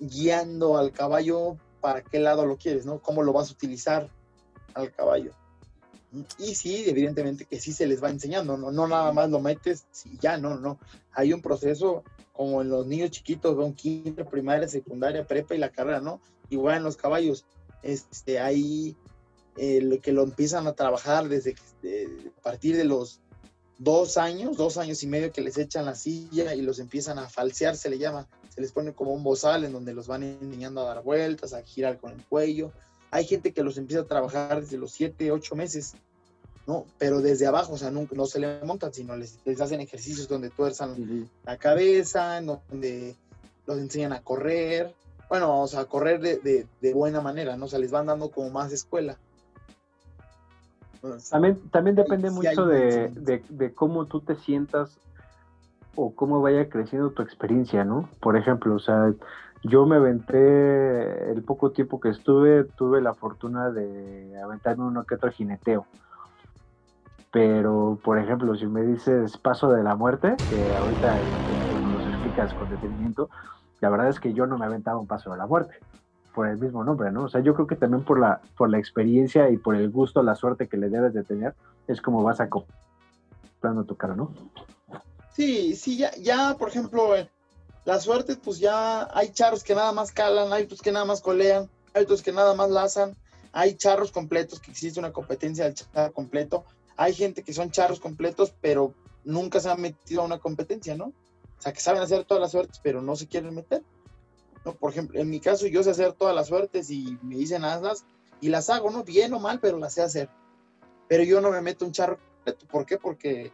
guiando 0.00 0.78
al 0.78 0.90
caballo 0.90 1.58
para 1.80 2.02
qué 2.02 2.18
lado 2.18 2.44
lo 2.44 2.56
quieres, 2.56 2.84
¿no? 2.84 2.98
Cómo 2.98 3.22
lo 3.22 3.32
vas 3.32 3.50
a 3.50 3.52
utilizar 3.52 4.10
al 4.74 4.90
caballo. 4.90 5.30
Y 6.40 6.56
sí, 6.56 6.86
evidentemente 6.88 7.44
que 7.44 7.60
sí 7.60 7.72
se 7.72 7.86
les 7.86 8.02
va 8.02 8.10
enseñando, 8.10 8.56
no, 8.56 8.72
no 8.72 8.88
nada 8.88 9.12
más 9.12 9.30
lo 9.30 9.38
metes 9.38 9.86
y 10.06 10.18
ya, 10.18 10.38
no, 10.38 10.56
no. 10.56 10.80
Hay 11.12 11.32
un 11.32 11.40
proceso 11.40 12.02
como 12.32 12.62
en 12.62 12.68
los 12.68 12.84
niños 12.84 13.12
chiquitos, 13.12 13.56
un 13.56 13.74
kinder, 13.74 14.26
primaria, 14.26 14.66
secundaria, 14.66 15.24
prepa 15.24 15.54
y 15.54 15.58
la 15.58 15.70
carrera, 15.70 16.00
¿no? 16.00 16.20
Igual 16.50 16.78
en 16.78 16.82
los 16.82 16.96
caballos, 16.96 17.44
este, 17.84 18.40
hay 18.40 18.96
eh, 19.56 20.00
que 20.02 20.12
lo 20.12 20.22
empiezan 20.22 20.66
a 20.66 20.72
trabajar 20.72 21.28
desde 21.28 21.54
a 22.38 22.42
partir 22.42 22.76
de 22.76 22.84
los 22.84 23.20
dos 23.78 24.16
años, 24.16 24.56
dos 24.56 24.78
años 24.78 25.02
y 25.02 25.06
medio 25.06 25.32
que 25.32 25.40
les 25.40 25.58
echan 25.58 25.84
la 25.84 25.94
silla 25.94 26.54
y 26.54 26.62
los 26.62 26.78
empiezan 26.78 27.18
a 27.18 27.28
falsear, 27.28 27.76
se 27.76 27.90
le 27.90 27.98
llama, 27.98 28.28
se 28.54 28.60
les 28.60 28.72
pone 28.72 28.92
como 28.92 29.12
un 29.12 29.22
bozal 29.22 29.64
en 29.64 29.72
donde 29.72 29.94
los 29.94 30.06
van 30.06 30.22
enseñando 30.22 30.80
a 30.80 30.94
dar 30.94 31.02
vueltas, 31.02 31.52
a 31.52 31.62
girar 31.62 31.98
con 31.98 32.12
el 32.12 32.24
cuello. 32.24 32.72
Hay 33.10 33.24
gente 33.24 33.52
que 33.52 33.62
los 33.62 33.78
empieza 33.78 34.02
a 34.02 34.06
trabajar 34.06 34.60
desde 34.60 34.76
los 34.76 34.92
siete, 34.92 35.30
ocho 35.30 35.54
meses, 35.54 35.94
¿no? 36.66 36.86
Pero 36.98 37.20
desde 37.20 37.46
abajo, 37.46 37.74
o 37.74 37.78
sea, 37.78 37.90
no, 37.90 38.08
no 38.10 38.26
se 38.26 38.40
le 38.40 38.60
montan, 38.64 38.92
sino 38.92 39.16
les, 39.16 39.38
les 39.44 39.60
hacen 39.60 39.80
ejercicios 39.80 40.28
donde 40.28 40.50
tuerzan 40.50 41.28
la 41.44 41.58
cabeza, 41.58 42.40
donde 42.40 43.16
los 43.66 43.78
enseñan 43.78 44.12
a 44.12 44.22
correr, 44.22 44.94
bueno, 45.28 45.62
o 45.62 45.66
sea, 45.66 45.80
a 45.80 45.84
correr 45.86 46.20
de, 46.20 46.38
de, 46.38 46.66
de 46.80 46.94
buena 46.94 47.20
manera, 47.20 47.56
¿no? 47.56 47.66
O 47.66 47.68
sea, 47.68 47.78
les 47.78 47.90
van 47.90 48.06
dando 48.06 48.30
como 48.30 48.50
más 48.50 48.72
escuela. 48.72 49.18
También, 51.30 51.60
también 51.70 51.96
depende 51.96 52.30
mucho 52.30 52.66
de, 52.66 53.12
de, 53.48 53.74
cómo 53.74 54.06
tú 54.06 54.20
te 54.20 54.36
sientas 54.36 54.98
o 55.94 56.14
cómo 56.14 56.40
vaya 56.40 56.68
creciendo 56.68 57.10
tu 57.10 57.22
experiencia, 57.22 57.84
¿no? 57.84 58.08
Por 58.20 58.36
ejemplo, 58.36 58.74
o 58.74 58.78
sea, 58.78 59.12
yo 59.62 59.86
me 59.86 59.96
aventé 59.96 61.30
el 61.30 61.42
poco 61.42 61.72
tiempo 61.72 62.00
que 62.00 62.08
estuve, 62.08 62.64
tuve 62.64 63.00
la 63.00 63.14
fortuna 63.14 63.70
de 63.70 64.40
aventarme 64.42 64.84
uno 64.84 65.04
que 65.04 65.14
otro 65.14 65.30
jineteo. 65.30 65.86
Pero, 67.30 67.98
por 68.02 68.18
ejemplo, 68.18 68.54
si 68.54 68.66
me 68.66 68.82
dices 68.82 69.36
paso 69.38 69.70
de 69.70 69.82
la 69.82 69.96
muerte, 69.96 70.38
que 70.48 70.74
ahorita 70.74 71.24
nos 71.82 72.06
explicas 72.06 72.54
con 72.54 72.68
detenimiento, 72.68 73.28
la 73.80 73.90
verdad 73.90 74.08
es 74.08 74.20
que 74.20 74.32
yo 74.32 74.46
no 74.46 74.56
me 74.56 74.66
aventaba 74.66 74.98
un 74.98 75.06
paso 75.06 75.32
de 75.32 75.38
la 75.38 75.46
muerte 75.46 75.74
por 76.34 76.48
el 76.48 76.58
mismo 76.58 76.84
nombre, 76.84 77.12
¿no? 77.12 77.24
O 77.24 77.28
sea, 77.28 77.40
yo 77.40 77.54
creo 77.54 77.66
que 77.66 77.76
también 77.76 78.02
por 78.04 78.18
la, 78.18 78.40
por 78.56 78.68
la 78.68 78.78
experiencia 78.78 79.50
y 79.50 79.56
por 79.56 79.76
el 79.76 79.90
gusto, 79.90 80.22
la 80.22 80.34
suerte 80.34 80.68
que 80.68 80.76
le 80.76 80.88
debes 80.88 81.14
de 81.14 81.22
tener, 81.22 81.54
es 81.86 82.00
como 82.00 82.22
vas 82.22 82.40
a 82.40 82.44
acoplando 82.44 83.84
tu 83.84 83.96
cara, 83.96 84.14
¿no? 84.14 84.32
Sí, 85.32 85.74
sí, 85.76 85.96
ya, 85.96 86.10
ya, 86.16 86.56
por 86.58 86.68
ejemplo, 86.68 87.16
eh, 87.16 87.28
la 87.84 88.00
suerte, 88.00 88.36
pues 88.36 88.58
ya 88.58 89.08
hay 89.16 89.30
charros 89.30 89.64
que 89.64 89.74
nada 89.74 89.92
más 89.92 90.12
calan, 90.12 90.52
hay 90.52 90.64
otros 90.64 90.82
que 90.82 90.92
nada 90.92 91.04
más 91.04 91.20
colean, 91.20 91.68
hay 91.94 92.02
otros 92.02 92.22
que 92.22 92.32
nada 92.32 92.54
más 92.54 92.70
lazan, 92.70 93.16
hay 93.52 93.74
charros 93.74 94.10
completos, 94.10 94.60
que 94.60 94.70
existe 94.70 94.98
una 94.98 95.12
competencia 95.12 95.64
del 95.64 95.74
charro 95.74 96.12
completo, 96.12 96.64
hay 96.96 97.14
gente 97.14 97.42
que 97.42 97.52
son 97.52 97.70
charros 97.70 98.00
completos, 98.00 98.54
pero 98.60 98.92
nunca 99.24 99.60
se 99.60 99.70
han 99.70 99.80
metido 99.80 100.22
a 100.22 100.26
una 100.26 100.38
competencia, 100.38 100.96
¿no? 100.96 101.06
O 101.06 101.62
sea, 101.62 101.72
que 101.72 101.80
saben 101.80 102.02
hacer 102.02 102.24
todas 102.24 102.40
las 102.40 102.52
suertes, 102.52 102.80
pero 102.82 103.00
no 103.00 103.16
se 103.16 103.26
quieren 103.26 103.54
meter. 103.54 103.82
¿No? 104.64 104.74
Por 104.74 104.90
ejemplo, 104.90 105.20
en 105.20 105.30
mi 105.30 105.40
caso 105.40 105.66
yo 105.66 105.82
sé 105.82 105.90
hacer 105.90 106.12
todas 106.12 106.34
las 106.34 106.48
suertes 106.48 106.90
y 106.90 107.18
me 107.22 107.36
dicen 107.36 107.64
hazlas 107.64 108.04
y 108.40 108.48
las 108.48 108.70
hago, 108.70 108.90
¿no? 108.90 109.04
Bien 109.04 109.32
o 109.32 109.38
mal, 109.38 109.60
pero 109.60 109.78
las 109.78 109.94
sé 109.94 110.02
hacer. 110.02 110.28
Pero 111.08 111.22
yo 111.24 111.40
no 111.40 111.50
me 111.50 111.60
meto 111.60 111.84
un 111.84 111.92
charro 111.92 112.18
¿Por 112.70 112.84
qué? 112.84 112.98
Porque 112.98 113.52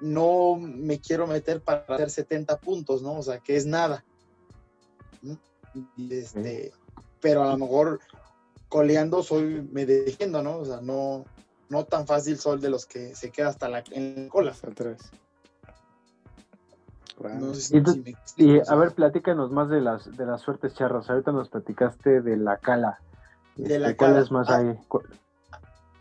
no 0.00 0.56
me 0.56 1.00
quiero 1.00 1.26
meter 1.26 1.62
para 1.62 1.84
hacer 1.88 2.10
70 2.10 2.58
puntos, 2.60 3.02
¿no? 3.02 3.18
O 3.18 3.22
sea, 3.22 3.38
que 3.38 3.56
es 3.56 3.66
nada. 3.66 4.04
este, 6.10 6.72
pero 7.20 7.42
a 7.42 7.50
lo 7.50 7.56
mejor 7.56 8.00
coleando 8.68 9.22
soy, 9.22 9.66
me 9.72 9.86
defiendo, 9.86 10.42
¿no? 10.42 10.58
O 10.58 10.64
sea, 10.64 10.80
no, 10.82 11.24
no 11.68 11.84
tan 11.86 12.06
fácil 12.06 12.38
soy 12.38 12.60
de 12.60 12.70
los 12.70 12.84
que 12.84 13.14
se 13.14 13.30
queda 13.30 13.48
hasta 13.48 13.68
la, 13.68 13.82
en 13.90 14.24
la 14.24 14.28
cola. 14.28 14.54
Atrás 14.62 15.10
y, 18.36 18.60
a 18.68 18.74
ver, 18.76 18.92
platícanos 18.92 19.50
más 19.50 19.68
de 19.68 19.80
las 19.80 20.16
de 20.16 20.26
las 20.26 20.40
suertes 20.42 20.74
charras. 20.74 21.10
Ahorita 21.10 21.32
nos 21.32 21.48
platicaste 21.48 22.20
de 22.20 22.36
la 22.36 22.58
cala. 22.58 23.00
De 23.56 23.78
la 23.78 23.96
¿Cuáles 23.96 24.30
más 24.30 24.48
ah, 24.50 24.58
hay? 24.58 24.78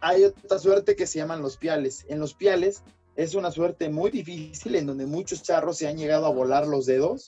Hay 0.01 0.23
otra 0.25 0.59
suerte 0.59 0.95
que 0.95 1.07
se 1.07 1.19
llaman 1.19 1.41
los 1.41 1.57
piales. 1.57 2.05
En 2.07 2.19
los 2.19 2.33
piales 2.33 2.83
es 3.15 3.33
una 3.33 3.51
suerte 3.51 3.89
muy 3.89 4.11
difícil 4.11 4.75
en 4.75 4.85
donde 4.85 5.07
muchos 5.07 5.41
charros 5.41 5.77
se 5.77 5.87
han 5.87 5.97
llegado 5.97 6.27
a 6.27 6.29
volar 6.29 6.67
los 6.67 6.85
dedos 6.85 7.27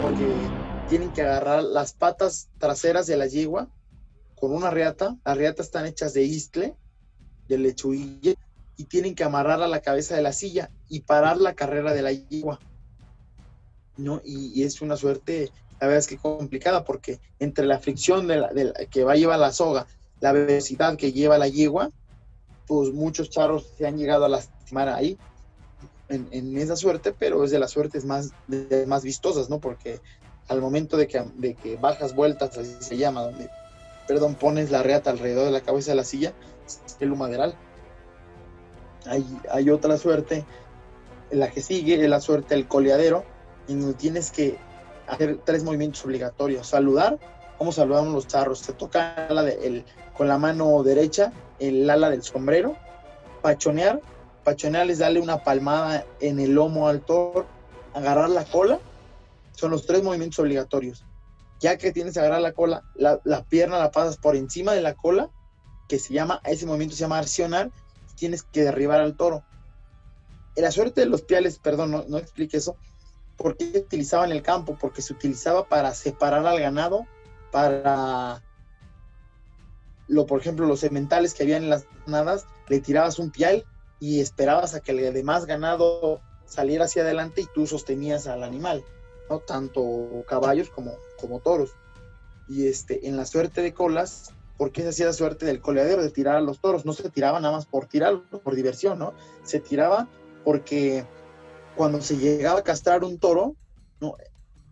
porque 0.00 0.26
tienen 0.88 1.12
que 1.12 1.22
agarrar 1.22 1.62
las 1.62 1.92
patas 1.92 2.48
traseras 2.58 3.06
de 3.06 3.16
la 3.16 3.26
yegua 3.26 3.68
con 4.34 4.52
una 4.54 4.70
reata. 4.70 5.16
Las 5.24 5.36
reatas 5.36 5.66
están 5.66 5.84
hechas 5.84 6.14
de 6.14 6.22
istle, 6.22 6.74
de 7.48 7.58
lechuille, 7.58 8.38
y 8.76 8.84
tienen 8.84 9.14
que 9.14 9.24
amarrar 9.24 9.62
a 9.62 9.68
la 9.68 9.80
cabeza 9.80 10.14
de 10.16 10.22
la 10.22 10.32
silla 10.32 10.70
y 10.88 11.00
parar 11.00 11.38
la 11.38 11.54
carrera 11.54 11.94
de 11.94 12.02
la 12.02 12.12
yegua. 12.12 12.60
¿no? 13.96 14.20
Y, 14.24 14.62
es 14.62 14.82
una 14.82 14.96
suerte, 14.96 15.50
la 15.80 15.86
verdad 15.86 15.98
es 15.98 16.06
que 16.06 16.18
complicada, 16.18 16.84
porque 16.84 17.18
entre 17.38 17.66
la 17.66 17.78
fricción 17.78 18.26
de 18.26 18.36
la, 18.36 18.50
que 18.90 19.04
va 19.04 19.12
a 19.12 19.16
llevar 19.16 19.38
la 19.38 19.52
soga, 19.52 19.86
la 20.20 20.32
velocidad 20.32 20.96
que 20.96 21.12
lleva 21.12 21.38
la 21.38 21.48
yegua, 21.48 21.90
pues 22.66 22.92
muchos 22.92 23.30
charros 23.30 23.72
se 23.78 23.86
han 23.86 23.96
llegado 23.96 24.24
a 24.24 24.28
lastimar 24.28 24.88
ahí, 24.88 25.16
en, 26.08 26.56
esa 26.56 26.76
suerte, 26.76 27.12
pero 27.12 27.42
es 27.42 27.50
de 27.50 27.58
las 27.58 27.72
suertes 27.72 28.04
más, 28.04 28.30
más 28.86 29.02
vistosas, 29.02 29.50
¿no? 29.50 29.58
Porque 29.58 30.00
al 30.46 30.60
momento 30.60 30.96
de 30.96 31.08
que, 31.08 31.24
de 31.34 31.54
que 31.54 31.76
bajas 31.76 32.14
vueltas, 32.14 32.56
así 32.56 32.76
se 32.78 32.96
llama, 32.96 33.22
donde, 33.22 33.50
perdón, 34.06 34.36
pones 34.36 34.70
la 34.70 34.84
reata 34.84 35.10
alrededor 35.10 35.46
de 35.46 35.50
la 35.50 35.62
cabeza 35.62 35.90
de 35.90 35.96
la 35.96 36.04
silla, 36.04 36.32
el 37.00 37.10
humaderal 37.10 37.56
hay, 39.08 39.70
otra 39.70 39.96
suerte, 39.96 40.44
la 41.30 41.50
que 41.50 41.62
sigue 41.62 42.02
es 42.02 42.08
la 42.08 42.20
suerte 42.20 42.54
del 42.54 42.66
coleadero, 42.66 43.24
y 43.68 43.74
no 43.74 43.94
tienes 43.94 44.30
que 44.30 44.58
hacer 45.06 45.40
tres 45.44 45.64
movimientos 45.64 46.04
obligatorios. 46.04 46.68
Saludar, 46.68 47.18
como 47.58 47.72
saludamos 47.72 48.12
los 48.12 48.26
charros, 48.26 48.60
se 48.60 48.72
toca 48.72 49.28
con 50.14 50.28
la 50.28 50.38
mano 50.38 50.82
derecha 50.82 51.32
el 51.58 51.88
ala 51.88 52.10
del 52.10 52.22
sombrero, 52.22 52.76
pachonear, 53.42 54.00
pachonear 54.44 54.90
es 54.90 54.98
darle 54.98 55.20
una 55.20 55.42
palmada 55.42 56.04
en 56.20 56.38
el 56.38 56.52
lomo 56.52 56.88
al 56.88 57.00
toro, 57.00 57.46
agarrar 57.94 58.30
la 58.30 58.44
cola, 58.44 58.78
son 59.52 59.70
los 59.70 59.86
tres 59.86 60.02
movimientos 60.02 60.38
obligatorios. 60.38 61.04
Ya 61.60 61.78
que 61.78 61.92
tienes 61.92 62.14
que 62.14 62.20
agarrar 62.20 62.42
la 62.42 62.52
cola, 62.52 62.82
la, 62.94 63.20
la 63.24 63.42
pierna 63.44 63.78
la 63.78 63.90
pasas 63.90 64.18
por 64.18 64.36
encima 64.36 64.74
de 64.74 64.82
la 64.82 64.94
cola, 64.94 65.30
que 65.88 65.98
se 65.98 66.12
llama, 66.12 66.40
ese 66.44 66.66
movimiento 66.66 66.94
se 66.94 67.00
llama 67.00 67.18
accionar, 67.18 67.70
tienes 68.16 68.42
que 68.42 68.64
derribar 68.64 69.00
al 69.00 69.16
toro. 69.16 69.44
La 70.56 70.70
suerte 70.70 71.02
de 71.02 71.06
los 71.06 71.22
piales, 71.22 71.58
perdón, 71.58 72.04
no, 72.08 72.18
explique 72.18 72.56
eso, 72.56 72.76
¿por 73.36 73.56
qué 73.56 73.86
se 73.88 74.16
en 74.24 74.32
el 74.32 74.42
campo? 74.42 74.76
Porque 74.80 75.02
se 75.02 75.12
utilizaba 75.12 75.68
para 75.68 75.94
separar 75.94 76.46
al 76.46 76.58
ganado, 76.58 77.06
para, 77.52 78.42
lo, 80.08 80.26
por 80.26 80.40
ejemplo, 80.40 80.66
los 80.66 80.80
sementales 80.80 81.34
que 81.34 81.42
habían 81.42 81.64
en 81.64 81.70
las 81.70 81.86
nadas, 82.06 82.46
le 82.68 82.80
tirabas 82.80 83.18
un 83.18 83.30
pial 83.30 83.64
y 84.00 84.20
esperabas 84.20 84.74
a 84.74 84.80
que 84.80 84.92
el 84.92 85.12
demás 85.12 85.46
ganado 85.46 86.20
saliera 86.46 86.84
hacia 86.84 87.02
adelante 87.02 87.42
y 87.42 87.48
tú 87.54 87.66
sostenías 87.66 88.26
al 88.26 88.42
animal, 88.42 88.84
¿no? 89.28 89.40
Tanto 89.40 90.24
caballos 90.26 90.70
como, 90.70 90.96
como 91.20 91.40
toros. 91.40 91.72
Y 92.48 92.68
este, 92.68 93.08
en 93.08 93.16
la 93.16 93.26
suerte 93.26 93.60
de 93.60 93.74
colas, 93.74 94.32
porque 94.56 94.82
se 94.82 94.88
hacía 94.88 95.06
la 95.06 95.12
suerte 95.12 95.46
del 95.46 95.60
coleadero 95.60 96.02
de 96.02 96.10
tirar 96.10 96.36
a 96.36 96.40
los 96.40 96.60
toros. 96.60 96.84
No 96.84 96.92
se 96.92 97.08
tiraba 97.10 97.40
nada 97.40 97.54
más 97.54 97.66
por 97.66 97.86
tirar, 97.86 98.22
por 98.42 98.54
diversión, 98.54 98.98
¿no? 98.98 99.12
Se 99.44 99.60
tiraba 99.60 100.08
porque 100.44 101.04
cuando 101.76 102.00
se 102.00 102.16
llegaba 102.16 102.60
a 102.60 102.64
castrar 102.64 103.04
un 103.04 103.18
toro, 103.18 103.54
¿no? 104.00 104.16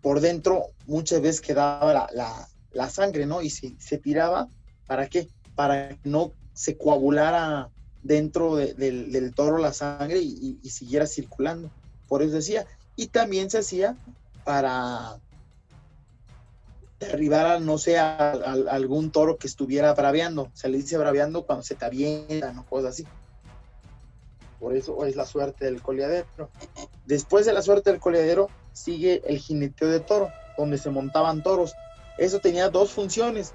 por 0.01 0.21
dentro 0.21 0.67
muchas 0.85 1.21
veces 1.21 1.41
quedaba 1.41 2.09
la, 2.11 2.89
sangre, 2.89 3.25
¿no? 3.25 3.41
Y 3.41 3.49
se 3.49 3.97
tiraba, 3.97 4.47
¿para 4.85 5.07
qué? 5.07 5.27
Para 5.55 5.89
que 5.89 6.09
no 6.09 6.31
se 6.53 6.77
coagulara 6.77 7.69
dentro 8.05 8.55
del, 8.55 9.33
toro 9.35 9.57
la 9.57 9.73
sangre 9.73 10.19
y, 10.19 10.59
siguiera 10.69 11.07
circulando. 11.07 11.71
Por 12.07 12.21
eso 12.21 12.35
decía. 12.35 12.65
Y 12.95 13.07
también 13.07 13.49
se 13.49 13.57
hacía 13.57 13.97
para 14.45 15.17
derribar, 17.07 17.61
no 17.61 17.77
sé, 17.77 17.97
a, 17.97 18.31
algún 18.31 19.11
toro 19.11 19.37
que 19.37 19.47
estuviera 19.47 19.93
braveando. 19.93 20.49
Se 20.53 20.69
le 20.69 20.77
dice 20.77 20.97
braveando 20.97 21.45
cuando 21.45 21.63
se 21.63 21.75
te 21.75 21.85
avientan 21.85 22.57
o 22.59 22.65
cosas 22.65 22.91
así. 22.91 23.07
Por 24.59 24.75
eso 24.75 25.05
es 25.05 25.15
la 25.15 25.25
suerte 25.25 25.65
del 25.65 25.81
coleadero. 25.81 26.49
Después 27.05 27.45
de 27.45 27.53
la 27.53 27.61
suerte 27.61 27.91
del 27.91 27.99
coleadero 27.99 28.49
sigue 28.73 29.21
el 29.25 29.37
jineteo 29.37 29.89
de 29.89 29.99
toro, 29.99 30.29
donde 30.57 30.77
se 30.77 30.89
montaban 30.89 31.43
toros. 31.43 31.73
Eso 32.17 32.39
tenía 32.39 32.69
dos 32.69 32.91
funciones. 32.91 33.53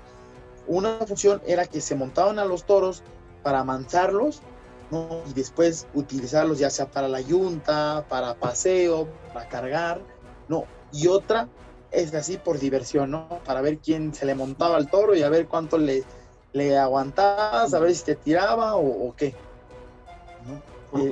Una 0.66 0.98
función 1.06 1.42
era 1.46 1.66
que 1.66 1.80
se 1.80 1.94
montaban 1.94 2.38
a 2.38 2.44
los 2.44 2.64
toros 2.64 3.02
para 3.42 3.60
amansarlos 3.60 4.42
y 5.28 5.32
después 5.34 5.86
utilizarlos 5.94 6.58
ya 6.58 6.68
sea 6.68 6.90
para 6.90 7.08
la 7.08 7.20
yunta, 7.20 8.04
para 8.08 8.34
paseo, 8.34 9.08
para 9.32 9.48
cargar, 9.48 10.02
¿no? 10.48 10.64
Y 10.92 11.06
otra 11.06 11.48
es 11.92 12.14
así 12.14 12.36
por 12.36 12.58
diversión, 12.58 13.10
¿no? 13.10 13.28
Para 13.44 13.60
ver 13.60 13.78
quién 13.78 14.14
se 14.14 14.26
le 14.26 14.34
montaba 14.34 14.76
al 14.76 14.88
toro 14.88 15.14
y 15.14 15.22
a 15.22 15.28
ver 15.28 15.46
cuánto 15.46 15.78
le, 15.78 16.04
le 16.52 16.78
aguantabas, 16.78 17.74
a 17.74 17.78
ver 17.78 17.94
si 17.94 18.04
te 18.04 18.16
tiraba 18.16 18.76
o, 18.76 19.14
qué. 19.16 19.34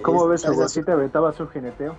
¿Cómo 0.03 0.27
ves, 0.27 0.49
Hugo? 0.49 0.69
¿Sí 0.69 0.83
te 0.83 0.93
aventaba 0.93 1.33
su 1.33 1.47
jineteo? 1.49 1.97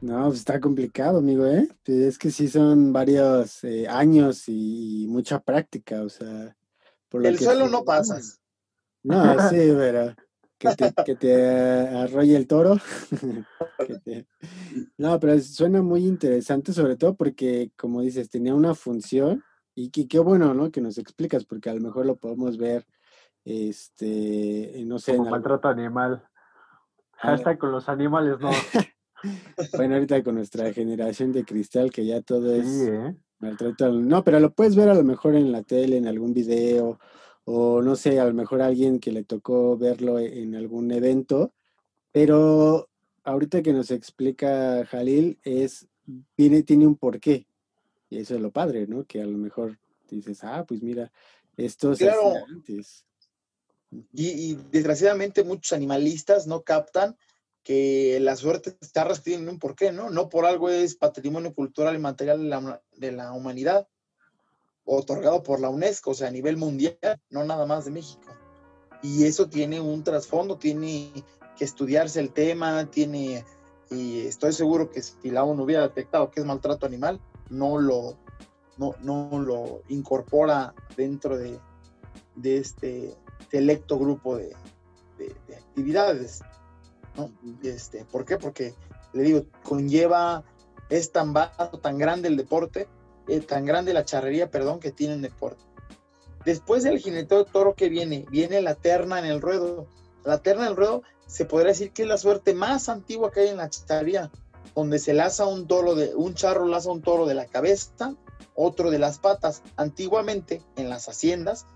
No, 0.00 0.28
pues 0.28 0.38
está 0.38 0.58
complicado, 0.60 1.18
amigo, 1.18 1.46
¿eh? 1.46 1.68
Es 1.84 2.16
que 2.16 2.30
sí 2.30 2.48
son 2.48 2.92
varios 2.92 3.62
eh, 3.64 3.86
años 3.86 4.44
y, 4.46 5.06
mucha 5.08 5.40
práctica, 5.40 6.02
o 6.02 6.08
sea... 6.08 6.56
Por 7.10 7.26
El 7.26 7.38
suelo 7.38 7.68
no 7.68 7.84
pasas. 7.84 8.38
No, 9.02 9.48
sí, 9.48 9.56
pero 9.56 10.14
que 10.60 10.68
te, 10.76 10.92
que 11.04 11.14
te 11.16 11.88
arrolle 11.88 12.36
el 12.36 12.46
toro. 12.46 12.76
No, 14.98 15.18
pero 15.18 15.38
suena 15.40 15.82
muy 15.82 16.06
interesante, 16.06 16.74
sobre 16.74 16.96
todo 16.96 17.14
porque, 17.14 17.72
como 17.76 18.02
dices, 18.02 18.28
tenía 18.28 18.54
una 18.54 18.74
función 18.74 19.42
y 19.74 19.90
qué 19.90 20.18
bueno, 20.18 20.52
¿no? 20.52 20.70
Que 20.70 20.82
nos 20.82 20.98
explicas, 20.98 21.46
porque 21.46 21.70
a 21.70 21.74
lo 21.74 21.80
mejor 21.80 22.04
lo 22.04 22.16
podemos 22.16 22.58
ver, 22.58 22.86
este, 23.44 24.82
no 24.86 24.98
sé. 24.98 25.16
Como 25.16 25.30
maltrato 25.30 25.68
animal. 25.68 26.22
Hasta 27.18 27.56
con 27.56 27.72
los 27.72 27.88
animales, 27.88 28.38
no. 28.40 28.50
bueno, 29.76 29.94
ahorita 29.94 30.22
con 30.22 30.34
nuestra 30.34 30.72
generación 30.72 31.32
de 31.32 31.44
cristal, 31.44 31.90
que 31.90 32.04
ya 32.04 32.20
todo 32.20 32.54
es 32.54 32.66
¿eh? 32.66 33.16
maltrato. 33.38 33.90
No, 33.92 34.22
pero 34.22 34.38
lo 34.40 34.52
puedes 34.52 34.76
ver 34.76 34.90
a 34.90 34.94
lo 34.94 35.04
mejor 35.04 35.34
en 35.34 35.50
la 35.52 35.62
tele, 35.62 35.96
en 35.96 36.06
algún 36.06 36.34
video, 36.34 36.98
o 37.44 37.82
no 37.82 37.96
sé, 37.96 38.20
a 38.20 38.24
lo 38.24 38.34
mejor 38.34 38.62
alguien 38.62 39.00
que 39.00 39.12
le 39.12 39.24
tocó 39.24 39.76
verlo 39.76 40.18
en 40.18 40.54
algún 40.54 40.90
evento, 40.92 41.52
pero 42.12 42.88
ahorita 43.24 43.62
que 43.62 43.72
nos 43.72 43.90
explica 43.90 44.84
Jalil 44.86 45.38
es, 45.42 45.88
tiene, 46.34 46.62
tiene 46.62 46.86
un 46.86 46.96
porqué, 46.96 47.46
y 48.08 48.18
eso 48.18 48.34
es 48.34 48.40
lo 48.40 48.50
padre, 48.50 48.86
¿no? 48.86 49.04
Que 49.04 49.22
a 49.22 49.26
lo 49.26 49.38
mejor 49.38 49.78
dices, 50.10 50.42
ah, 50.42 50.64
pues 50.66 50.82
mira, 50.82 51.10
esto 51.56 51.94
se 51.94 52.10
antes. 52.10 53.04
Y, 54.12 54.28
y, 54.28 54.58
desgraciadamente 54.70 55.42
muchos 55.42 55.72
animalistas 55.72 56.46
no 56.46 56.62
captan 56.62 57.16
que 57.62 58.18
la 58.20 58.36
suerte 58.36 58.76
está 58.80 59.12
tienen 59.22 59.48
un 59.48 59.58
porqué, 59.58 59.92
¿no? 59.92 60.10
No 60.10 60.28
por 60.28 60.46
algo 60.46 60.70
es 60.70 60.94
patrimonio 60.94 61.54
cultural 61.54 61.94
y 61.94 61.98
material 61.98 62.42
de 62.42 62.48
la, 62.48 62.82
de 62.96 63.12
la 63.12 63.32
humanidad 63.32 63.88
otorgado 64.96 65.42
por 65.42 65.60
la 65.60 65.68
UNESCO, 65.68 66.10
o 66.10 66.14
sea, 66.14 66.28
a 66.28 66.32
nivel 66.32 66.56
mundial, 66.56 66.98
no 67.30 67.44
nada 67.44 67.66
más 67.66 67.84
de 67.84 67.92
México. 67.92 68.26
Y 69.02 69.24
eso 69.24 69.48
tiene 69.48 69.80
un 69.80 70.02
trasfondo, 70.02 70.58
tiene 70.58 71.12
que 71.56 71.64
estudiarse 71.64 72.20
el 72.20 72.32
tema, 72.32 72.90
tiene, 72.90 73.44
y 73.90 74.20
estoy 74.20 74.52
seguro 74.52 74.90
que 74.90 75.02
si 75.02 75.30
la 75.30 75.44
ONU 75.44 75.62
hubiera 75.62 75.82
detectado 75.82 76.30
que 76.30 76.40
es 76.40 76.46
maltrato 76.46 76.86
animal, 76.86 77.20
no 77.50 77.78
lo, 77.78 78.16
no, 78.78 78.96
lo 79.02 79.82
incorpora 79.88 80.74
dentro 80.96 81.38
de, 81.38 81.58
de 82.34 82.56
este 82.58 83.14
selecto 83.50 83.98
grupo 83.98 84.36
de, 84.36 84.54
actividades. 85.56 86.40
¿no? 87.16 87.30
Este, 87.62 88.04
¿Por 88.06 88.24
qué? 88.24 88.38
Porque, 88.38 88.74
le 89.12 89.22
digo, 89.22 89.44
conlleva, 89.62 90.42
es 90.88 91.12
tan 91.12 91.32
vasto, 91.32 91.78
tan 91.78 91.98
grande 91.98 92.28
el 92.28 92.36
deporte, 92.36 92.88
eh, 93.28 93.40
tan 93.40 93.64
grande 93.64 93.94
la 93.94 94.04
charrería, 94.04 94.50
perdón, 94.50 94.80
que 94.80 94.92
tiene 94.92 95.14
el 95.14 95.22
deporte. 95.22 95.62
Después 96.44 96.82
del 96.82 96.98
jineteo 96.98 97.44
de 97.44 97.50
toro 97.50 97.74
que 97.74 97.88
viene, 97.88 98.24
viene 98.30 98.62
la 98.62 98.74
terna 98.74 99.18
en 99.18 99.26
el 99.26 99.40
ruedo. 99.40 99.86
La 100.24 100.38
terna 100.38 100.62
en 100.62 100.70
el 100.70 100.76
ruedo 100.76 101.02
se 101.26 101.44
podría 101.44 101.68
decir 101.68 101.92
que 101.92 102.02
es 102.02 102.08
la 102.08 102.18
suerte 102.18 102.54
más 102.54 102.88
antigua 102.88 103.30
que 103.30 103.40
hay 103.40 103.48
en 103.48 103.58
la 103.58 103.68
charrería, 103.68 104.30
donde 104.74 104.98
se 104.98 105.12
laza 105.12 105.46
un 105.46 105.66
toro 105.66 105.94
de, 105.94 106.14
un 106.14 106.34
charro 106.34 106.66
laza 106.66 106.90
un 106.90 107.02
toro 107.02 107.26
de 107.26 107.34
la 107.34 107.46
cabeza, 107.46 108.14
otro 108.54 108.90
de 108.90 108.98
las 108.98 109.18
patas. 109.18 109.62
Antiguamente, 109.76 110.62
en 110.76 110.88
las 110.88 111.08
haciendas, 111.08 111.66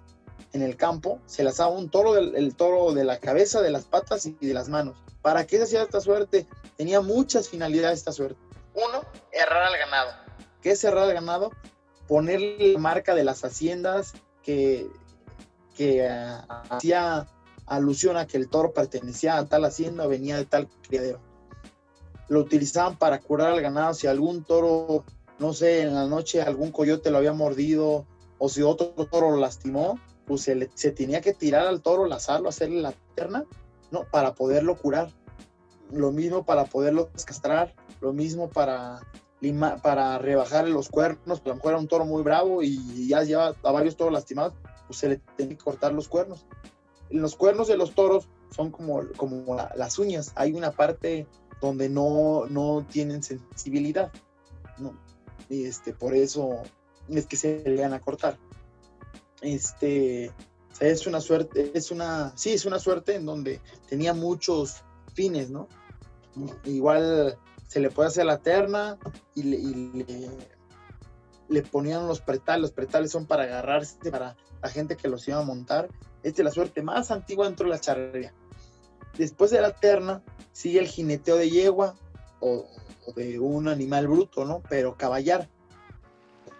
en 0.54 0.62
el 0.62 0.76
campo, 0.76 1.20
se 1.26 1.44
lazaba 1.44 1.70
un 1.70 1.90
toro 1.90 2.14
del 2.14 2.34
el 2.34 2.56
toro 2.56 2.92
de 2.92 3.04
la 3.04 3.18
cabeza, 3.18 3.60
de 3.60 3.70
las 3.70 3.84
patas 3.84 4.24
y 4.24 4.32
de 4.32 4.54
las 4.54 4.68
manos. 4.68 4.96
¿Para 5.20 5.46
qué 5.46 5.58
se 5.58 5.64
hacía 5.64 5.82
esta 5.82 6.00
suerte? 6.00 6.46
Tenía 6.76 7.00
muchas 7.00 7.48
finalidades 7.48 7.98
esta 7.98 8.12
suerte. 8.12 8.40
Uno, 8.74 9.02
errar 9.30 9.62
al 9.64 9.78
ganado 9.78 10.23
¿Qué 10.64 10.70
es 10.70 10.80
cerrar 10.80 11.06
el 11.06 11.14
ganado? 11.14 11.50
Ponerle 12.08 12.72
la 12.72 12.78
marca 12.78 13.14
de 13.14 13.22
las 13.22 13.44
haciendas 13.44 14.14
que, 14.42 14.88
que 15.76 16.08
ah, 16.08 16.64
hacía 16.70 17.26
alusión 17.66 18.16
a 18.16 18.26
que 18.26 18.38
el 18.38 18.48
toro 18.48 18.72
pertenecía 18.72 19.36
a 19.36 19.44
tal 19.44 19.66
hacienda 19.66 20.06
o 20.06 20.08
venía 20.08 20.38
de 20.38 20.46
tal 20.46 20.66
criadero. 20.88 21.20
Lo 22.28 22.40
utilizaban 22.40 22.96
para 22.96 23.20
curar 23.20 23.52
al 23.52 23.60
ganado. 23.60 23.92
Si 23.92 24.06
algún 24.06 24.42
toro, 24.42 25.04
no 25.38 25.52
sé, 25.52 25.82
en 25.82 25.94
la 25.94 26.06
noche 26.06 26.40
algún 26.40 26.72
coyote 26.72 27.10
lo 27.10 27.18
había 27.18 27.34
mordido 27.34 28.06
o 28.38 28.48
si 28.48 28.62
otro 28.62 28.94
toro 29.10 29.32
lo 29.32 29.36
lastimó, 29.36 30.00
pues 30.26 30.40
se, 30.40 30.70
se 30.72 30.92
tenía 30.92 31.20
que 31.20 31.34
tirar 31.34 31.66
al 31.66 31.82
toro, 31.82 32.06
lazarlo, 32.06 32.48
hacerle 32.48 32.80
la 32.80 32.94
pierna, 33.14 33.44
¿no? 33.90 34.04
Para 34.10 34.34
poderlo 34.34 34.78
curar. 34.78 35.12
Lo 35.92 36.10
mismo 36.10 36.46
para 36.46 36.64
poderlo 36.64 37.10
descastrar, 37.12 37.74
lo 38.00 38.14
mismo 38.14 38.48
para 38.48 39.02
para 39.52 40.18
rebajar 40.18 40.68
los 40.68 40.88
cuernos, 40.88 41.42
a 41.44 41.48
lo 41.48 41.54
mejor 41.56 41.72
era 41.72 41.80
un 41.80 41.88
toro 41.88 42.04
muy 42.04 42.22
bravo 42.22 42.62
y 42.62 43.08
ya 43.08 43.22
lleva 43.22 43.54
a 43.62 43.72
varios 43.72 43.96
toros 43.96 44.12
lastimados, 44.12 44.54
pues 44.86 44.98
se 44.98 45.08
le 45.08 45.20
tiene 45.36 45.56
que 45.56 45.64
cortar 45.64 45.92
los 45.92 46.08
cuernos. 46.08 46.46
Los 47.10 47.36
cuernos 47.36 47.68
de 47.68 47.76
los 47.76 47.94
toros 47.94 48.28
son 48.50 48.70
como, 48.70 49.02
como 49.16 49.56
las 49.76 49.98
uñas, 49.98 50.32
hay 50.36 50.52
una 50.52 50.70
parte 50.72 51.26
donde 51.60 51.88
no, 51.88 52.46
no 52.48 52.86
tienen 52.90 53.22
sensibilidad, 53.22 54.12
¿no? 54.78 54.96
Este, 55.48 55.92
por 55.92 56.14
eso 56.14 56.62
es 57.08 57.26
que 57.26 57.36
se 57.36 57.62
le 57.64 57.82
van 57.82 57.92
a 57.92 58.00
cortar. 58.00 58.38
Este, 59.42 60.32
es 60.80 61.06
una 61.06 61.20
suerte, 61.20 61.70
es 61.74 61.90
una, 61.90 62.32
sí, 62.36 62.52
es 62.52 62.64
una 62.64 62.78
suerte 62.78 63.14
en 63.14 63.26
donde 63.26 63.60
tenía 63.88 64.14
muchos 64.14 64.82
fines, 65.14 65.50
¿no? 65.50 65.68
Igual 66.64 67.38
se 67.74 67.80
le 67.80 67.90
puede 67.90 68.06
hacer 68.06 68.24
la 68.24 68.38
terna 68.38 68.98
y 69.34 69.42
le, 71.48 71.62
ponían 71.62 72.06
los 72.06 72.20
pretales. 72.20 72.62
Los 72.62 72.70
pretales 72.70 73.10
son 73.10 73.26
para 73.26 73.42
agarrarse 73.42 74.12
para 74.12 74.36
la 74.62 74.68
gente 74.68 74.96
que 74.96 75.08
los 75.08 75.26
iba 75.26 75.40
a 75.40 75.42
montar. 75.42 75.88
Esta 76.22 76.42
es 76.42 76.44
la 76.44 76.52
suerte 76.52 76.82
más 76.82 77.10
antigua 77.10 77.46
dentro 77.46 77.66
de 77.66 77.72
la 77.72 77.80
charrería. 77.80 78.32
Después 79.18 79.50
de 79.50 79.60
la 79.60 79.72
terna 79.72 80.22
sigue 80.52 80.78
el 80.78 80.86
jineteo 80.86 81.34
de 81.34 81.50
yegua 81.50 81.96
o, 82.38 82.64
de 83.16 83.40
un 83.40 83.66
animal 83.66 84.06
bruto, 84.06 84.44
¿no? 84.44 84.62
Pero 84.68 84.96
caballar. 84.96 85.48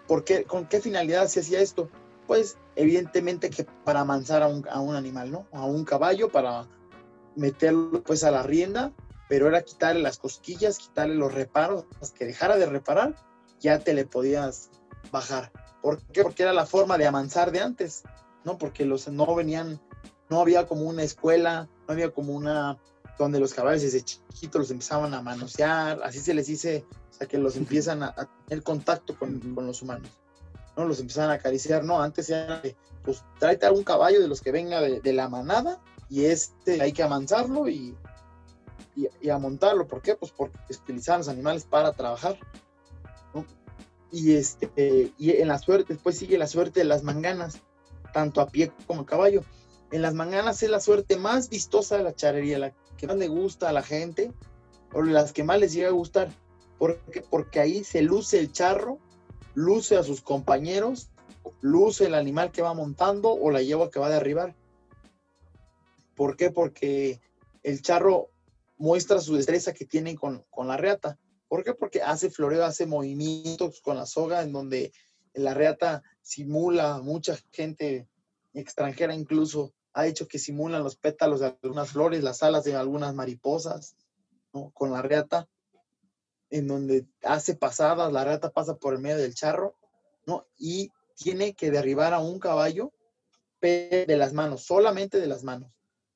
¿Por 0.09 0.25
qué? 0.25 0.43
¿Con 0.43 0.67
qué 0.67 0.81
finalidad 0.81 1.29
se 1.29 1.39
hacía 1.39 1.61
esto? 1.61 1.91
Pues 2.27 2.59
evidentemente 2.75 3.51
que 3.51 3.63
para 3.85 4.01
amansar 4.01 4.43
a 4.43 4.49
un, 4.49 4.67
a 4.69 4.81
un 4.81 4.97
animal, 4.97 5.31
¿no? 5.31 5.47
A 5.53 5.65
un 5.65 5.85
caballo 5.85 6.29
para 6.33 6.67
meterlo 7.37 8.03
pues 8.03 8.25
a 8.25 8.33
la 8.33 8.43
rienda 8.43 8.93
pero 9.29 9.49
era 9.49 9.63
quitarle 9.63 10.03
las 10.03 10.19
cosquillas, 10.19 10.79
quitarle 10.79 11.15
los 11.15 11.33
reparos, 11.33 11.85
que 12.17 12.27
dejara 12.27 12.57
de 12.57 12.67
reparar, 12.67 13.15
ya 13.61 13.79
te 13.79 13.95
le 13.95 14.05
podías 14.05 14.71
bajar. 15.11 15.51
¿Por 15.83 16.01
qué? 16.03 16.23
Porque 16.23 16.43
era 16.43 16.53
la 16.53 16.67
forma 16.67 16.99
de 16.99 17.07
amansar 17.07 17.51
de 17.53 17.61
antes, 17.61 18.03
¿no? 18.45 18.59
Porque 18.59 18.85
los 18.85 19.09
no 19.09 19.35
venían, 19.35 19.81
no 20.29 20.41
había 20.41 20.67
como 20.67 20.83
una 20.83 21.03
escuela, 21.03 21.69
no 21.87 21.93
había 21.93 22.11
como 22.11 22.35
una 22.35 22.79
donde 23.19 23.39
los 23.39 23.55
caballos 23.55 23.83
desde 23.83 24.03
chiquitos 24.03 24.61
los 24.61 24.71
empezaban 24.71 25.15
a 25.15 25.23
manosear, 25.23 26.01
así 26.03 26.19
se 26.19 26.35
les 26.35 26.47
dice, 26.47 26.85
o 27.11 27.15
sea, 27.15 27.27
que 27.27 27.39
los 27.39 27.57
empiezan 27.57 28.03
a, 28.03 28.15
tener 28.47 28.63
contacto 28.65 29.17
con, 29.19 29.39
con, 29.55 29.67
los 29.67 29.83
humanos, 29.83 30.11
¿no? 30.77 30.85
Los 30.85 31.01
empezaban 31.01 31.31
a 31.31 31.35
acariciar, 31.35 31.85
no, 31.85 32.03
antes 32.03 32.29
era, 32.29 32.61
pues 33.05 33.23
tráete 33.39 33.67
algún 33.67 33.85
caballo 33.85 34.21
de 34.21 34.29
los 34.29 34.41
que 34.41 34.53
venga 34.53 34.81
de, 34.81 35.01
de 35.01 35.13
la 35.13 35.29
manada 35.29 35.81
y 36.09 36.25
este 36.25 36.83
hay 36.83 36.93
que 36.93 37.03
amansarlo 37.03 37.69
y, 37.69 37.97
y, 38.95 39.29
a 39.29 39.39
montarlo. 39.39 39.87
¿Por 39.87 40.03
qué? 40.03 40.15
Pues 40.15 40.33
porque 40.33 40.59
utilizaban 40.71 41.21
los 41.21 41.29
animales 41.29 41.65
para 41.65 41.93
trabajar. 41.93 42.39
Y, 44.11 44.35
este, 44.35 45.13
y 45.19 45.31
en 45.31 45.49
la 45.49 45.59
suerte, 45.59 45.95
después 45.95 46.17
sigue 46.17 46.39
la 46.39 46.47
suerte 46.47 46.81
de 46.81 46.85
las 46.85 47.03
manganas, 47.03 47.59
tanto 48.13 48.41
a 48.41 48.47
pie 48.47 48.71
como 48.87 49.03
a 49.03 49.07
caballo. 49.07 49.43
En 49.91 50.03
las 50.03 50.15
manganas 50.15 50.63
es 50.63 50.71
la 50.71 50.81
suerte 50.81 51.17
más 51.17 51.49
vistosa 51.49 51.97
de 51.97 52.05
la 52.05 52.15
charrería, 52.15 52.59
la 52.59 52.73
que 52.97 53.07
más 53.09 53.17
le 53.17 53.29
gusta 53.29 53.69
a 53.69 53.73
la 53.73 53.83
gente, 53.83 54.33
o 54.93 55.03
las 55.03 55.33
que 55.33 55.43
más 55.43 55.59
les 55.59 55.73
llega 55.73 55.89
a 55.89 55.93
gustar. 55.93 56.29
Porque, 56.79 57.23
porque 57.23 57.61
ahí 57.61 57.83
se 57.83 58.03
luce 58.03 58.39
el 58.39 58.53
charro, 58.53 58.99
luce 59.55 59.97
a 59.97 60.05
sus 60.05 60.21
compañeros, 60.21 61.11
luce 61.61 62.07
el 62.07 62.15
animal 62.15 62.53
que 62.53 62.63
va 62.63 62.75
montando 62.75 63.33
o 63.33 63.51
la 63.51 63.63
yegua 63.63 63.91
que 63.91 63.99
va 63.99 64.07
a 64.07 64.11
derribar. 64.11 64.55
¿Por 66.15 66.37
qué? 66.37 66.51
Porque 66.51 67.21
el 67.65 67.83
charro 67.83 68.29
muestra 68.77 69.21
su 69.21 69.37
destreza 69.37 69.73
que 69.73 69.85
tiene 69.85 70.17
con, 70.17 70.45
con 70.51 70.69
la 70.69 70.77
reata. 70.77 71.19
¿Por 71.49 71.65
qué? 71.65 71.75
Porque 71.75 72.03
hace 72.03 72.31
floreo, 72.31 72.65
hace 72.65 72.87
movimientos 72.87 73.81
con 73.81 73.97
la 73.97 74.07
soga 74.07 74.43
en 74.43 74.53
donde 74.53 74.93
la 75.35 75.55
reata 75.55 76.03
simula, 76.23 77.01
mucha 77.03 77.37
gente 77.53 78.09
extranjera 78.53 79.15
incluso 79.15 79.73
ha 79.93 80.07
hecho 80.07 80.27
que 80.27 80.39
simulan 80.39 80.83
los 80.83 80.97
pétalos 80.97 81.41
de 81.41 81.47
algunas 81.47 81.91
flores, 81.91 82.23
las 82.23 82.43
alas 82.43 82.65
de 82.65 82.75
algunas 82.75 83.15
mariposas, 83.15 83.97
¿no? 84.53 84.71
Con 84.71 84.91
la 84.91 85.03
reata, 85.03 85.49
en 86.51 86.67
donde 86.67 87.07
hace 87.23 87.55
pasadas, 87.55 88.13
la 88.13 88.25
reata 88.25 88.51
pasa 88.51 88.77
por 88.77 88.95
el 88.95 89.01
medio 89.01 89.19
del 89.19 89.35
charro, 89.35 89.77
¿no? 90.27 90.47
Y 90.57 90.91
tiene 91.17 91.55
que 91.55 91.71
derribar 91.71 92.13
a 92.13 92.19
un 92.19 92.41
caballo 92.41 92.93
de 93.61 94.17
las 94.19 94.33
manos, 94.33 94.63
solamente 94.65 95.21
de 95.21 95.27
las 95.27 95.43
manos 95.43 95.71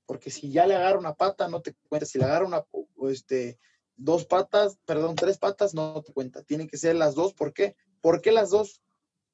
porque 0.08 0.30
si 0.30 0.50
ya 0.50 0.66
le 0.66 0.74
agarra 0.74 0.98
una 0.98 1.14
pata, 1.14 1.48
no 1.48 1.60
te 1.60 1.76
cuenta. 1.86 2.06
Si 2.06 2.18
le 2.18 2.24
agarra 2.24 2.46
una, 2.46 2.64
este, 3.10 3.58
dos 3.94 4.24
patas, 4.24 4.78
perdón, 4.86 5.16
tres 5.16 5.36
patas, 5.36 5.74
no 5.74 6.00
te 6.00 6.14
cuenta. 6.14 6.42
Tienen 6.42 6.66
que 6.66 6.78
ser 6.78 6.96
las 6.96 7.14
dos. 7.14 7.34
¿Por 7.34 7.52
qué? 7.52 7.76
¿Por 8.00 8.22
qué 8.22 8.32
las 8.32 8.48
dos? 8.48 8.82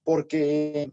Porque 0.02 0.90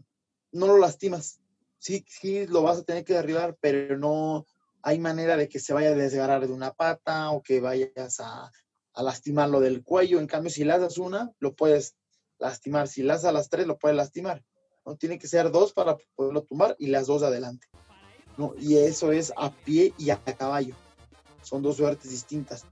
no 0.52 0.68
lo 0.68 0.78
lastimas. 0.78 1.40
Sí, 1.78 2.04
sí 2.06 2.46
lo 2.46 2.62
vas 2.62 2.78
a 2.78 2.84
tener 2.84 3.04
que 3.04 3.14
derribar, 3.14 3.56
pero 3.60 3.98
no 3.98 4.46
hay 4.82 5.00
manera 5.00 5.36
de 5.36 5.48
que 5.48 5.58
se 5.58 5.74
vaya 5.74 5.88
a 5.88 5.96
desgarrar 5.96 6.46
de 6.46 6.52
una 6.52 6.72
pata 6.72 7.32
o 7.32 7.42
que 7.42 7.60
vayas 7.60 8.20
a, 8.20 8.52
a 8.92 9.02
lastimarlo 9.02 9.58
del 9.58 9.82
cuello. 9.82 10.20
En 10.20 10.28
cambio, 10.28 10.52
si 10.52 10.62
le 10.62 10.78
das 10.78 10.96
una, 10.96 11.32
lo 11.40 11.56
puedes 11.56 11.96
lastimar. 12.38 12.86
Si 12.86 13.02
le 13.02 13.08
das 13.08 13.24
a 13.24 13.32
las 13.32 13.48
tres, 13.48 13.66
lo 13.66 13.78
puedes 13.78 13.96
lastimar. 13.96 14.44
¿no? 14.86 14.96
Tiene 14.96 15.18
que 15.18 15.26
ser 15.26 15.50
dos 15.50 15.72
para 15.72 15.96
poderlo 16.14 16.44
tumbar 16.44 16.76
y 16.78 16.86
las 16.86 17.08
dos 17.08 17.24
adelante. 17.24 17.66
¿No? 18.36 18.54
Y 18.58 18.76
eso 18.76 19.12
es 19.12 19.32
a 19.36 19.50
pie 19.50 19.92
y 19.98 20.10
a 20.10 20.16
caballo. 20.18 20.74
Son 21.42 21.62
dos 21.62 21.76
suertes 21.76 22.10
distintas. 22.10 22.64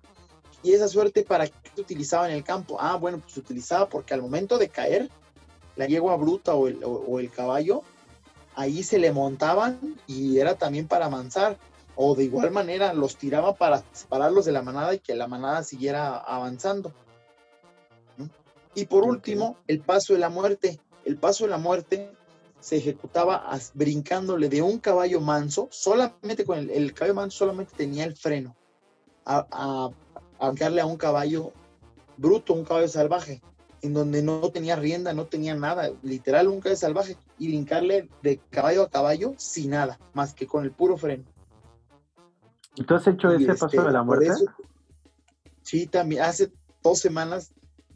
Y 0.62 0.72
esa 0.72 0.88
suerte, 0.88 1.22
¿para 1.22 1.46
qué 1.46 1.70
se 1.74 1.80
utilizaba 1.80 2.28
en 2.28 2.34
el 2.34 2.44
campo? 2.44 2.76
Ah, 2.80 2.96
bueno, 2.96 3.18
pues 3.18 3.32
se 3.32 3.40
utilizaba 3.40 3.88
porque 3.88 4.14
al 4.14 4.22
momento 4.22 4.58
de 4.58 4.68
caer, 4.68 5.08
la 5.76 5.86
yegua 5.86 6.16
bruta 6.16 6.54
o 6.54 6.68
el, 6.68 6.80
o, 6.84 7.18
el 7.18 7.30
caballo, 7.30 7.82
ahí 8.54 8.82
se 8.82 8.98
le 8.98 9.12
montaban 9.12 9.96
y 10.06 10.38
era 10.38 10.56
también 10.56 10.86
para 10.86 11.06
amansar. 11.06 11.58
O 11.96 12.14
de 12.14 12.24
igual 12.24 12.50
manera 12.50 12.94
los 12.94 13.16
tiraba 13.16 13.54
para 13.54 13.82
separarlos 13.92 14.44
de 14.44 14.52
la 14.52 14.62
manada 14.62 14.94
y 14.94 15.00
que 15.00 15.14
la 15.14 15.26
manada 15.26 15.62
siguiera 15.62 16.16
avanzando. 16.16 16.92
Y 18.74 18.86
por 18.86 19.04
último, 19.04 19.56
el 19.66 19.80
paso 19.80 20.12
de 20.12 20.20
la 20.20 20.28
muerte. 20.28 20.78
El 21.04 21.16
paso 21.16 21.44
de 21.44 21.50
la 21.50 21.58
muerte 21.58 22.12
se 22.60 22.76
ejecutaba 22.76 23.50
brincándole 23.74 24.48
de 24.48 24.62
un 24.62 24.78
caballo 24.78 25.20
manso, 25.20 25.68
solamente 25.70 26.44
con 26.44 26.58
el, 26.70 26.94
caballo 26.94 27.14
manso 27.14 27.38
solamente 27.38 27.72
tenía 27.76 28.04
el 28.04 28.16
freno, 28.16 28.54
a, 29.24 29.46
a, 29.50 29.90
a 30.38 30.86
un 30.86 30.96
caballo 30.96 31.52
bruto, 32.16 32.52
un 32.52 32.64
caballo 32.64 32.88
salvaje, 32.88 33.40
en 33.82 33.94
donde 33.94 34.22
no 34.22 34.50
tenía 34.50 34.76
rienda, 34.76 35.14
no 35.14 35.26
tenía 35.26 35.54
nada, 35.54 35.90
literal 36.02 36.48
un 36.48 36.60
caballo 36.60 36.76
salvaje, 36.76 37.16
y 37.38 37.48
brincarle 37.48 38.08
de 38.22 38.38
caballo 38.50 38.82
a 38.82 38.90
caballo 38.90 39.34
sin 39.38 39.70
nada, 39.70 39.98
más 40.12 40.34
que 40.34 40.46
con 40.46 40.64
el 40.64 40.72
puro 40.72 40.96
freno. 40.98 41.24
¿Y 42.76 42.84
tú 42.84 42.94
has 42.94 43.06
hecho 43.06 43.30
ese 43.32 43.46
paso 43.46 43.66
este, 43.66 43.82
de 43.82 43.90
la 43.90 44.02
muerte? 44.02 44.30
sí, 45.62 45.86
también, 45.86 46.22
hace 46.22 46.52
dos 46.82 46.98
semanas 46.98 47.52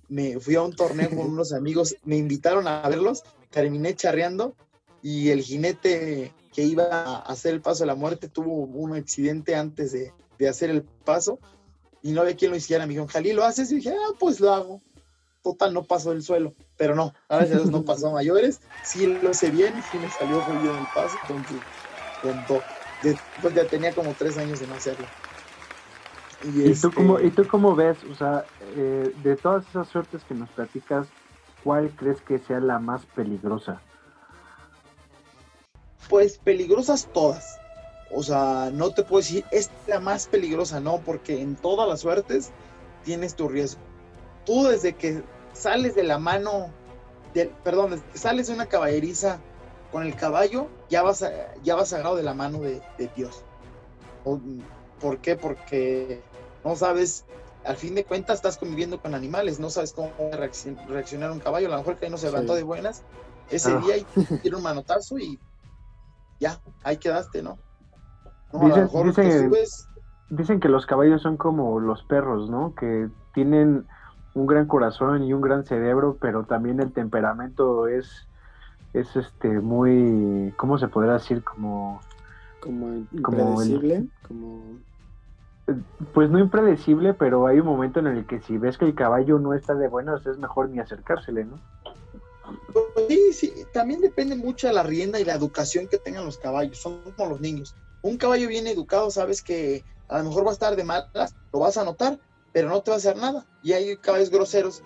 me 0.09 0.39
fui 0.41 0.55
a 0.55 0.63
un 0.63 0.75
torneo 0.75 1.11
con 1.11 1.19
unos 1.33 1.53
amigos, 1.53 1.97
me 2.05 2.17
invitaron 2.17 2.67
a 2.67 2.89
verlos 2.89 3.25
terminé 3.55 3.95
charreando 3.95 4.57
y 5.01 5.31
el 5.31 5.43
jinete 5.43 6.35
que 6.53 6.63
iba 6.65 6.85
a 6.85 7.19
hacer 7.21 7.55
el 7.55 7.61
paso 7.61 7.85
de 7.85 7.87
la 7.87 7.95
muerte 7.95 8.29
tuvo 8.29 8.65
un 8.65 8.95
accidente 8.95 9.55
antes 9.55 9.93
de, 9.93 10.13
hacer 10.49 10.69
el 10.69 10.83
paso 10.83 11.39
y 12.03 12.11
no 12.11 12.21
había 12.21 12.37
quien 12.37 12.51
lo 12.51 12.57
hiciera. 12.57 12.85
Me 12.85 12.91
dijeron, 12.91 13.09
Jalí, 13.09 13.33
¿lo 13.33 13.45
haces? 13.45 13.73
Y 13.73 13.77
dije, 13.77 13.91
ah, 13.91 14.13
pues 14.19 14.41
lo 14.41 14.53
hago. 14.53 14.83
Total, 15.43 15.73
no 15.73 15.85
pasó 15.85 16.11
del 16.11 16.23
suelo. 16.23 16.53
Pero 16.77 16.95
no, 16.95 17.15
a 17.29 17.39
veces 17.39 17.71
no 17.71 17.83
pasó 17.87 18.09
a 18.09 18.13
mayores. 18.13 18.61
Sí 18.83 19.07
lo 19.07 19.31
hice 19.31 19.51
bien, 19.51 19.83
sí 19.83 19.99
me 19.99 20.11
salió 20.11 20.43
muy 20.43 20.59
bien 20.59 20.77
el 20.77 20.87
paso. 20.87 21.17
Entonces, 21.23 21.57
Después 23.03 23.55
ya 23.55 23.67
tenía 23.67 23.95
como 23.95 24.13
tres 24.13 24.37
años 24.37 24.61
de 24.61 24.67
no 24.67 24.75
hacerlo. 24.75 25.07
¿Y, 26.45 26.75
tú, 26.75 26.93
cómo, 26.93 27.21
¿Y 27.21 27.31
tú 27.31 27.47
cómo 27.49 27.75
ves, 27.75 27.97
o 28.11 28.15
sea, 28.15 28.45
eh, 28.77 29.15
de 29.23 29.37
todas 29.37 29.65
esas 29.69 29.89
suertes 29.89 30.23
que 30.29 30.35
nos 30.35 30.49
platicas, 30.51 31.07
¿cuál 31.65 31.91
crees 31.97 32.21
que 32.21 32.39
sea 32.39 32.61
la 32.61 32.79
más 32.79 33.07
peligrosa? 33.07 33.81
Pues 36.09 36.39
peligrosas 36.39 37.09
todas. 37.13 37.59
O 38.13 38.23
sea, 38.23 38.71
no 38.73 38.91
te 38.91 39.03
puedo 39.03 39.23
decir, 39.23 39.45
es 39.51 39.71
la 39.89 39.99
más 39.99 40.29
peligrosa, 40.29 40.79
no, 40.79 40.99
porque 40.99 41.41
en 41.41 41.57
todas 41.57 41.89
las 41.89 42.01
suertes 42.01 42.53
tienes 43.03 43.35
tu 43.35 43.49
riesgo. 43.49 43.81
Tú 44.45 44.65
desde 44.65 44.93
que 44.93 45.23
sales 45.55 45.95
de 45.95 46.05
la 46.05 46.19
mano, 46.19 46.71
perdón, 47.65 47.93
desde 47.93 48.05
que 48.13 48.19
sales 48.19 48.47
de 48.47 48.55
una 48.55 48.67
caballeriza 48.67 49.41
con 49.91 50.05
el 50.05 50.15
caballo, 50.15 50.69
ya 50.91 51.03
vas, 51.03 51.25
ya 51.65 51.75
vas 51.75 51.93
agarrado 51.93 52.17
de 52.17 52.23
la 52.23 52.35
mano 52.35 52.61
de, 52.61 52.83
Dios. 53.17 53.43
¿Por 55.01 55.19
qué? 55.19 55.35
Porque 55.35 56.23
no 56.63 56.77
sabes 56.77 57.25
al 57.65 57.77
fin 57.77 57.95
de 57.95 58.05
cuentas 58.05 58.37
estás 58.37 58.59
conviviendo 58.59 59.01
con 59.01 59.15
animales, 59.15 59.59
no 59.59 59.71
sabes 59.71 59.93
cómo 59.93 60.11
reaccionar 60.89 61.31
un 61.31 61.41
caballo, 61.41 61.69
a 61.69 61.71
lo 61.71 61.79
mejor 61.79 61.97
que 61.97 62.11
no 62.11 62.19
se 62.19 62.27
levantó 62.27 62.55
de 62.55 62.63
buenas 62.63 63.03
ese 63.51 63.73
ah. 63.73 63.79
día 63.79 63.97
y 63.99 64.05
tiene 64.43 64.57
un 64.57 64.63
manotazo 64.63 65.19
y 65.19 65.39
ya, 66.41 66.61
ahí 66.83 66.97
quedaste, 66.97 67.43
¿no? 67.43 67.59
dicen, 70.31 70.61
que 70.61 70.69
los 70.69 70.87
caballos 70.87 71.23
son 71.23 71.37
como 71.37 71.81
los 71.81 72.03
perros, 72.05 72.49
¿no? 72.49 72.75
Que 72.75 73.09
tienen 73.33 73.87
un 74.35 74.47
gran 74.47 74.67
corazón 74.67 75.25
y 75.25 75.33
un 75.33 75.41
gran 75.41 75.65
cerebro, 75.65 76.19
pero 76.21 76.45
también 76.45 76.81
el 76.81 76.93
temperamento 76.93 77.89
es, 77.89 78.29
es 78.93 79.17
este 79.17 79.49
muy, 79.61 80.53
¿cómo 80.57 80.79
se 80.79 80.89
podrá 80.89 81.15
decir? 81.15 81.43
Como, 81.43 82.01
como 82.61 82.95
impredecible, 83.13 84.07
como 84.27 84.61
pues 86.13 86.31
no 86.31 86.39
impredecible, 86.39 87.15
pero 87.15 87.47
hay 87.47 87.61
un 87.61 87.67
momento 87.67 88.01
en 88.01 88.07
el 88.07 88.27
que 88.27 88.41
si 88.41 88.59
ves 88.59 88.77
que 88.77 88.85
el 88.85 88.95
caballo 88.95 89.39
no 89.39 89.55
está 89.55 89.75
de 89.75 89.89
buenas, 89.89 90.27
es 90.27 90.39
mejor 90.39 90.69
ni 90.69 90.79
acercársele, 90.79 91.45
¿no? 91.45 91.61
Pues 92.73 93.07
sí, 93.09 93.33
sí, 93.33 93.53
también 93.73 94.01
depende 94.01 94.37
mucho 94.37 94.67
de 94.67 94.75
la 94.75 94.83
rienda 94.83 95.19
y 95.19 95.25
la 95.25 95.35
educación 95.35 95.89
que 95.89 95.99
tengan 95.99 96.27
los 96.27 96.37
caballos, 96.37 96.79
son 96.79 97.01
como 97.17 97.31
los 97.31 97.41
niños. 97.41 97.75
Un 98.03 98.19
caballo 98.19 98.49
bien 98.49 98.67
educado, 98.67 99.11
sabes 99.11 99.43
que 99.43 99.85
a 100.09 100.19
lo 100.19 100.25
mejor 100.25 100.45
va 100.45 100.51
a 100.51 100.53
estar 100.53 100.77
de 100.77 100.85
malas, 100.85 101.35
lo 101.53 101.61
vas 101.61 101.79
a 101.79 101.85
notar, 101.85 102.21
pero 102.53 102.69
no 102.69 102.83
te 102.83 102.91
va 102.91 102.97
a 102.97 102.99
hacer 102.99 103.17
nada. 103.17 103.47
Y 103.63 103.73
hay 103.73 103.97
caballos 103.97 104.29
groseros, 104.29 104.83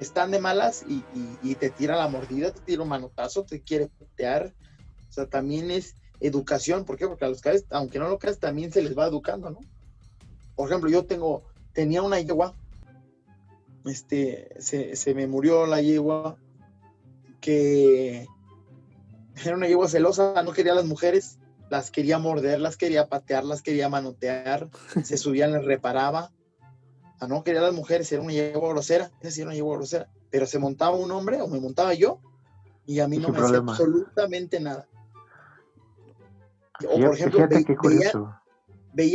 están 0.00 0.30
de 0.30 0.38
malas 0.38 0.84
y, 0.86 1.54
te 1.54 1.70
tira 1.70 1.96
la 1.96 2.08
mordida, 2.08 2.50
te 2.50 2.60
tira 2.60 2.82
un 2.82 2.90
manotazo, 2.90 3.44
te 3.44 3.62
quiere 3.62 3.88
petear. 3.88 4.52
O 5.08 5.12
sea, 5.12 5.26
también 5.26 5.70
es 5.70 5.94
educación, 6.20 6.84
¿por 6.84 6.98
qué? 6.98 7.08
Porque 7.08 7.24
a 7.24 7.28
los 7.28 7.40
caballos, 7.40 7.64
aunque 7.70 7.98
no 7.98 8.08
lo 8.08 8.18
creas, 8.18 8.38
también 8.38 8.70
se 8.70 8.82
les 8.82 8.96
va 8.96 9.06
educando, 9.06 9.48
¿no? 9.48 9.60
Por 10.58 10.68
ejemplo, 10.68 10.90
yo 10.90 11.06
tengo, 11.06 11.44
tenía 11.72 12.02
una 12.02 12.18
yegua, 12.18 12.52
este, 13.84 14.56
se, 14.58 15.14
me 15.14 15.28
murió 15.28 15.66
la 15.66 15.80
yegua, 15.80 16.36
que 17.40 18.26
era 19.44 19.54
una 19.54 19.68
yegua 19.68 19.86
celosa, 19.86 20.42
no 20.42 20.50
quería 20.50 20.72
a 20.72 20.74
las 20.74 20.84
mujeres, 20.84 21.38
las 21.70 21.92
quería 21.92 22.18
morder, 22.18 22.58
las 22.58 22.76
quería 22.76 23.08
patear, 23.08 23.44
las 23.44 23.62
quería 23.62 23.88
manotear, 23.88 24.68
se 25.04 25.16
subían, 25.16 25.52
les 25.52 25.64
reparaba. 25.64 26.32
Ah, 27.20 27.28
no 27.28 27.44
quería 27.44 27.60
a 27.60 27.64
las 27.66 27.74
mujeres, 27.74 28.10
era 28.10 28.20
una 28.20 28.32
yegua 28.32 28.70
grosera, 28.70 29.12
esa 29.20 29.30
sí 29.30 29.42
era 29.42 29.50
una 29.50 29.54
yegua 29.54 29.76
grosera. 29.76 30.08
Pero 30.28 30.46
se 30.46 30.58
montaba 30.58 30.96
un 30.96 31.12
hombre 31.12 31.40
o 31.40 31.46
me 31.46 31.60
montaba 31.60 31.94
yo 31.94 32.18
y 32.84 32.98
a 32.98 33.06
mí 33.06 33.18
no 33.18 33.28
me 33.28 33.38
hacía 33.38 33.58
absolutamente 33.58 34.58
nada. 34.58 34.88
O 36.84 36.98
por 36.98 37.14
ejemplo, 37.14 37.46
veía 37.48 38.10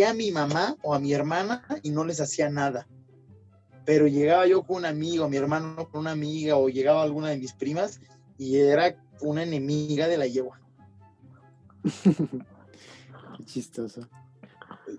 a 0.05 0.13
mi 0.13 0.32
mamá 0.32 0.76
o 0.82 0.93
a 0.93 0.99
mi 0.99 1.13
hermana 1.13 1.65
y 1.82 1.91
no 1.91 2.05
les 2.05 2.19
hacía 2.21 2.49
nada. 2.49 2.88
Pero 3.86 4.07
llegaba 4.07 4.47
yo 4.47 4.63
con 4.63 4.78
un 4.78 4.86
amigo, 4.86 5.28
mi 5.28 5.38
hermano 5.38 5.89
con 5.89 6.01
una 6.01 6.11
amiga, 6.11 6.55
o 6.55 6.69
llegaba 6.69 7.03
alguna 7.03 7.30
de 7.30 7.38
mis 7.38 7.53
primas 7.53 7.99
y 8.38 8.57
era 8.57 8.95
una 9.21 9.43
enemiga 9.43 10.07
de 10.07 10.17
la 10.17 10.28
yegua. 10.28 10.61
Qué 13.38 13.45
chistoso. 13.45 14.07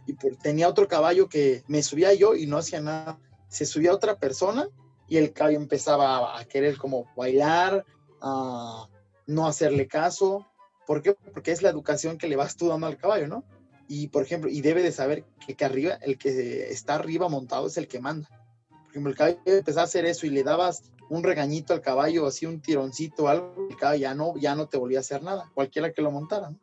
Y 0.06 0.14
tenía 0.14 0.68
otro 0.68 0.86
caballo 0.86 1.28
que 1.28 1.64
me 1.66 1.82
subía 1.82 2.12
yo 2.14 2.34
y 2.34 2.46
no 2.46 2.58
hacía 2.58 2.80
nada. 2.80 3.18
Se 3.48 3.64
subía 3.64 3.94
otra 3.94 4.18
persona 4.18 4.68
y 5.08 5.16
el 5.16 5.32
caballo 5.32 5.56
empezaba 5.56 6.38
a 6.38 6.44
querer 6.44 6.76
como 6.76 7.06
bailar, 7.16 7.84
a 8.20 8.88
no 9.26 9.46
hacerle 9.46 9.86
caso. 9.86 10.46
¿Por 10.86 11.00
qué? 11.00 11.14
Porque 11.14 11.52
es 11.52 11.62
la 11.62 11.70
educación 11.70 12.18
que 12.18 12.28
le 12.28 12.36
vas 12.36 12.56
tú 12.56 12.68
dando 12.68 12.86
al 12.86 12.98
caballo, 12.98 13.28
¿no? 13.28 13.44
Y, 13.88 14.08
por 14.08 14.22
ejemplo, 14.22 14.50
y 14.50 14.60
debe 14.60 14.82
de 14.82 14.92
saber 14.92 15.24
que, 15.46 15.54
que 15.54 15.64
arriba, 15.64 15.94
el 16.02 16.16
que 16.18 16.70
está 16.70 16.94
arriba 16.94 17.28
montado 17.28 17.66
es 17.66 17.76
el 17.76 17.86
que 17.86 18.00
manda. 18.00 18.28
Por 18.70 18.90
ejemplo, 18.90 19.10
el 19.10 19.16
caballo 19.16 19.38
empezaba 19.44 19.82
a 19.82 19.84
hacer 19.84 20.06
eso 20.06 20.26
y 20.26 20.30
le 20.30 20.42
dabas 20.42 20.82
un 21.10 21.22
regañito 21.22 21.74
al 21.74 21.82
caballo, 21.82 22.26
así 22.26 22.46
un 22.46 22.60
tironcito 22.60 23.24
o 23.24 23.28
algo, 23.28 23.66
el 23.68 23.76
caballo 23.76 24.00
ya 24.00 24.14
no, 24.14 24.34
ya 24.36 24.54
no 24.54 24.68
te 24.68 24.78
volvía 24.78 24.98
a 24.98 25.00
hacer 25.00 25.22
nada, 25.22 25.50
cualquiera 25.54 25.92
que 25.92 26.00
lo 26.00 26.10
montara, 26.10 26.50
¿no? 26.50 26.58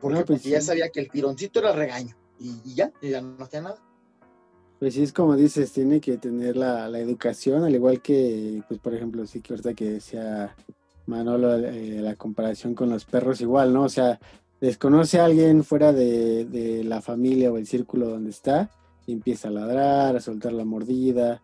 Porque, 0.00 0.18
No, 0.20 0.24
pues 0.24 0.40
porque 0.40 0.50
ya 0.50 0.60
sí. 0.60 0.66
sabía 0.66 0.90
que 0.90 1.00
el 1.00 1.10
tironcito 1.10 1.60
era 1.60 1.72
regaño 1.72 2.14
y, 2.38 2.60
y 2.64 2.74
ya, 2.74 2.92
y 3.00 3.10
ya 3.10 3.20
no 3.20 3.42
hacía 3.42 3.62
nada. 3.62 3.78
Pues 4.78 4.94
sí, 4.94 5.02
es 5.02 5.12
como 5.12 5.34
dices, 5.34 5.72
tiene 5.72 6.00
que 6.00 6.18
tener 6.18 6.56
la, 6.56 6.88
la 6.88 7.00
educación, 7.00 7.64
al 7.64 7.74
igual 7.74 8.00
que, 8.00 8.62
pues 8.68 8.78
por 8.78 8.94
ejemplo, 8.94 9.26
sí 9.26 9.40
que 9.40 9.54
ahorita 9.54 9.74
que 9.74 9.90
decía 9.90 10.54
Manolo, 11.06 11.56
eh, 11.56 11.98
la 12.00 12.14
comparación 12.14 12.74
con 12.74 12.90
los 12.90 13.04
perros 13.04 13.40
igual, 13.40 13.72
¿no? 13.72 13.84
O 13.84 13.88
sea, 13.88 14.20
desconoce 14.60 15.20
a 15.20 15.24
alguien 15.26 15.64
fuera 15.64 15.92
de, 15.92 16.44
de 16.44 16.84
la 16.84 17.00
familia 17.00 17.52
o 17.52 17.56
el 17.58 17.66
círculo 17.66 18.08
donde 18.08 18.30
está 18.30 18.70
y 19.06 19.12
empieza 19.12 19.48
a 19.48 19.52
ladrar, 19.52 20.16
a 20.16 20.20
soltar 20.20 20.52
la 20.52 20.64
mordida. 20.64 21.42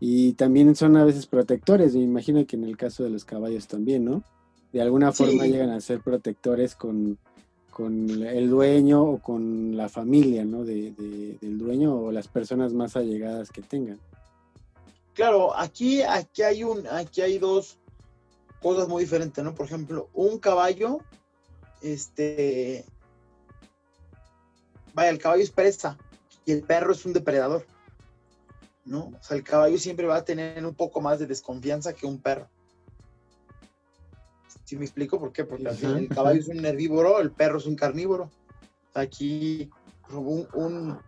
Y 0.00 0.32
también 0.32 0.74
son 0.74 0.96
a 0.96 1.04
veces 1.04 1.26
protectores, 1.26 1.94
me 1.94 2.02
imagino 2.02 2.44
que 2.46 2.56
en 2.56 2.64
el 2.64 2.76
caso 2.76 3.04
de 3.04 3.10
los 3.10 3.24
caballos 3.24 3.68
también, 3.68 4.04
¿no? 4.04 4.22
De 4.72 4.80
alguna 4.82 5.12
Sí. 5.12 5.24
forma 5.24 5.46
llegan 5.46 5.70
a 5.70 5.80
ser 5.80 6.00
protectores 6.00 6.74
con, 6.74 7.18
con 7.70 8.10
el 8.10 8.50
dueño 8.50 9.02
o 9.02 9.18
con 9.18 9.76
la 9.76 9.88
familia, 9.88 10.44
¿no? 10.44 10.64
De, 10.64 10.92
de- 10.92 11.38
del 11.40 11.58
dueño 11.58 11.94
o 11.94 12.10
las 12.10 12.26
personas 12.26 12.72
más 12.72 12.96
allegadas 12.96 13.50
que 13.50 13.62
tengan. 13.62 14.00
Claro, 15.14 15.54
aquí, 15.56 16.02
aquí 16.02 16.42
hay 16.42 16.64
un, 16.64 16.86
aquí 16.86 17.20
hay 17.20 17.38
dos 17.38 17.78
cosas 18.62 18.88
muy 18.88 19.04
diferentes, 19.04 19.44
¿no? 19.44 19.54
Por 19.54 19.66
ejemplo, 19.66 20.08
un 20.14 20.38
caballo, 20.38 20.98
este, 21.82 22.84
vaya, 24.94 25.10
el 25.10 25.18
caballo 25.18 25.42
es 25.42 25.50
presa 25.50 25.98
y 26.44 26.52
el 26.52 26.62
perro 26.62 26.92
es 26.92 27.04
un 27.04 27.12
depredador, 27.12 27.66
¿no? 28.84 29.12
O 29.18 29.22
sea, 29.22 29.36
el 29.36 29.44
caballo 29.44 29.78
siempre 29.78 30.06
va 30.06 30.16
a 30.16 30.24
tener 30.24 30.64
un 30.64 30.74
poco 30.74 31.00
más 31.00 31.18
de 31.18 31.26
desconfianza 31.26 31.92
que 31.92 32.06
un 32.06 32.18
perro. 32.18 32.48
¿Sí 34.64 34.76
me 34.76 34.84
explico 34.84 35.18
por 35.18 35.32
qué? 35.32 35.44
Porque 35.44 35.68
al 35.68 35.76
final 35.76 35.98
el 35.98 36.08
caballo 36.08 36.40
es 36.40 36.48
un 36.48 36.64
herbívoro, 36.64 37.20
el 37.20 37.30
perro 37.30 37.58
es 37.58 37.66
un 37.66 37.76
carnívoro. 37.76 38.30
Aquí 38.94 39.70
un, 40.10 40.46
un, 40.54 40.98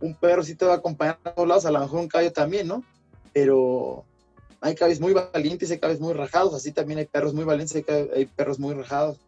un 0.00 0.14
perro 0.14 0.42
sí 0.42 0.54
te 0.54 0.64
va 0.64 0.74
a 0.74 0.76
acompañar 0.76 1.18
a 1.24 1.32
todos 1.32 1.48
lados, 1.48 1.66
a 1.66 1.70
lo 1.70 1.80
mejor 1.80 2.00
un 2.00 2.08
caballo 2.08 2.32
también, 2.32 2.68
¿no? 2.68 2.84
Pero 3.32 4.04
hay 4.60 4.74
caballos 4.74 5.00
muy 5.00 5.12
valientes, 5.12 5.70
hay 5.70 5.78
caballos 5.78 6.00
muy 6.00 6.12
rajados, 6.12 6.54
así 6.54 6.72
también 6.72 6.98
hay 6.98 7.06
perros 7.06 7.34
muy 7.34 7.44
valientes, 7.44 7.82
hay 8.14 8.26
perros 8.26 8.58
muy 8.58 8.74
rajados. 8.74 9.18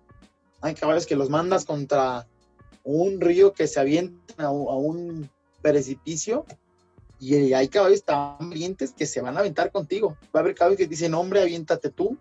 Hay 0.63 0.75
caballos 0.75 1.07
que 1.07 1.17
los 1.17 1.29
mandas 1.29 1.65
contra 1.65 2.27
un 2.85 3.21
río 3.21 3.53
que 3.53 3.67
se 3.67 3.81
avientan 3.81 4.47
a, 4.47 4.51
un- 4.51 4.69
a 4.69 4.75
un 4.77 5.31
precipicio 5.61 6.45
y 7.21 7.53
hay 7.53 7.69
caballos 7.69 8.03
tan 8.05 8.37
valientes 8.51 8.93
que 8.93 9.07
se 9.07 9.21
van 9.21 9.37
a 9.37 9.41
aventar 9.41 9.71
contigo. 9.71 10.17
Va 10.35 10.41
a 10.41 10.43
haber 10.43 10.55
caballos 10.55 10.79
que 10.79 10.87
dicen, 10.87 11.15
hombre, 11.15 11.41
aviéntate 11.43 11.91
tú. 11.91 12.17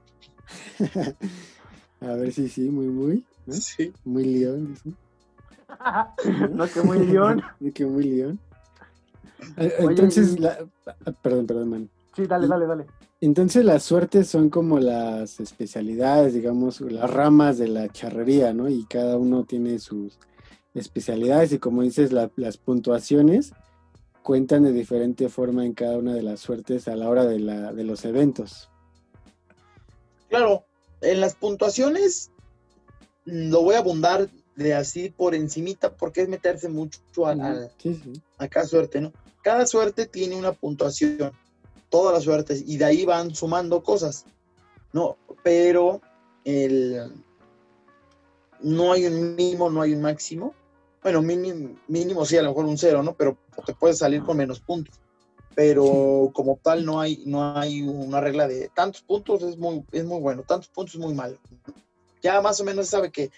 A 2.02 2.14
ver 2.16 2.34
si 2.34 2.50
sí, 2.50 2.62
muy, 2.62 2.88
muy. 2.88 3.24
¿no? 3.46 3.54
Sí. 3.54 3.94
Muy 4.04 4.26
león, 4.26 4.76
no, 6.52 6.66
que 6.68 6.82
muy 6.82 7.06
león. 7.06 7.42
Que 7.76 7.86
muy 7.86 8.04
león. 8.04 8.40
Oye, 9.58 9.74
Entonces, 9.90 10.40
la- 10.40 10.68
ah, 10.88 11.12
perdón, 11.22 11.46
perdón, 11.48 11.70
man. 11.70 11.90
Sí, 12.16 12.26
dale, 12.26 12.48
dale, 12.48 12.66
dale. 12.66 12.86
Entonces 13.22 13.64
las 13.64 13.84
suertes 13.84 14.28
son 14.28 14.50
como 14.50 14.80
las 14.80 15.40
especialidades, 15.40 16.34
digamos, 16.34 16.82
las 16.82 17.08
ramas 17.10 17.60
de 17.60 17.68
la 17.68 17.88
charrería, 17.90 18.52
¿no? 18.52 18.68
Y 18.68 18.86
cada 18.86 19.18
uno 19.18 19.44
tiene 19.44 19.78
sus 19.78 20.18
especialidades 20.74 21.52
y 21.52 21.60
como 21.60 21.84
dices, 21.84 22.12
la- 22.12 22.32
las 22.36 22.58
puntuaciones 22.58 23.54
cuentan 24.24 24.64
de 24.64 24.72
diferente 24.72 25.30
forma 25.30 25.66
en 25.66 25.74
cada 25.74 25.98
una 26.00 26.16
de 26.16 26.24
las 26.24 26.40
suertes 26.40 26.88
a 26.88 26.96
la 26.96 27.10
hora 27.10 27.26
de, 27.26 27.40
la, 27.40 27.74
de 27.74 27.84
los 27.84 28.06
eventos. 28.06 28.70
Claro, 30.30 30.66
en 31.02 31.22
las 31.22 31.36
puntuaciones 31.36 32.32
lo 33.26 33.62
voy 33.62 33.76
a 33.76 33.80
abundar 33.80 34.30
de 34.56 34.74
así 34.74 35.10
por 35.10 35.36
encimita 35.36 35.94
porque 35.96 36.22
es 36.22 36.30
meterse 36.30 36.70
mucho 36.70 37.00
a, 37.26 37.32
a- 37.34 37.68
Sí, 37.78 37.94
sí. 38.04 38.14
a 38.40 38.48
cada 38.48 38.66
suerte, 38.66 39.00
¿no? 39.00 39.14
Cada 39.44 39.66
suerte 39.68 40.06
tiene 40.08 40.36
una 40.36 40.54
puntuación, 40.54 41.32
todas 41.92 42.16
las 42.16 42.24
suertes, 42.24 42.64
y 42.66 42.78
de 42.78 42.86
ahí 42.86 43.06
van 43.06 43.36
sumando 43.36 43.84
cosas, 43.84 44.26
¿no? 44.94 45.18
Pero 45.44 46.02
el, 46.44 47.12
no 48.62 48.94
hay 48.94 49.06
un 49.06 49.36
mínimo, 49.36 49.70
no 49.70 49.82
hay 49.82 49.94
un 49.94 50.02
máximo. 50.02 50.56
Bueno, 51.04 51.22
mínimo, 51.22 51.76
mínimo 51.88 52.26
sí, 52.26 52.38
a 52.38 52.42
lo 52.42 52.50
mejor 52.50 52.66
un 52.66 52.78
cero, 52.78 53.04
¿no? 53.04 53.14
Pero 53.14 53.38
te 53.66 53.74
puedes 53.74 53.98
salir 53.98 54.24
con 54.24 54.38
menos 54.38 54.60
puntos. 54.60 55.00
Pero 55.54 56.32
como 56.34 56.58
tal 56.64 56.86
no 56.86 57.02
hay, 57.02 57.24
no 57.26 57.58
hay 57.58 57.82
una 57.82 58.22
regla 58.22 58.48
de 58.48 58.70
tantos 58.70 59.02
puntos 59.02 59.44
es 59.44 59.58
muy, 59.58 59.84
es 59.92 60.06
muy 60.06 60.22
bueno, 60.22 60.44
tantos 60.44 60.70
puntos 60.70 60.96
es 60.96 61.02
muy 61.02 61.14
malo. 61.14 61.38
Ya 62.24 62.40
más 62.42 62.60
o 62.62 62.64
menos 62.64 62.86
se 62.86 62.92
sabe 62.92 63.12
que 63.12 63.32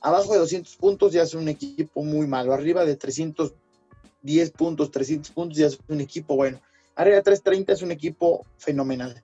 abajo 0.00 0.32
de 0.32 0.38
200 0.40 0.76
puntos 0.76 1.12
ya 1.12 1.22
es 1.22 1.34
un 1.34 1.48
equipo 1.48 2.02
muy 2.02 2.26
malo, 2.26 2.52
arriba 2.52 2.84
de 2.84 2.96
310 2.96 4.50
puntos, 4.50 4.90
300 4.90 5.30
puntos 5.30 5.56
ya 5.56 5.66
es 5.66 5.78
un 5.88 6.00
equipo 6.00 6.34
bueno, 6.34 6.60
de 6.96 7.22
330 7.22 7.72
es 7.72 7.82
un 7.82 7.90
equipo 7.90 8.46
fenomenal. 8.58 9.22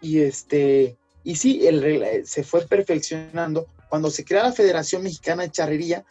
Y 0.00 0.20
este, 0.20 0.96
y 1.24 1.36
sí, 1.36 1.66
el 1.66 2.26
se 2.26 2.44
fue 2.44 2.66
perfeccionando. 2.66 3.66
Cuando 3.88 4.10
se 4.10 4.24
crea 4.24 4.44
la 4.44 4.52
Federación 4.52 5.02
Mexicana 5.02 5.42
de 5.42 5.50
Charrería, 5.50 6.04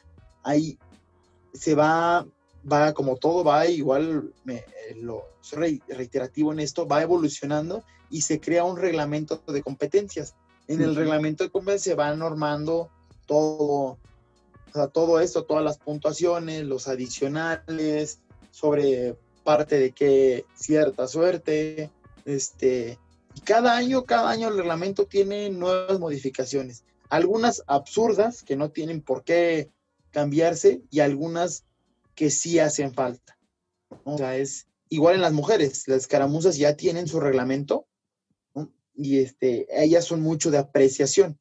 ahí 0.44 0.78
se 1.54 1.76
va, 1.76 2.26
va 2.70 2.94
como 2.94 3.18
todo, 3.18 3.44
va 3.44 3.68
igual, 3.68 4.34
me, 4.44 4.64
lo, 5.02 5.24
soy 5.42 5.82
re- 5.88 5.96
reiterativo 5.96 6.52
en 6.52 6.60
esto, 6.60 6.88
va 6.88 7.02
evolucionando 7.02 7.84
y 8.10 8.22
se 8.22 8.40
crea 8.40 8.64
un 8.64 8.78
reglamento 8.78 9.42
de 9.48 9.62
competencias. 9.62 10.36
En 10.68 10.82
el 10.82 10.96
reglamento 10.96 11.44
de 11.44 11.50
competencias 11.50 11.84
se 11.84 11.96
va 11.96 12.14
normando 12.16 12.90
todo, 13.26 13.98
o 13.98 13.98
sea, 14.74 14.88
todo 14.88 15.20
esto, 15.20 15.46
todas 15.46 15.64
las 15.64 15.78
puntuaciones, 15.78 16.64
los 16.66 16.88
adicionales, 16.88 18.20
sobre 18.52 19.16
parte 19.48 19.80
de 19.80 19.92
qué 19.94 20.46
cierta 20.56 21.08
suerte, 21.08 21.90
este, 22.26 23.00
y 23.34 23.40
cada 23.40 23.78
año, 23.78 24.04
cada 24.04 24.30
año 24.30 24.50
el 24.50 24.58
reglamento 24.58 25.06
tiene 25.06 25.50
nuevas 25.50 26.02
modificaciones, 26.02 26.84
algunas 27.08 27.64
absurdas 27.66 28.44
que 28.44 28.58
no 28.58 28.72
tienen 28.72 29.02
por 29.02 29.24
qué 29.24 29.72
cambiarse 30.12 30.82
y 30.92 31.00
algunas 31.00 31.64
que 32.14 32.30
sí 32.30 32.60
hacen 32.60 32.94
falta. 32.94 33.38
O 34.04 34.18
sea, 34.18 34.36
es 34.36 34.68
igual 34.90 35.16
en 35.16 35.22
las 35.22 35.32
mujeres, 35.32 35.88
las 35.88 36.00
escaramuzas 36.00 36.58
ya 36.58 36.76
tienen 36.76 37.08
su 37.08 37.22
reglamento 37.22 37.88
y 38.94 39.20
este, 39.20 39.66
ellas 39.72 40.04
son 40.04 40.20
mucho 40.20 40.52
de 40.52 40.58
apreciación, 40.58 41.40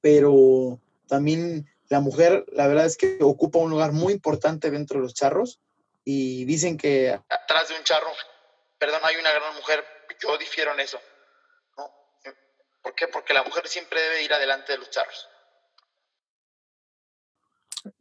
pero 0.00 0.80
también 1.08 1.66
la 1.90 2.00
mujer, 2.00 2.46
la 2.54 2.68
verdad 2.68 2.86
es 2.86 2.96
que 2.96 3.18
ocupa 3.20 3.58
un 3.58 3.70
lugar 3.70 3.92
muy 3.92 4.14
importante 4.14 4.70
dentro 4.70 4.98
de 4.98 5.02
los 5.02 5.12
charros 5.12 5.60
y 6.04 6.44
dicen 6.44 6.76
que 6.76 7.10
atrás 7.28 7.68
de 7.68 7.76
un 7.76 7.84
charro, 7.84 8.10
perdón, 8.78 9.00
hay 9.04 9.16
una 9.16 9.32
gran 9.32 9.54
mujer, 9.54 9.84
yo 10.20 10.36
difiero 10.38 10.72
en 10.72 10.80
eso. 10.80 11.00
¿no? 11.76 11.90
¿Por 12.82 12.94
qué? 12.94 13.06
Porque 13.08 13.34
la 13.34 13.44
mujer 13.44 13.68
siempre 13.68 14.00
debe 14.00 14.24
ir 14.24 14.32
adelante 14.32 14.72
de 14.72 14.78
los 14.78 14.90
charros. 14.90 15.28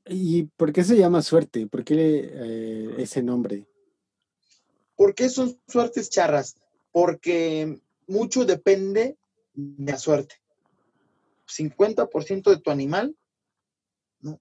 ¿Y 0.05 0.43
por 0.43 0.73
qué 0.73 0.83
se 0.83 0.97
llama 0.97 1.21
suerte? 1.21 1.67
¿Por 1.67 1.83
qué 1.83 1.95
eh, 1.97 2.95
ese 2.97 3.23
nombre? 3.23 3.65
¿Por 4.95 5.15
qué 5.15 5.29
son 5.29 5.59
suertes 5.67 6.09
charras? 6.09 6.55
Porque 6.91 7.79
mucho 8.07 8.45
depende 8.45 9.17
de 9.53 9.91
la 9.91 9.97
suerte. 9.97 10.35
50% 11.47 12.49
de 12.49 12.59
tu 12.59 12.71
animal, 12.71 13.15
¿no? 14.19 14.39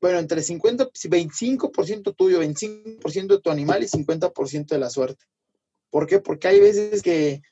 Bueno, 0.00 0.18
entre 0.18 0.42
50 0.42 0.90
y 0.92 1.08
25% 1.08 2.14
tuyo, 2.14 2.40
25% 2.40 3.26
de 3.26 3.40
tu 3.40 3.50
animal 3.50 3.82
y 3.82 3.88
50% 3.88 4.66
de 4.68 4.78
la 4.78 4.90
suerte. 4.90 5.24
¿Por 5.90 6.06
qué? 6.06 6.20
Porque 6.20 6.48
hay 6.48 6.60
veces 6.60 7.02
que, 7.02 7.42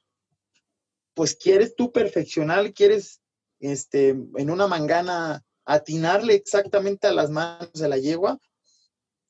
pues, 1.15 1.35
quieres 1.35 1.75
tú 1.75 1.91
perfeccionar, 1.93 2.73
quieres, 2.73 3.21
este, 3.61 4.11
en 4.11 4.51
una 4.51 4.67
mangana 4.67 5.45
atinarle 5.65 6.35
exactamente 6.35 7.07
a 7.07 7.13
las 7.13 7.31
manos 7.31 7.73
de 7.73 7.89
la 7.89 7.99
yegua 7.99 8.39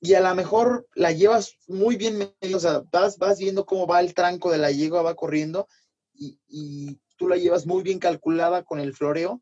y 0.01 0.15
a 0.15 0.21
lo 0.21 0.35
mejor 0.35 0.87
la 0.95 1.13
llevas 1.13 1.57
muy 1.67 1.97
bien 1.97 2.31
o 2.55 2.61
sea, 2.61 2.83
vas, 2.93 3.17
vas 3.17 3.39
viendo 3.39 3.65
cómo 3.65 3.87
va 3.87 4.01
el 4.01 4.15
tranco 4.15 4.53
de 4.53 4.59
la 4.59 4.71
yegua, 4.71 5.03
va 5.03 5.15
corriendo 5.15 5.67
y, 6.15 7.01
tú 7.19 7.29
la 7.29 7.37
llevas 7.37 7.65
muy 7.67 7.83
bien 7.83 7.99
calculada 7.99 8.63
con 8.63 8.79
el 8.79 8.93
floreo, 8.93 9.41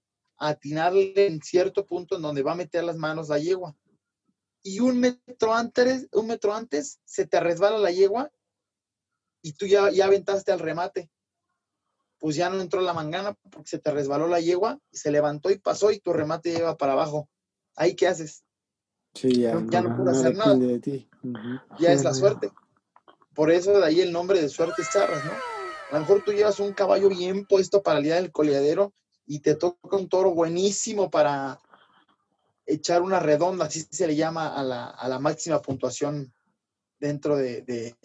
atinarle 0.49 1.27
en 1.27 1.41
cierto 1.43 1.87
punto 1.87 2.17
en 2.17 2.23
donde 2.23 2.43
va 2.43 2.53
a 2.53 2.57
meter 2.57 2.85
las 2.85 2.97
manos 2.97 3.29
la 3.29 3.39
yegua. 3.39 3.77
y 4.63 4.81
un 4.81 4.99
metro 4.99 5.55
antes, 5.55 6.09
un 6.13 6.27
metro 6.27 6.55
antes 6.55 6.99
se 7.05 7.27
te 7.27 7.39
resbala 7.39 7.79
la 7.79 7.91
yegua 7.91 8.31
y 9.43 9.53
tú 9.53 9.67
ya, 9.67 9.91
ya 9.91 10.07
aventaste 10.07 10.53
al 10.53 10.59
remate. 10.59 11.11
Pues 12.19 12.37
ya 12.37 12.49
no 12.49 12.61
entró 12.63 12.81
la 12.81 12.95
mangana 12.95 13.35
porque 13.51 13.69
se 13.69 13.79
te 13.79 13.91
resbaló 13.91 14.27
la 14.27 14.41
yegua, 14.41 14.79
se 14.91 15.11
levantó 15.11 15.51
y 15.51 15.59
pasó 15.59 15.91
y 15.91 16.01
tu 16.01 16.15
remate 16.15 16.53
lleva 16.53 16.79
para 16.79 16.93
abajo. 16.93 17.29
¿Ahí 17.77 17.95
qué 17.95 18.07
haces? 18.07 18.43
Sí, 19.15 19.43
ya, 19.43 19.63
Ya 19.71 19.83
no 19.83 19.95
puedo 19.97 20.11
hacer 20.11 20.35
nada. 20.35 20.55
de 20.55 20.81
ti. 20.81 21.09
Ujú. 21.23 21.61
Ya 21.79 21.93
es 21.93 22.03
la 22.03 22.15
suerte. 22.15 22.51
Por 23.35 23.51
eso 23.51 23.79
de 23.79 23.85
ahí 23.85 24.01
el 24.01 24.13
nombre 24.13 24.41
de 24.41 24.49
suertes 24.49 24.89
charras, 24.89 25.25
¿no? 25.25 25.43
A 25.91 25.97
lo 25.97 26.01
mejor 26.01 26.23
tú 26.23 26.33
llevas 26.33 26.59
un 26.59 26.73
caballo 26.73 27.11
bien 27.11 27.45
puesto 27.45 27.83
para 27.83 27.99
el 27.99 28.05
día 28.05 28.15
del 28.15 28.33
coleadero 28.33 28.95
y 29.27 29.41
te 29.41 29.55
toca 29.55 29.97
un 29.97 30.09
toro 30.09 30.33
buenísimo 30.35 31.11
para 31.11 31.59
echar 32.67 33.03
una 33.03 33.21
redonda, 33.21 33.67
así 33.67 33.87
se 33.91 34.07
le 34.07 34.17
llama 34.17 34.55
a 34.55 34.63
la, 34.63 34.87
a 34.87 35.09
la 35.09 35.19
máxima 35.19 35.61
puntuación 35.61 36.33
dentro 36.99 37.37
de, 37.37 37.63
de- 37.63 37.97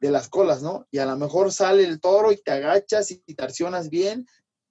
de 0.00 0.10
las 0.10 0.28
colas, 0.30 0.62
¿no? 0.62 0.86
Y 0.90 0.96
a 0.98 1.04
lo 1.04 1.14
mejor 1.18 1.52
sale 1.52 1.84
el 1.84 2.00
toro 2.00 2.32
y 2.32 2.36
te 2.38 2.52
agachas 2.52 3.10
y 3.10 3.18
te 3.18 3.44
accionas 3.44 3.90
bien 3.90 4.26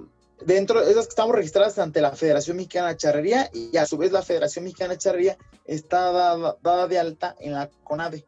dentro 0.40 0.82
de 0.82 0.90
esas 0.90 1.04
que 1.06 1.10
estamos 1.10 1.36
registradas 1.36 1.78
ante 1.78 2.00
la 2.00 2.12
Federación 2.12 2.56
Mexicana 2.56 2.88
de 2.88 2.96
Charrería 2.96 3.50
y 3.52 3.76
a 3.76 3.84
su 3.84 3.98
vez 3.98 4.12
la 4.12 4.22
Federación 4.22 4.64
Mexicana 4.64 4.94
de 4.94 4.98
Charrería 4.98 5.36
está 5.66 6.10
dada, 6.10 6.56
dada 6.62 6.88
de 6.88 6.98
alta 6.98 7.36
en 7.38 7.52
la 7.52 7.68
CONADE 7.84 8.24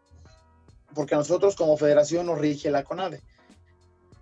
porque 0.94 1.14
a 1.14 1.18
nosotros 1.18 1.56
como 1.56 1.76
federación 1.76 2.26
nos 2.26 2.38
rige 2.38 2.70
la 2.70 2.84
CONADE. 2.84 3.22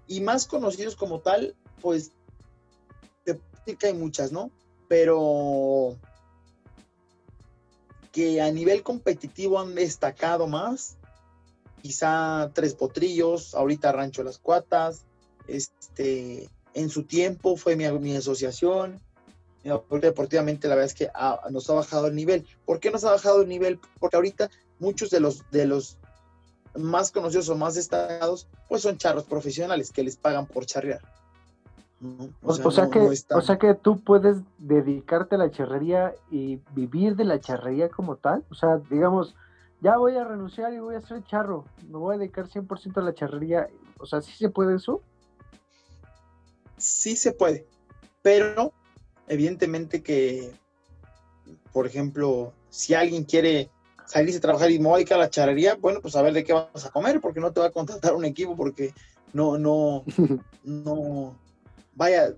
Y 0.07 0.21
más 0.21 0.47
conocidos 0.47 0.97
como 0.97 1.21
tal, 1.21 1.55
pues, 1.81 2.13
de 3.25 3.39
hay 3.83 3.95
muchas, 3.95 4.31
¿no? 4.31 4.51
Pero 4.89 5.97
que 8.13 8.41
a 8.41 8.51
nivel 8.51 8.83
competitivo 8.83 9.61
han 9.61 9.75
destacado 9.75 10.47
más, 10.47 10.97
quizá 11.83 12.51
Tres 12.55 12.75
Potrillos, 12.75 13.55
ahorita 13.55 13.93
Rancho 13.93 14.23
Las 14.23 14.39
Cuatas, 14.39 15.05
este, 15.49 16.49
en 16.75 16.89
su 16.89 17.05
tiempo 17.05 17.57
fue 17.57 17.77
mi, 17.77 17.91
mi 17.99 18.17
asociación, 18.17 19.01
deportivamente 20.01 20.69
la 20.69 20.77
verdad 20.77 20.93
es 20.93 20.95
que 20.95 21.11
nos 21.51 21.69
ha 21.69 21.75
bajado 21.75 22.07
el 22.07 22.15
nivel. 22.15 22.47
¿Por 22.65 22.81
qué 22.81 22.91
nos 22.91 23.05
ha 23.05 23.11
bajado 23.11 23.43
el 23.43 23.49
nivel? 23.49 23.81
Porque 23.99 24.17
ahorita 24.17 24.51
muchos 24.79 25.11
de 25.11 25.21
los, 25.21 25.43
de 25.51 25.67
los 25.67 25.99
más 26.79 27.11
conocidos 27.11 27.49
o 27.49 27.57
más 27.57 27.75
destacados, 27.75 28.47
pues 28.69 28.83
son 28.83 28.97
charros 28.99 29.25
profesionales 29.25 29.91
que 29.93 30.03
les 30.03 30.17
pagan 30.17 30.47
por 30.47 30.67
charrear. 30.67 31.01
¿no? 32.01 32.25
O, 32.43 32.53
o 32.53 32.71
sea 32.71 32.85
no- 32.85 32.91
que, 32.91 33.01
no 33.01 33.39
o 33.39 33.41
sea 33.41 33.59
que 33.59 33.75
tú 33.75 33.99
puedes 34.01 34.39
dedicarte 34.59 35.37
a 35.37 35.39
la 35.39 35.51
charrería 35.51 36.15
y 36.31 36.61
vivir 36.75 37.17
de 37.17 37.25
la 37.25 37.41
charrería 37.41 37.89
como 37.89 38.17
tal. 38.17 38.45
O 38.51 38.55
sea, 38.55 38.79
digamos, 38.91 39.35
ya 39.81 39.97
voy 39.97 40.17
a 40.17 40.25
renunciar 40.25 40.73
y 40.73 40.79
voy 40.79 40.95
a 40.97 41.01
ser 41.01 41.25
charro. 41.25 41.65
Me 41.89 41.99
voy 41.99 42.17
a 42.17 42.19
dedicar 42.19 42.49
100% 42.49 42.99
a 42.99 43.03
la 43.03 43.15
charrería. 43.15 43.69
O 43.99 44.07
sea, 44.07 44.21
¿sí 44.21 44.33
se 44.33 44.51
puede 44.51 44.77
eso? 44.77 45.03
sí 46.79 47.17
se 47.17 47.33
puede, 47.33 47.67
pero 48.21 48.73
evidentemente 49.29 50.03
que, 50.03 50.53
por 51.73 51.87
ejemplo, 51.87 52.53
si 52.69 52.93
alguien 52.93 53.25
quiere 53.25 53.71
salirse 54.07 54.39
a 54.39 54.41
trabajar 54.41 54.71
y 54.71 54.79
me 54.79 54.87
voy 54.87 54.95
a 54.95 54.97
dedicar 54.99 55.19
a 55.19 55.23
la 55.23 55.31
charrería, 55.31 55.75
bueno, 55.75 56.01
pues 56.01 56.17
a 56.17 56.23
ver 56.23 56.33
de 56.33 56.45
qué 56.45 56.53
vas 56.53 56.85
a 56.85 56.91
comer, 56.91 57.21
porque 57.21 57.41
no 57.41 57.53
te 57.53 57.61
va 57.61 57.67
a 57.67 57.73
contratar 57.73 58.15
un 58.15 58.25
equipo, 58.25 58.57
porque 58.57 58.93
no, 59.33 59.59
no, 59.59 60.05
no, 60.65 61.37
vaya, 61.95 62.35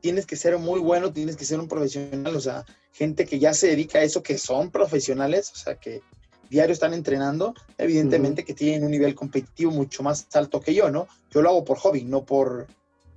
tienes 0.00 0.26
que 0.26 0.36
ser 0.36 0.58
muy 0.58 0.80
bueno, 0.80 1.12
tienes 1.12 1.36
que 1.36 1.44
ser 1.44 1.60
un 1.60 1.68
profesional, 1.68 2.34
o 2.34 2.40
sea, 2.40 2.64
gente 2.92 3.24
que 3.24 3.38
ya 3.38 3.54
se 3.54 3.68
dedica 3.68 3.98
a 3.98 4.02
eso, 4.02 4.22
que 4.22 4.36
son 4.36 4.70
profesionales, 4.70 5.52
o 5.54 5.56
sea, 5.56 5.76
que 5.76 6.02
diario 6.50 6.74
están 6.74 6.92
entrenando, 6.92 7.54
evidentemente 7.78 8.44
que 8.44 8.52
tienen 8.52 8.84
un 8.84 8.90
nivel 8.90 9.14
competitivo 9.14 9.70
mucho 9.70 10.02
más 10.02 10.26
alto 10.34 10.60
que 10.60 10.74
yo, 10.74 10.90
¿no? 10.90 11.08
Yo 11.30 11.40
lo 11.40 11.48
hago 11.48 11.64
por 11.64 11.78
hobby, 11.78 12.04
no 12.04 12.24
por, 12.24 12.66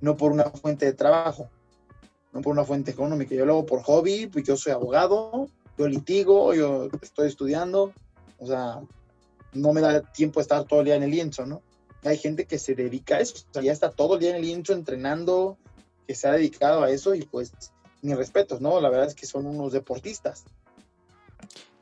no 0.00 0.16
por 0.16 0.32
una 0.32 0.44
fuente 0.44 0.86
de 0.86 0.94
trabajo, 0.94 1.50
no 2.32 2.40
por 2.40 2.52
una 2.52 2.64
fuente 2.64 2.92
económica, 2.92 3.34
yo 3.34 3.44
lo 3.44 3.52
hago 3.52 3.66
por 3.66 3.82
hobby, 3.82 4.26
pues 4.26 4.44
yo 4.46 4.56
soy 4.56 4.72
abogado, 4.72 5.50
yo 5.78 5.88
litigo, 5.88 6.54
yo 6.54 6.88
estoy 7.02 7.28
estudiando, 7.28 7.92
o 8.38 8.46
sea, 8.46 8.80
no 9.52 9.72
me 9.72 9.80
da 9.80 10.00
tiempo 10.00 10.40
de 10.40 10.42
estar 10.42 10.64
todo 10.64 10.80
el 10.80 10.86
día 10.86 10.96
en 10.96 11.02
el 11.02 11.10
lienzo, 11.10 11.46
¿no? 11.46 11.62
Hay 12.04 12.18
gente 12.18 12.46
que 12.46 12.58
se 12.58 12.74
dedica 12.74 13.16
a 13.16 13.20
eso, 13.20 13.44
o 13.50 13.52
sea, 13.52 13.62
ya 13.62 13.72
está 13.72 13.90
todo 13.90 14.14
el 14.14 14.20
día 14.20 14.30
en 14.30 14.36
el 14.36 14.42
lienzo 14.42 14.72
entrenando, 14.72 15.58
que 16.06 16.14
se 16.14 16.28
ha 16.28 16.32
dedicado 16.32 16.82
a 16.82 16.90
eso 16.90 17.14
y 17.14 17.22
pues, 17.22 17.52
ni 18.02 18.14
respetos, 18.14 18.60
¿no? 18.60 18.80
La 18.80 18.90
verdad 18.90 19.06
es 19.06 19.14
que 19.14 19.26
son 19.26 19.46
unos 19.46 19.72
deportistas. 19.72 20.44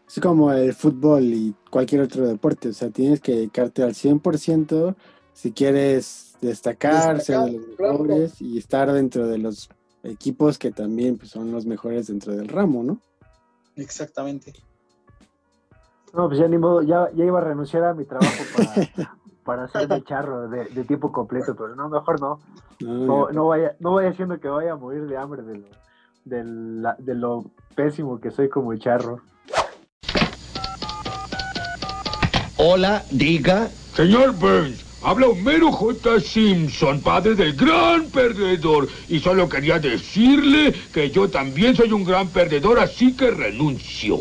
Es 0.09 0.21
como 0.21 0.53
el 0.53 0.75
fútbol 0.75 1.25
y 1.25 1.55
cualquier 1.71 2.03
otro 2.03 2.27
deporte, 2.27 2.69
o 2.69 2.73
sea, 2.73 2.91
tienes 2.91 3.21
que 3.21 3.33
dedicarte 3.33 3.83
al 3.83 3.95
100% 3.95 4.95
si 5.33 5.51
quieres 5.51 6.37
destacar, 6.41 7.21
ser 7.21 7.41
de 7.41 7.53
los 7.53 7.77
claro. 7.77 7.99
mejores 7.99 8.41
y 8.41 8.57
estar 8.57 8.93
dentro 8.93 9.27
de 9.27 9.39
los 9.39 9.69
equipos 10.05 10.59
que 10.59 10.71
también 10.71 11.19
pues, 11.19 11.31
son 11.31 11.51
los 11.51 11.67
mejores 11.67 12.07
dentro 12.07 12.35
del 12.37 12.49
ramo, 12.49 12.85
¿no? 12.85 13.01
Exactamente. 13.77 14.53
No, 16.13 16.29
pues 16.29 16.39
ya 16.39 16.47
ni 16.49 16.59
modo, 16.59 16.83
ya, 16.83 17.11
ya 17.15 17.25
iba 17.25 17.39
a 17.41 17.45
renunciar 17.45 17.85
a 17.85 17.95
mi 17.95 18.05
trabajo 18.05 18.45
para, 18.55 18.89
para 19.45 19.69
ser 19.69 19.89
de 19.89 20.03
charro 20.05 20.49
de, 20.49 20.67
de 20.67 20.85
tiempo 20.85 21.11
completo, 21.13 21.55
pero 21.57 21.75
no, 21.75 21.89
mejor 21.89 22.21
no. 22.21 22.41
No, 22.81 23.31
no 23.31 23.47
vaya, 23.49 23.77
no 23.81 23.95
vaya 23.95 24.11
haciendo 24.11 24.39
que 24.39 24.49
vaya 24.49 24.73
a 24.73 24.77
morir 24.77 25.07
de 25.07 25.17
hambre 25.17 25.43
de 25.43 25.57
lo, 25.59 25.67
de 26.25 26.45
la- 26.45 26.97
de 26.99 27.15
lo 27.15 27.45
pésimo 27.75 28.21
que 28.21 28.31
soy 28.31 28.49
como 28.49 28.75
charro. 28.77 29.21
Hola, 32.57 33.03
diga. 33.11 33.69
Señor 33.95 34.33
Burns, 34.33 34.84
habla 35.05 35.29
Homero 35.29 35.71
J. 35.71 36.21
Simpson, 36.21 37.01
padre 37.01 37.35
del 37.35 37.55
gran 37.55 38.07
perdedor. 38.07 38.89
Y 39.09 39.21
solo 39.21 39.49
quería 39.49 39.79
decirle 39.79 40.75
que 40.93 41.11
yo 41.11 41.29
también 41.29 41.77
soy 41.77 41.93
un 41.93 42.05
gran 42.05 42.29
perdedor, 42.29 42.79
así 42.81 43.17
que 43.17 43.31
renuncio. 43.31 44.21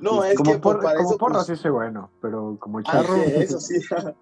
No, 0.00 0.22
es 0.22 0.36
como 0.36 0.52
que 0.52 0.58
pues, 0.58 0.74
por- 0.74 0.82
para 0.82 0.98
como 0.98 1.10
eso, 1.10 1.18
porro 1.18 1.34
pues, 1.34 1.46
sí 1.46 1.56
soy 1.56 1.72
bueno, 1.72 2.10
pero 2.20 2.56
como 2.60 2.78
Hay 2.78 2.84
charro. 2.84 3.16
eso 3.24 3.58
sí. 3.58 3.80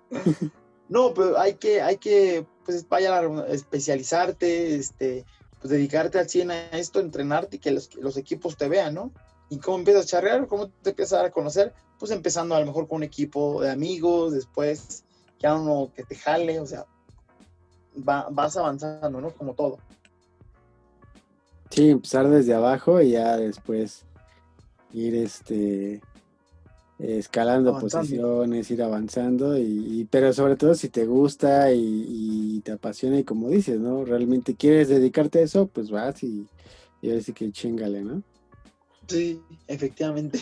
no, 0.89 1.13
pero 1.13 1.39
hay 1.39 1.55
que, 1.55 1.83
hay 1.83 1.99
que, 1.99 2.47
pues 2.65 2.89
vaya 2.89 3.21
especializarte, 3.49 4.77
este, 4.77 5.27
pues 5.61 5.71
dedicarte 5.71 6.19
al 6.19 6.31
100 6.31 6.51
a 6.51 6.69
esto, 6.71 7.01
entrenarte 7.01 7.57
y 7.57 7.59
que 7.59 7.73
los, 7.73 7.89
que 7.89 8.01
los 8.01 8.17
equipos 8.17 8.57
te 8.57 8.69
vean, 8.69 8.95
¿no? 8.95 9.13
¿Y 9.51 9.59
cómo 9.59 9.79
empiezas 9.79 10.05
a 10.05 10.09
charrear? 10.09 10.47
¿Cómo 10.47 10.69
te 10.69 10.91
empiezas 10.91 11.13
a 11.15 11.17
dar 11.19 11.27
a 11.27 11.31
conocer? 11.31 11.75
pues 11.99 12.11
empezando 12.11 12.55
a 12.55 12.61
lo 12.61 12.67
mejor 12.67 12.89
con 12.89 12.97
un 12.97 13.03
equipo 13.03 13.63
de 13.63 13.71
amigos, 13.71 14.33
después 14.33 15.05
ya 15.47 15.55
uno 15.55 15.93
que 15.95 16.03
te 16.03 16.17
jale, 16.17 16.59
o 16.59 16.67
sea, 16.67 16.85
va- 17.97 18.29
vas 18.31 18.57
avanzando, 18.57 19.21
¿no? 19.21 19.31
Como 19.31 19.55
todo. 19.55 19.79
Sí, 21.71 21.91
empezar 21.91 22.29
desde 22.29 22.55
abajo 22.55 23.01
y 23.01 23.13
ya 23.13 23.37
después 23.37 24.05
ir 24.93 25.15
este 25.15 26.01
escalando 26.99 27.71
Avanzando. 27.71 27.99
posiciones, 27.99 28.71
ir 28.71 28.83
avanzando, 28.83 29.57
y, 29.59 29.63
y- 29.63 30.05
pero 30.11 30.33
sobre 30.33 30.57
todo 30.57 30.75
si 30.75 30.89
te 30.89 31.05
gusta 31.05 31.71
y, 31.73 32.07
y 32.09 32.61
te 32.61 32.73
apasiona 32.73 33.19
y 33.19 33.25
como 33.25 33.51
dices, 33.51 33.79
¿no? 33.79 34.05
Realmente 34.05 34.55
quieres 34.57 34.89
dedicarte 34.89 35.41
a 35.41 35.43
eso, 35.43 35.67
pues 35.69 35.91
vas 35.91 36.23
y, 36.23 36.47
y 37.03 37.33
que 37.35 37.53
chingale, 37.53 38.03
¿no? 38.03 38.23
Sí, 39.07 39.41
efectivamente. 39.69 40.41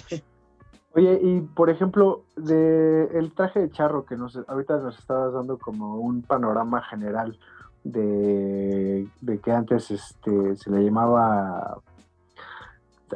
Oye, 0.94 1.18
y 1.20 1.40
por 1.40 1.70
ejemplo, 1.70 2.22
de 2.36 3.08
el 3.14 3.32
traje 3.32 3.60
de 3.60 3.70
charro 3.70 4.04
que 4.04 4.16
nos 4.16 4.36
ahorita 4.46 4.78
nos 4.78 4.98
estabas 4.98 5.32
dando 5.32 5.58
como 5.58 5.96
un 5.96 6.22
panorama 6.22 6.82
general 6.82 7.36
de, 7.82 9.08
de 9.20 9.38
que 9.40 9.50
antes 9.50 9.90
este 9.90 10.56
se 10.56 10.70
le 10.70 10.84
llamaba 10.84 11.80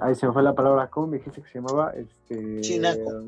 ay 0.01 0.15
se 0.15 0.27
me 0.27 0.33
fue 0.33 0.43
la 0.43 0.55
palabra, 0.55 0.89
¿cómo 0.89 1.07
me 1.07 1.19
dijiste 1.19 1.43
que 1.43 1.49
se 1.49 1.61
llamaba? 1.61 1.93
Este 1.93 2.61
Chinaco. 2.61 3.25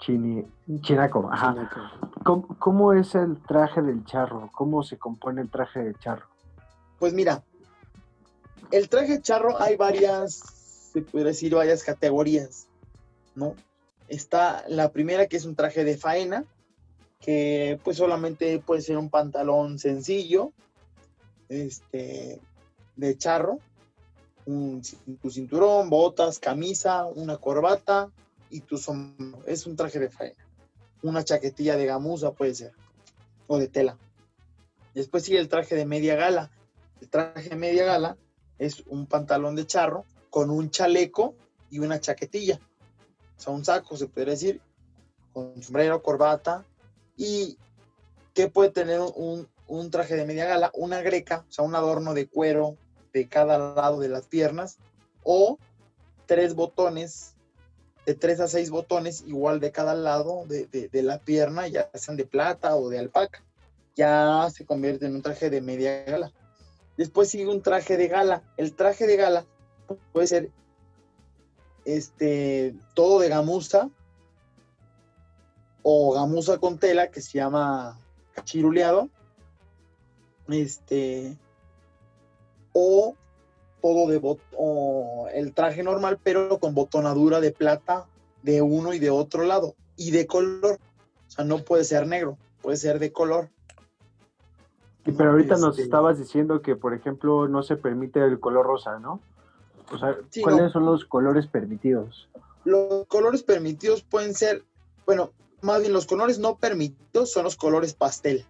Chini, 0.00 0.44
chinaco, 0.80 1.28
ajá. 1.30 1.54
Chinaco. 1.54 1.80
¿Cómo, 2.24 2.48
cómo 2.58 2.92
es 2.92 3.14
el 3.14 3.38
traje 3.42 3.82
del 3.82 4.04
charro? 4.04 4.48
¿Cómo 4.52 4.82
se 4.82 4.96
compone 4.96 5.42
el 5.42 5.50
traje 5.50 5.80
del 5.80 5.98
charro? 5.98 6.26
Pues 6.98 7.14
mira, 7.14 7.42
el 8.70 8.88
traje 8.88 9.20
charro 9.20 9.60
hay 9.60 9.76
varias, 9.76 10.34
se 10.92 11.02
puede 11.02 11.26
decir, 11.26 11.54
varias 11.54 11.82
categorías, 11.82 12.68
¿no? 13.34 13.54
Está 14.08 14.64
la 14.68 14.90
primera 14.90 15.26
que 15.26 15.36
es 15.36 15.44
un 15.44 15.54
traje 15.54 15.84
de 15.84 15.96
faena, 15.96 16.44
que 17.20 17.78
pues 17.84 17.96
solamente 17.96 18.58
puede 18.60 18.80
ser 18.80 18.96
un 18.96 19.10
pantalón 19.10 19.78
sencillo, 19.78 20.52
este, 21.48 22.40
de 22.96 23.18
charro, 23.18 23.58
un, 24.46 24.82
tu 25.20 25.30
cinturón, 25.30 25.90
botas, 25.90 26.38
camisa, 26.38 27.04
una 27.04 27.36
corbata 27.36 28.10
y 28.50 28.60
tu 28.60 28.78
sombrero. 28.78 29.42
Es 29.46 29.66
un 29.66 29.76
traje 29.76 29.98
de 29.98 30.08
faena. 30.08 30.46
Una 31.02 31.22
chaquetilla 31.22 31.76
de 31.76 31.86
gamuza 31.86 32.32
puede 32.32 32.54
ser, 32.54 32.72
o 33.46 33.58
de 33.58 33.68
tela. 33.68 33.98
Después 34.94 35.22
sigue 35.22 35.38
el 35.38 35.48
traje 35.48 35.74
de 35.74 35.84
media 35.84 36.16
gala. 36.16 36.50
El 37.00 37.08
traje 37.08 37.50
de 37.50 37.56
media 37.56 37.84
gala 37.84 38.16
es 38.58 38.82
un 38.86 39.06
pantalón 39.06 39.54
de 39.54 39.66
charro 39.66 40.04
con 40.30 40.50
un 40.50 40.70
chaleco 40.70 41.34
y 41.70 41.78
una 41.78 42.00
chaquetilla. 42.00 42.60
O 43.38 43.40
sea, 43.40 43.52
un 43.52 43.64
saco, 43.64 43.96
se 43.96 44.06
podría 44.08 44.32
decir, 44.32 44.60
con 45.32 45.62
sombrero, 45.62 46.02
corbata. 46.02 46.66
¿Y 47.16 47.56
qué 48.34 48.48
puede 48.48 48.70
tener 48.70 49.00
un, 49.00 49.48
un 49.68 49.90
traje 49.90 50.16
de 50.16 50.26
media 50.26 50.44
gala? 50.46 50.70
Una 50.74 51.00
greca, 51.02 51.44
o 51.48 51.52
sea, 51.52 51.64
un 51.64 51.74
adorno 51.74 52.14
de 52.14 52.26
cuero 52.28 52.76
de 53.12 53.28
cada 53.28 53.74
lado 53.74 54.00
de 54.00 54.08
las 54.08 54.26
piernas, 54.26 54.78
o 55.22 55.58
tres 56.26 56.54
botones, 56.54 57.34
de 58.06 58.14
tres 58.14 58.40
a 58.40 58.48
seis 58.48 58.70
botones, 58.70 59.22
igual 59.26 59.60
de 59.60 59.72
cada 59.72 59.94
lado 59.94 60.44
de, 60.46 60.66
de- 60.66 60.88
de 60.88 61.02
la 61.02 61.18
pierna, 61.18 61.68
ya 61.68 61.90
sean 61.94 62.16
de 62.16 62.24
plata 62.26 62.76
o 62.76 62.88
de 62.88 62.98
alpaca. 62.98 63.44
Ya 63.96 64.48
se 64.52 64.64
convierte 64.64 65.06
en 65.06 65.14
un 65.16 65.22
traje 65.22 65.50
de 65.50 65.60
media 65.60 66.04
gala. 66.04 66.32
Después 66.96 67.28
sigue 67.30 67.48
un 67.48 67.62
traje 67.62 67.96
de 67.96 68.08
gala. 68.08 68.42
El 68.56 68.74
traje 68.74 69.06
de 69.06 69.16
gala 69.16 69.44
puede 70.12 70.26
ser 70.26 70.50
este, 71.88 72.74
todo 72.94 73.20
de 73.20 73.30
gamuza 73.30 73.88
o 75.82 76.12
gamuza 76.12 76.58
con 76.58 76.78
tela 76.78 77.10
que 77.10 77.22
se 77.22 77.38
llama 77.38 77.98
cachiruleado. 78.34 79.08
Este, 80.48 81.36
o 82.72 83.14
todo 83.80 84.10
de 84.10 84.18
bot 84.18 84.40
o 84.56 85.28
el 85.32 85.54
traje 85.54 85.82
normal, 85.82 86.18
pero 86.22 86.58
con 86.58 86.74
botonadura 86.74 87.40
de 87.40 87.52
plata 87.52 88.06
de 88.42 88.60
uno 88.60 88.92
y 88.92 88.98
de 88.98 89.10
otro 89.10 89.44
lado 89.44 89.74
y 89.96 90.10
de 90.10 90.26
color. 90.26 90.78
O 91.26 91.30
sea, 91.30 91.44
no 91.44 91.58
puede 91.58 91.84
ser 91.84 92.06
negro, 92.06 92.36
puede 92.60 92.76
ser 92.76 92.98
de 92.98 93.12
color. 93.12 93.48
Y 95.06 95.12
pero 95.12 95.30
ahorita 95.30 95.56
nos 95.56 95.70
Este, 95.70 95.82
estabas 95.82 96.18
diciendo 96.18 96.60
que, 96.60 96.76
por 96.76 96.92
ejemplo, 96.92 97.48
no 97.48 97.62
se 97.62 97.76
permite 97.76 98.22
el 98.22 98.40
color 98.40 98.66
rosa, 98.66 98.98
¿no? 98.98 99.20
O 99.90 99.98
sea, 99.98 100.18
Sí, 100.30 100.42
¿cuáles 100.42 100.62
no. 100.62 100.70
son 100.70 100.86
los 100.86 101.04
colores 101.04 101.46
permitidos? 101.46 102.28
Los 102.64 103.06
colores 103.06 103.42
permitidos 103.42 104.02
pueden 104.02 104.34
ser, 104.34 104.64
bueno, 105.06 105.32
más 105.62 105.80
bien 105.80 105.92
los 105.92 106.06
colores 106.06 106.38
no 106.38 106.56
permitidos 106.56 107.32
son 107.32 107.44
los 107.44 107.56
colores 107.56 107.94
pastel. 107.94 108.44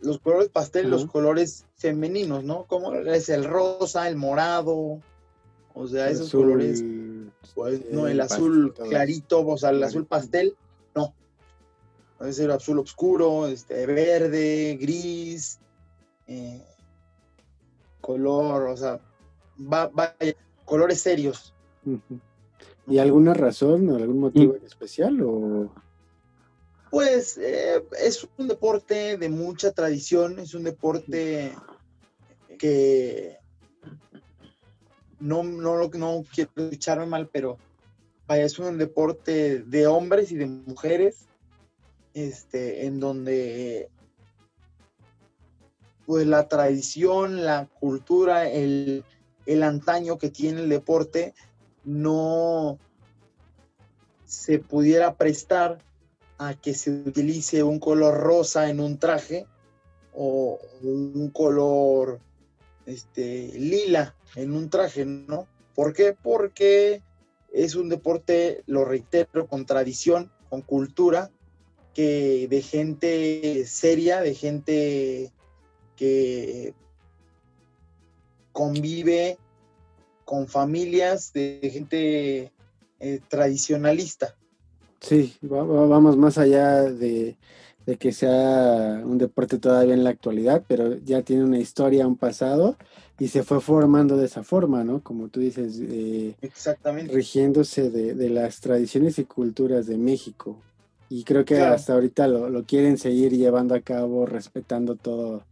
Los 0.00 0.18
colores 0.18 0.48
pastel, 0.48 0.90
los 0.90 1.06
colores 1.06 1.66
femeninos, 1.76 2.44
¿no? 2.44 2.64
Como 2.64 2.94
es 2.94 3.28
el 3.28 3.44
rosa, 3.44 4.08
el 4.08 4.16
morado, 4.16 5.00
o 5.74 5.86
sea, 5.88 6.08
esos 6.08 6.28
azul, 6.28 6.42
colores, 6.42 6.84
pues, 7.54 7.82
no, 7.90 8.06
el 8.06 8.12
el 8.12 8.20
azul 8.20 8.68
pastel, 8.70 8.88
clarito, 8.88 9.46
o 9.46 9.58
sea, 9.58 9.70
el 9.70 9.82
azul 9.82 10.06
pastel, 10.06 10.56
no. 10.94 11.14
Puede 12.18 12.32
ser 12.32 12.50
azul 12.50 12.78
oscuro, 12.78 13.46
este, 13.46 13.86
verde, 13.86 14.78
gris, 14.80 15.58
eh, 16.26 16.64
color, 18.00 18.68
o 18.68 18.76
sea, 18.76 19.00
va, 19.60 19.86
va- 19.88 20.14
colores 20.64 21.00
serios. 21.00 21.52
¿Y 22.86 22.98
alguna 22.98 23.34
razón 23.34 23.88
o 23.90 23.96
algún 23.96 24.18
motivo 24.20 24.56
en 24.56 24.64
especial? 24.64 25.20
O... 25.22 25.70
Pues 26.90 27.38
eh, 27.38 27.84
es 28.02 28.26
un 28.36 28.48
deporte 28.48 29.16
de 29.16 29.28
mucha 29.28 29.72
tradición, 29.72 30.38
es 30.38 30.54
un 30.54 30.64
deporte 30.64 31.52
que 32.58 33.38
no, 35.20 35.42
no, 35.42 35.76
lo- 35.76 35.90
no 35.90 36.24
quiero 36.34 36.50
echarme 36.70 37.06
mal, 37.06 37.28
pero 37.32 37.58
vaya, 38.26 38.44
es 38.44 38.58
un 38.58 38.78
deporte 38.78 39.60
de 39.60 39.86
hombres 39.86 40.32
y 40.32 40.36
de 40.36 40.46
mujeres, 40.46 41.26
este, 42.14 42.86
en 42.86 42.98
donde 43.00 43.88
pues 46.10 46.26
la 46.26 46.48
tradición, 46.48 47.44
la 47.44 47.68
cultura, 47.78 48.50
el, 48.50 49.04
el 49.46 49.62
antaño 49.62 50.18
que 50.18 50.28
tiene 50.28 50.62
el 50.62 50.68
deporte 50.68 51.34
no 51.84 52.80
se 54.24 54.58
pudiera 54.58 55.14
prestar 55.14 55.78
a 56.36 56.54
que 56.54 56.74
se 56.74 56.90
utilice 56.90 57.62
un 57.62 57.78
color 57.78 58.18
rosa 58.18 58.70
en 58.70 58.80
un 58.80 58.98
traje 58.98 59.46
o 60.12 60.58
un 60.82 61.30
color 61.32 62.18
este, 62.86 63.52
lila 63.54 64.16
en 64.34 64.52
un 64.52 64.68
traje, 64.68 65.04
¿no? 65.04 65.46
¿Por 65.76 65.92
qué? 65.92 66.16
Porque 66.20 67.02
es 67.52 67.76
un 67.76 67.88
deporte, 67.88 68.64
lo 68.66 68.84
reitero, 68.84 69.46
con 69.46 69.64
tradición, 69.64 70.32
con 70.48 70.62
cultura, 70.62 71.30
que 71.94 72.48
de 72.50 72.62
gente 72.62 73.64
seria, 73.64 74.22
de 74.22 74.34
gente 74.34 75.32
que 76.00 76.72
convive 78.52 79.36
con 80.24 80.48
familias, 80.48 81.32
de 81.34 81.60
gente 81.70 82.52
eh, 83.00 83.20
tradicionalista. 83.28 84.34
Sí, 85.02 85.34
va- 85.44 85.62
va- 85.64 85.86
vamos 85.86 86.16
más 86.16 86.38
allá 86.38 86.84
de, 86.84 87.36
de 87.84 87.96
que 87.98 88.12
sea 88.12 89.02
un 89.04 89.18
deporte 89.18 89.58
todavía 89.58 89.92
en 89.92 90.04
la 90.04 90.10
actualidad, 90.10 90.64
pero 90.66 90.96
ya 91.04 91.20
tiene 91.22 91.44
una 91.44 91.58
historia, 91.58 92.06
un 92.06 92.16
pasado, 92.16 92.76
y 93.18 93.28
se 93.28 93.42
fue 93.42 93.60
formando 93.60 94.16
de 94.16 94.24
esa 94.24 94.42
forma, 94.42 94.84
¿no? 94.84 95.02
Como 95.02 95.28
tú 95.28 95.40
dices, 95.40 95.78
eh, 95.82 96.34
Exactamente. 96.40 97.12
rigiéndose 97.14 97.90
de, 97.90 98.14
de 98.14 98.30
las 98.30 98.60
tradiciones 98.60 99.18
y 99.18 99.24
culturas 99.24 99.86
de 99.86 99.98
México. 99.98 100.56
Y 101.10 101.24
creo 101.24 101.44
que 101.44 101.56
Claro. 101.56 101.74
hasta 101.74 101.92
ahorita 101.94 102.28
lo, 102.28 102.48
lo 102.48 102.64
quieren 102.64 102.96
seguir 102.96 103.32
llevando 103.32 103.74
a 103.74 103.80
cabo, 103.80 104.26
respetando 104.26 104.94
todo, 104.96 105.42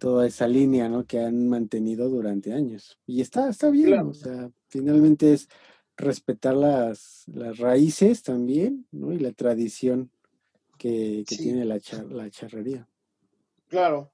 toda 0.00 0.26
esa 0.26 0.48
línea, 0.48 0.88
¿no? 0.88 1.04
Que 1.04 1.20
han 1.20 1.46
mantenido 1.48 2.08
durante 2.08 2.52
años. 2.52 2.98
Y 3.06 3.20
está, 3.20 3.50
está 3.50 3.70
bien, 3.70 3.88
Claro. 3.88 4.08
o 4.08 4.14
sea, 4.14 4.50
finalmente 4.68 5.32
es 5.34 5.48
respetar 5.96 6.54
las, 6.56 7.24
las 7.28 7.58
raíces 7.58 8.22
también, 8.22 8.86
¿no? 8.90 9.12
Y 9.12 9.18
la 9.18 9.32
tradición 9.32 10.10
que, 10.78 11.24
que 11.28 11.36
Sí. 11.36 11.42
tiene 11.44 11.66
la, 11.66 11.78
char- 11.78 12.10
la 12.10 12.30
charrería. 12.30 12.88
Claro. 13.68 14.10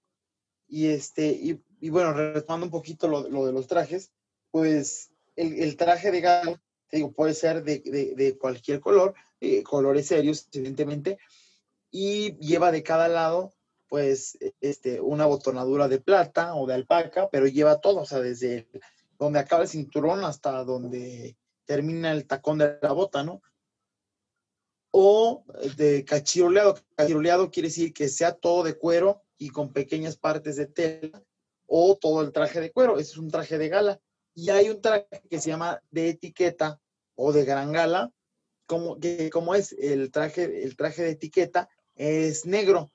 Y 0.69 0.87
este, 0.89 1.29
y, 1.31 1.63
y 1.81 1.89
bueno, 1.91 2.13
retomando 2.13 2.67
un 2.67 2.73
poquito 2.73 3.07
lo, 3.07 3.29
lo 3.31 3.47
de 3.47 3.53
los 3.53 3.69
trajes, 3.69 4.11
pues 4.51 5.11
el, 5.37 5.55
el 5.61 5.77
traje 5.77 6.11
de 6.11 6.21
gala, 6.21 6.61
te 6.89 6.97
digo, 6.97 7.13
puede 7.13 7.35
ser 7.35 7.63
de, 7.63 7.79
de- 7.79 8.15
de 8.17 8.37
cualquier 8.37 8.81
color, 8.81 9.15
eh, 9.41 9.63
colores 9.63 10.09
serios, 10.09 10.49
evidentemente, 10.53 11.19
y 11.93 12.37
lleva 12.39 12.73
de 12.73 12.83
cada 12.83 13.07
lado, 13.07 13.53
pues, 13.89 14.39
este, 14.61 15.01
una 15.01 15.27
botonadura 15.27 15.89
de 15.89 16.01
plata 16.01 16.55
o 16.55 16.67
de 16.67 16.75
alpaca, 16.75 17.29
pero 17.31 17.47
lleva 17.47 17.81
todo, 17.81 18.01
o 18.01 18.07
sea, 18.07 18.21
desde 18.21 18.69
donde 19.19 19.39
acaba 19.39 19.63
el 19.63 19.69
cinturón 19.69 20.25
hasta 20.25 20.65
donde 20.65 21.37
termina 21.65 22.13
el 22.13 22.27
tacón 22.27 22.59
de 22.59 22.79
la 22.81 22.93
bota, 22.93 23.23
¿no? 23.23 23.43
O 24.91 25.45
de 25.77 26.05
cachiroleado. 26.05 26.77
Cachiroleado 26.95 27.51
quiere 27.51 27.69
decir 27.69 27.93
que 27.93 28.09
sea 28.09 28.33
todo 28.33 28.63
de 28.63 28.79
cuero 28.79 29.23
y 29.39 29.51
con 29.51 29.73
pequeñas 29.73 30.17
partes 30.17 30.57
de 30.57 30.67
tela, 30.67 31.23
o 31.67 31.97
todo 31.97 32.23
el 32.23 32.33
traje 32.33 32.61
de 32.61 32.73
cuero. 32.73 32.99
Ese 32.99 33.13
es 33.13 33.19
un 33.19 33.31
traje 33.31 33.59
de 33.59 33.69
gala. 33.69 34.01
Y 34.35 34.51
hay 34.51 34.71
un 34.71 34.81
traje 34.81 35.07
que 35.29 35.41
se 35.41 35.51
llama 35.51 35.81
de 35.91 36.11
etiqueta 36.11 36.81
o 37.15 37.33
de 37.33 37.45
gran 37.45 37.73
gala, 37.73 38.13
como, 38.67 38.99
que, 38.99 39.31
es 39.57 39.73
el 39.73 40.11
traje, 40.11 40.65
el 40.65 40.77
traje 40.77 41.03
de 41.03 41.11
etiqueta, 41.11 41.69
es 41.95 42.45
negro, 42.45 42.91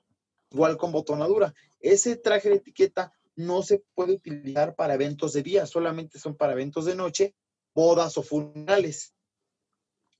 igual 0.52 0.76
con 0.76 0.92
botonadura. 0.92 1.54
Ese 1.80 2.16
traje 2.16 2.48
de 2.48 2.56
etiqueta 2.56 3.12
no 3.36 3.62
se 3.62 3.82
puede 3.94 4.14
utilizar 4.14 4.74
para 4.74 4.94
eventos 4.94 5.32
de 5.32 5.42
día, 5.42 5.66
solamente 5.66 6.18
son 6.18 6.36
para 6.36 6.52
eventos 6.52 6.84
de 6.84 6.94
noche, 6.94 7.34
bodas 7.74 8.18
o 8.18 8.22
funerales. 8.22 9.14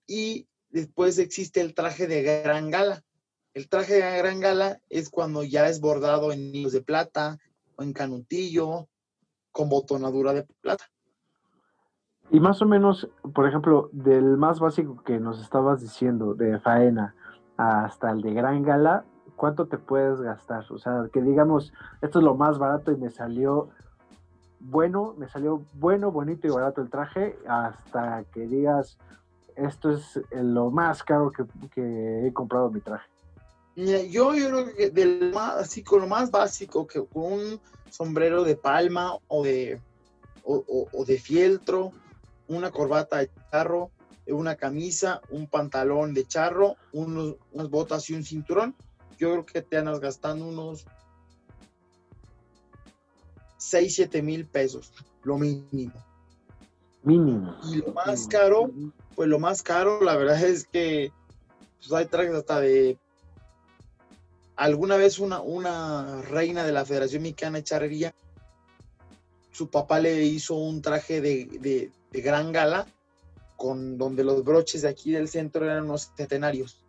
Y 0.06 0.48
después 0.70 1.18
existe 1.18 1.60
el 1.60 1.74
traje 1.74 2.06
de 2.06 2.22
gran 2.22 2.70
gala. 2.70 3.04
El 3.54 3.68
traje 3.68 3.94
de 3.94 4.18
gran 4.18 4.40
gala 4.40 4.80
es 4.88 5.10
cuando 5.10 5.44
ya 5.44 5.68
es 5.68 5.80
bordado 5.80 6.32
en 6.32 6.54
hilos 6.54 6.72
de 6.72 6.80
plata 6.80 7.38
o 7.76 7.82
en 7.82 7.92
canutillo 7.92 8.88
con 9.50 9.68
botonadura 9.68 10.32
de 10.32 10.44
plata. 10.60 10.86
Y 12.30 12.40
más 12.40 12.62
o 12.62 12.66
menos, 12.66 13.10
por 13.34 13.46
ejemplo, 13.46 13.90
del 13.92 14.38
más 14.38 14.58
básico 14.58 15.02
que 15.04 15.20
nos 15.20 15.42
estabas 15.42 15.82
diciendo, 15.82 16.32
de 16.32 16.58
faena, 16.60 17.14
hasta 17.58 18.10
el 18.10 18.22
de 18.22 18.32
gran 18.32 18.62
gala, 18.62 19.04
¿cuánto 19.42 19.66
te 19.66 19.76
puedes 19.76 20.20
gastar? 20.20 20.64
O 20.70 20.78
sea, 20.78 21.08
que 21.12 21.20
digamos, 21.20 21.72
esto 22.00 22.20
es 22.20 22.24
lo 22.24 22.36
más 22.36 22.60
barato 22.60 22.92
y 22.92 22.96
me 22.96 23.10
salió 23.10 23.70
bueno, 24.60 25.16
me 25.18 25.28
salió 25.28 25.64
bueno, 25.72 26.12
bonito 26.12 26.46
y 26.46 26.50
barato 26.50 26.80
el 26.80 26.88
traje, 26.88 27.36
hasta 27.48 28.22
que 28.32 28.46
digas, 28.46 28.98
esto 29.56 29.90
es 29.90 30.20
lo 30.30 30.70
más 30.70 31.02
caro 31.02 31.32
que, 31.32 32.24
he 32.24 32.32
comprado 32.32 32.70
mi 32.70 32.78
traje. 32.78 33.08
Yo, 33.74 34.32
yo 34.32 34.46
creo 34.46 34.74
que 34.76 34.90
del 34.90 35.32
más, 35.34 35.54
así 35.56 35.82
con 35.82 36.02
lo 36.02 36.06
más 36.06 36.30
básico, 36.30 36.86
que 36.86 37.04
con 37.04 37.24
un 37.24 37.60
sombrero 37.90 38.44
de 38.44 38.54
palma 38.54 39.16
o 39.26 39.42
de, 39.42 39.80
o 40.44 41.04
de 41.04 41.18
fieltro, 41.18 41.90
una 42.46 42.70
corbata 42.70 43.18
de 43.18 43.30
charro, 43.50 43.90
una 44.28 44.54
camisa, 44.54 45.20
un 45.30 45.48
pantalón 45.48 46.14
de 46.14 46.26
charro, 46.26 46.76
unos, 46.92 47.34
unas 47.50 47.70
botas 47.70 48.08
y 48.08 48.14
un 48.14 48.22
cinturón, 48.22 48.76
yo 49.18 49.32
creo 49.32 49.46
que 49.46 49.62
te 49.62 49.78
andas 49.78 50.00
gastando 50.00 50.46
unos 50.46 50.84
6, 53.58 53.94
7 53.94 54.22
mil 54.22 54.46
pesos, 54.46 54.92
lo 55.22 55.38
mínimo. 55.38 55.92
Mínimo. 57.02 57.56
Y 57.72 57.76
lo 57.76 57.92
más 57.92 58.26
caro, 58.26 58.70
pues 59.14 59.28
lo 59.28 59.38
más 59.38 59.62
caro, 59.62 60.02
la 60.02 60.16
verdad 60.16 60.42
es 60.44 60.66
que 60.66 61.12
pues 61.78 61.92
hay 61.92 62.06
trajes 62.06 62.34
hasta 62.34 62.60
de 62.60 62.98
alguna 64.56 64.96
vez 64.96 65.18
una, 65.18 65.40
una 65.40 66.22
reina 66.22 66.64
de 66.64 66.72
la 66.72 66.84
Federación 66.84 67.22
Mexicana 67.22 67.58
de 67.58 67.64
Charrería, 67.64 68.14
su 69.50 69.68
papá 69.68 69.98
le 69.98 70.22
hizo 70.24 70.54
un 70.54 70.80
traje 70.82 71.20
de, 71.20 71.90
de 72.10 72.20
gran 72.20 72.52
gala, 72.52 72.86
con 73.56 73.96
donde 73.96 74.24
los 74.24 74.42
broches 74.44 74.82
de 74.82 74.88
aquí 74.88 75.12
del 75.12 75.28
centro 75.28 75.64
eran 75.64 75.84
unos 75.84 76.10
centenarios, 76.16 76.82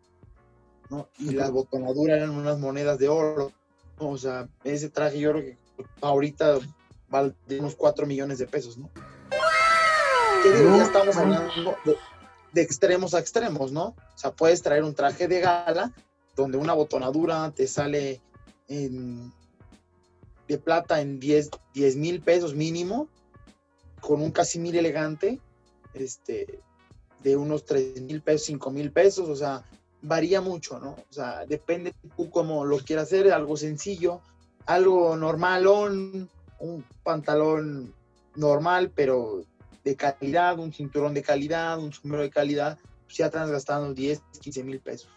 ¿no? 0.93 1.09
Y 1.17 1.31
la 1.31 1.49
botonadura 1.49 2.15
eran 2.15 2.31
unas 2.31 2.59
monedas 2.59 2.99
de 2.99 3.09
oro. 3.09 3.51
O 3.97 4.17
sea, 4.17 4.47
ese 4.63 4.89
traje 4.89 5.19
yo 5.19 5.31
creo 5.31 5.43
que 5.43 5.57
ahorita 6.01 6.59
vale 7.09 7.33
unos 7.59 7.75
4 7.75 8.05
millones 8.05 8.37
de 8.37 8.47
pesos, 8.47 8.77
¿no? 8.77 8.89
ya 10.45 10.83
estamos 10.83 11.15
hablando 11.15 11.77
de, 11.85 11.95
de, 12.51 12.61
extremos 12.61 13.13
a 13.13 13.19
extremos, 13.19 13.71
¿no? 13.71 13.85
O 13.85 14.17
sea, 14.17 14.31
puedes 14.31 14.61
traer 14.61 14.83
un 14.83 14.93
traje 14.93 15.29
de 15.29 15.39
gala 15.39 15.93
donde 16.35 16.57
una 16.57 16.73
botonadura 16.73 17.51
te 17.55 17.65
sale 17.65 18.21
en, 18.67 19.31
de 20.47 20.57
plata 20.57 21.01
en 21.01 21.19
10 21.19 21.49
mil 21.95 22.21
pesos 22.21 22.55
mínimo 22.55 23.07
con 24.01 24.21
un 24.21 24.31
casimir 24.31 24.75
elegante, 24.75 25.39
este, 25.93 26.59
de 27.21 27.37
unos 27.37 27.63
3 27.65 28.01
mil 28.01 28.21
pesos, 28.21 28.47
5 28.47 28.71
mil 28.71 28.91
pesos, 28.91 29.29
o 29.29 29.35
sea, 29.35 29.63
varía 30.03 30.41
mucho, 30.41 30.79
¿no? 30.79 30.91
O 30.91 31.13
sea, 31.13 31.45
depende 31.47 31.95
tú 32.15 32.29
cómo 32.29 32.65
lo 32.65 32.77
quieras 32.77 33.05
hacer, 33.05 33.31
algo 33.31 33.57
sencillo, 33.57 34.21
algo 34.65 35.15
normal, 35.15 35.65
un, 35.65 36.29
un 36.59 36.85
pantalón 37.03 37.93
normal, 38.35 38.91
pero 38.93 39.41
de 39.83 39.95
calidad, 39.95 40.59
un 40.59 40.71
cinturón 40.71 41.13
de 41.13 41.23
calidad, 41.23 41.79
un 41.79 41.91
sombrero 41.91 42.23
de 42.23 42.29
calidad, 42.29 42.77
pues 43.05 43.17
ya 43.17 43.25
estás 43.25 43.49
gastando 43.49 43.93
10, 43.93 44.21
15 44.41 44.63
mil 44.63 44.79
pesos. 44.79 45.09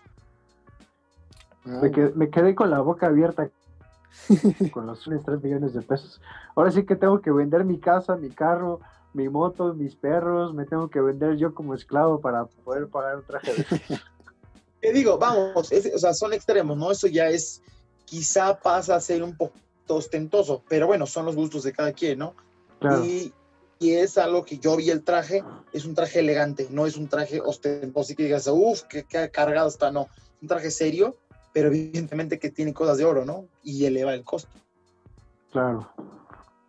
Me 1.64 1.90
quedé, 1.90 2.12
me 2.14 2.30
quedé, 2.30 2.54
con 2.54 2.70
la 2.70 2.80
boca 2.80 3.08
abierta 3.08 3.50
con 4.72 4.86
los 4.86 5.02
3 5.02 5.42
millones 5.42 5.74
de 5.74 5.82
pesos. 5.82 6.20
Ahora 6.54 6.70
sí 6.70 6.84
que 6.84 6.94
tengo 6.96 7.20
que 7.20 7.32
vender 7.32 7.64
mi 7.64 7.78
casa, 7.78 8.16
mi 8.16 8.30
carro, 8.30 8.80
mi 9.14 9.28
moto, 9.28 9.74
mis 9.74 9.96
perros, 9.96 10.54
me 10.54 10.64
tengo 10.64 10.88
que 10.88 11.00
vender 11.00 11.36
yo 11.36 11.54
como 11.54 11.74
esclavo 11.74 12.20
para 12.20 12.44
poder 12.44 12.88
pagar 12.88 13.16
un 13.16 13.24
traje 13.24 13.52
de... 13.52 13.64
Te 14.86 14.92
digo, 14.92 15.18
vamos, 15.18 15.72
o 15.72 15.98
sea, 15.98 16.14
son 16.14 16.32
extremos, 16.32 16.76
¿no? 16.76 16.92
Eso 16.92 17.08
ya 17.08 17.28
es, 17.28 17.60
quizá 18.04 18.56
pasa 18.60 18.94
a 18.94 19.00
ser 19.00 19.20
un 19.24 19.36
poco 19.36 19.54
ostentoso, 19.88 20.62
pero 20.68 20.86
bueno, 20.86 21.06
son 21.06 21.26
los 21.26 21.34
gustos 21.34 21.64
de 21.64 21.72
cada 21.72 21.92
quien, 21.92 22.20
¿no? 22.20 22.36
Y, 23.04 23.32
y, 23.80 23.94
es 23.94 24.16
algo 24.16 24.44
que 24.44 24.58
yo 24.58 24.76
vi 24.76 24.90
el 24.90 25.02
traje, 25.02 25.42
es 25.72 25.86
un 25.86 25.96
traje 25.96 26.20
elegante, 26.20 26.68
no 26.70 26.86
es 26.86 26.96
un 26.96 27.08
traje 27.08 27.40
ostentoso 27.40 28.12
y 28.12 28.14
que 28.14 28.22
digas, 28.22 28.46
uff, 28.46 28.82
qué, 28.82 29.02
qué 29.02 29.28
cargado 29.28 29.66
está, 29.66 29.90
no, 29.90 30.06
un 30.40 30.46
traje 30.46 30.70
serio, 30.70 31.16
pero 31.52 31.66
evidentemente 31.66 32.38
que 32.38 32.52
tiene 32.52 32.72
cosas 32.72 32.96
de 32.96 33.06
oro, 33.06 33.24
¿no? 33.24 33.48
Y 33.64 33.86
eleva 33.86 34.14
el 34.14 34.22
costo. 34.22 34.52
Claro. 35.50 35.90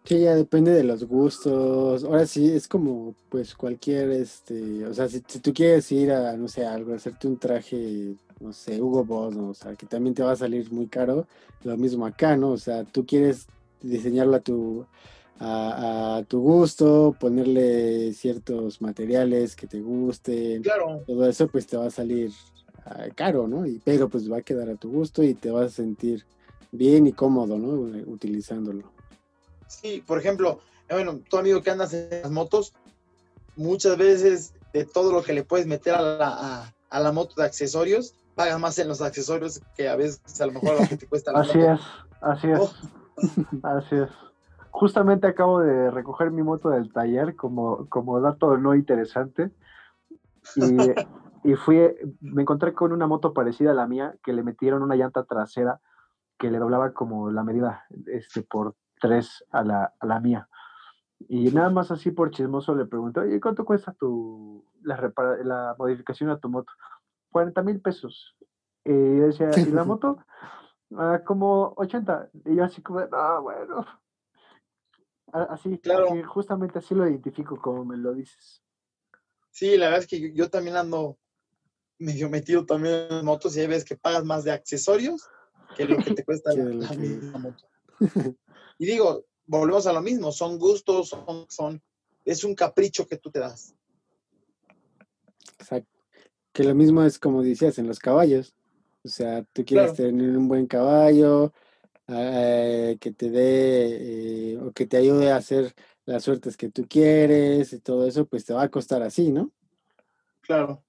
Sí, 0.07 0.21
ya 0.21 0.35
depende 0.35 0.71
de 0.71 0.83
los 0.83 1.03
gustos. 1.03 2.03
Ahora 2.03 2.25
sí, 2.25 2.49
es 2.51 2.67
como, 2.67 3.13
pues, 3.29 3.53
cualquier, 3.55 4.11
este, 4.11 4.85
o 4.85 4.93
sea, 4.93 5.07
si, 5.09 5.21
tú 5.21 5.53
quieres 5.53 5.91
ir 5.91 6.11
a, 6.11 6.37
no 6.37 6.47
sé, 6.47 6.65
algo, 6.65 6.93
hacerte 6.93 7.27
un 7.27 7.37
traje, 7.37 8.15
no 8.39 8.53
sé, 8.53 8.81
Hugo 8.81 9.03
Boss, 9.03 9.35
¿no? 9.35 9.49
o 9.49 9.53
sea, 9.53 9.75
que 9.75 9.85
también 9.85 10.13
te 10.15 10.23
va 10.23 10.31
a 10.31 10.35
salir 10.35 10.71
muy 10.71 10.87
caro, 10.87 11.27
lo 11.63 11.75
mismo 11.75 12.05
acá, 12.05 12.37
¿no? 12.37 12.51
O 12.51 12.57
sea, 12.57 12.83
tú 12.85 13.05
quieres 13.05 13.47
diseñarlo 13.81 14.37
a 14.37 14.39
tu, 14.39 14.85
a, 15.39 16.23
tu 16.27 16.39
gusto, 16.39 17.15
ponerle 17.19 18.13
ciertos 18.13 18.81
materiales 18.81 19.55
que 19.55 19.67
te 19.67 19.81
gusten, 19.81 20.61
claro. 20.63 21.03
todo 21.05 21.27
eso, 21.27 21.47
pues 21.47 21.67
te 21.67 21.75
va 21.75 21.87
a 21.87 21.91
salir 21.91 22.31
Ah, 22.89 23.07
caro, 23.13 23.47
¿no? 23.47 23.65
Y, 23.65 23.81
pero 23.83 24.07
pues 24.07 24.31
va 24.31 24.37
a 24.37 24.41
quedar 24.41 24.69
a 24.69 24.75
tu 24.75 24.89
gusto 24.89 25.21
y 25.21 25.33
te 25.33 25.51
vas 25.51 25.65
a 25.65 25.75
sentir 25.75 26.23
bien 26.71 27.05
y 27.05 27.11
cómodo, 27.11 27.57
¿no? 27.57 27.71
Utilizándolo. 28.09 28.91
Sí, 29.67 30.03
por 30.05 30.19
ejemplo, 30.19 30.59
bueno, 30.89 31.19
tu 31.29 31.37
amigo 31.37 31.61
que 31.61 31.71
andas 31.71 31.93
en 31.93 32.21
las 32.21 32.31
motos, 32.31 32.73
muchas 33.55 33.97
veces 33.97 34.53
de 34.73 34.85
todo 34.85 35.11
lo 35.11 35.23
que 35.23 35.33
le 35.33 35.43
puedes 35.43 35.67
meter 35.67 35.95
a 35.95 36.01
la, 36.01 36.73
a, 36.89 36.99
la 36.99 37.11
moto 37.11 37.35
de 37.37 37.45
accesorios, 37.45 38.15
pagas 38.35 38.59
más 38.59 38.77
en 38.79 38.87
los 38.87 39.01
accesorios 39.01 39.61
que 39.75 39.89
a 39.89 39.95
veces 39.95 40.39
a 40.39 40.45
lo 40.45 40.53
mejor 40.53 40.81
lo 40.81 40.87
que 40.87 40.97
te 40.97 41.07
cuesta 41.07 41.31
la 41.31 41.39
Así 41.41 41.59
es, 41.59 41.79
así 42.21 42.47
es. 42.49 42.59
Oh. 42.59 42.73
así 43.63 43.95
es. 43.95 44.09
Justamente 44.71 45.27
acabo 45.27 45.59
de 45.59 45.89
recoger 45.89 46.29
mi 46.31 46.43
moto 46.43 46.69
del 46.69 46.91
taller 46.93 47.35
como, 47.35 47.87
como 47.89 48.21
dato 48.21 48.57
no 48.57 48.75
interesante. 48.75 49.49
Y 50.55 50.77
y 51.47 51.55
fui, 51.55 51.79
me 52.19 52.41
encontré 52.41 52.73
con 52.73 52.91
una 52.91 53.07
moto 53.07 53.33
parecida 53.33 53.71
a 53.71 53.73
la 53.73 53.87
mía, 53.87 54.15
que 54.21 54.33
le 54.33 54.43
metieron 54.43 54.83
una 54.83 54.97
llanta 54.97 55.23
trasera 55.23 55.79
que 56.37 56.51
le 56.51 56.59
doblaba 56.59 56.91
como 56.91 57.31
la 57.31 57.41
medida 57.41 57.85
este, 58.07 58.41
por 58.41 58.75
tres 58.99 59.43
a 59.51 59.63
la, 59.63 59.93
a 59.99 60.05
la 60.05 60.19
mía. 60.19 60.49
Y 61.27 61.51
nada 61.51 61.69
más 61.69 61.91
así 61.91 62.11
por 62.11 62.31
chismoso 62.31 62.75
le 62.75 62.85
pregunté, 62.85 63.21
oye, 63.21 63.39
¿cuánto 63.39 63.65
cuesta 63.65 63.93
tu, 63.93 64.63
la, 64.83 65.11
la 65.43 65.75
modificación 65.77 66.29
a 66.29 66.39
tu 66.39 66.49
moto? 66.49 66.71
40 67.31 67.63
mil 67.63 67.81
pesos. 67.81 68.35
Y 68.85 68.91
yo 68.91 69.27
decía, 69.27 69.51
¿y 69.57 69.71
la 69.71 69.83
moto? 69.83 70.19
Ah, 70.95 71.21
como 71.25 71.73
80. 71.75 72.29
Y 72.45 72.55
yo 72.55 72.63
así 72.63 72.81
como, 72.81 73.01
no, 73.01 73.41
bueno. 73.41 73.85
Así, 75.33 75.77
claro. 75.79 76.07
justamente 76.25 76.79
así 76.79 76.95
lo 76.95 77.07
identifico 77.07 77.59
como 77.59 77.83
me 77.83 77.97
lo 77.97 78.13
dices. 78.13 78.63
Sí, 79.51 79.75
la 79.75 79.87
verdad 79.87 80.01
es 80.01 80.07
que 80.07 80.33
yo 80.33 80.49
también 80.49 80.77
ando 80.77 81.17
medio 81.99 82.29
metido 82.29 82.65
también 82.65 83.07
en 83.09 83.25
motos 83.25 83.57
y 83.57 83.61
ahí 83.61 83.67
ves 83.67 83.83
que 83.83 83.97
pagas 83.97 84.23
más 84.23 84.43
de 84.43 84.51
accesorios 84.51 85.27
que 85.75 85.85
lo 85.85 85.97
que 85.97 86.13
te 86.13 86.23
cuesta 86.25 86.53
la, 86.53 86.93
misma 86.93 87.39
moto. 87.39 87.67
y 88.77 88.85
digo, 88.85 89.25
volvemos 89.45 89.87
a 89.87 89.93
lo 89.93 90.01
mismo, 90.01 90.31
son 90.31 90.57
gustos, 90.59 91.09
son, 91.09 91.45
son, 91.49 91.81
es 92.25 92.43
un 92.43 92.55
capricho 92.55 93.07
que 93.07 93.17
tú 93.17 93.31
te 93.31 93.39
das. 93.39 93.75
Exacto. 95.59 95.89
Que 96.51 96.63
lo 96.63 96.75
mismo 96.75 97.03
es 97.03 97.19
como 97.19 97.43
decías 97.43 97.77
en 97.77 97.87
los 97.87 97.99
caballos. 97.99 98.53
O 99.03 99.09
sea, 99.09 99.43
tú 99.53 99.63
quieres 99.63 99.93
tener 99.93 100.37
un 100.37 100.47
buen 100.47 100.67
caballo, 100.67 101.53
eh, 102.07 102.97
que 102.99 103.11
te 103.11 103.29
dé 103.29 104.53
eh, 104.53 104.59
o 104.59 104.71
que 104.71 104.85
te 104.85 104.97
ayude 104.97 105.31
a 105.31 105.37
hacer 105.37 105.73
las 106.05 106.23
suertes 106.23 106.55
que 106.55 106.69
tú 106.69 106.85
quieres 106.89 107.73
y 107.73 107.79
todo 107.79 108.07
eso, 108.07 108.25
pues 108.25 108.45
te 108.45 108.53
va 108.53 108.63
a 108.63 108.69
costar 108.69 109.03
así, 109.03 109.31
¿no? 109.31 109.51
Claro. 110.41 110.81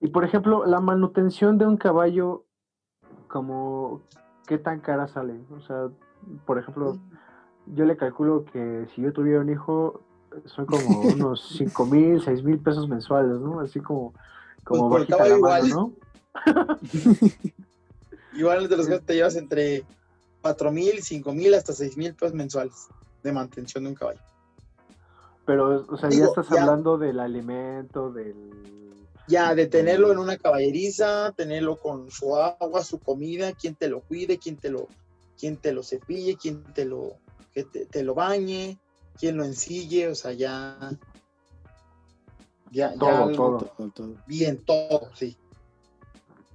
Y 0.00 0.08
por 0.08 0.24
ejemplo, 0.24 0.64
la 0.66 0.80
manutención 0.80 1.58
de 1.58 1.66
un 1.66 1.76
caballo, 1.76 2.46
como, 3.26 4.02
¿qué 4.46 4.58
tan 4.58 4.80
cara 4.80 5.08
sale? 5.08 5.34
O 5.50 5.60
sea, 5.60 5.90
por 6.44 6.58
ejemplo, 6.58 6.98
yo 7.66 7.84
le 7.84 7.96
calculo 7.96 8.44
que 8.44 8.86
si 8.94 9.02
yo 9.02 9.12
tuviera 9.12 9.40
un 9.40 9.50
hijo, 9.50 10.00
son 10.46 10.66
como 10.66 11.00
unos 11.14 11.54
5 11.56 11.86
mil, 11.86 12.22
6 12.22 12.42
mil 12.42 12.58
pesos 12.58 12.88
mensuales, 12.88 13.38
¿no? 13.40 13.60
Así 13.60 13.80
como, 13.80 14.14
como 14.64 14.88
Pues 14.88 15.08
bajita 15.08 15.28
la 15.28 15.40
caballo 15.40 15.40
mano, 15.40 15.66
igual. 15.66 15.70
¿no? 15.70 15.92
Igual 18.36 18.68
de 18.68 18.76
los 18.76 18.88
gastos 18.88 19.06
te 19.06 19.14
llevas 19.14 19.36
entre 19.36 19.84
4 20.42 20.72
mil, 20.72 21.02
5 21.02 21.32
mil 21.32 21.54
hasta 21.54 21.72
6 21.72 21.96
mil 21.96 22.14
pesos 22.14 22.34
mensuales 22.34 22.88
de 23.22 23.32
mantención 23.32 23.84
de 23.84 23.90
un 23.90 23.96
caballo. 23.96 24.20
Pero, 25.46 25.84
o 25.88 25.96
sea, 25.96 26.10
ya 26.10 26.24
estás 26.24 26.48
ya. 26.48 26.62
hablando 26.62 26.98
del 26.98 27.20
alimento, 27.20 28.10
del... 28.10 28.34
Ya, 29.26 29.54
de 29.54 29.66
tenerlo 29.66 30.12
en 30.12 30.18
una 30.18 30.36
caballeriza, 30.36 31.32
tenerlo 31.32 31.76
con 31.76 32.10
su 32.10 32.36
agua, 32.36 32.82
su 32.82 32.98
comida, 32.98 33.52
quien 33.52 33.74
te 33.74 33.88
lo 33.88 34.00
cuide, 34.00 34.38
quien 34.38 34.56
te 34.56 34.68
lo, 34.68 34.88
quien 35.38 35.60
te 35.60 35.72
lo 35.72 35.82
cepille, 35.82 36.36
quien 36.36 36.72
te 36.72 36.84
lo, 36.84 37.18
que 37.52 37.64
te, 37.64 37.86
te 37.86 38.02
lo 38.02 38.14
bañe, 38.14 38.80
quien 39.18 39.36
lo 39.36 39.44
ensille, 39.44 40.08
o 40.08 40.14
sea, 40.14 40.32
ya. 40.32 40.78
Ya, 42.70 42.92
ya 42.92 42.98
Todo, 42.98 43.22
algo 43.24 43.34
todo. 43.36 43.58
Todo, 43.76 43.90
todo, 43.90 44.16
bien, 44.26 44.64
todo, 44.64 45.14
sí. 45.14 45.38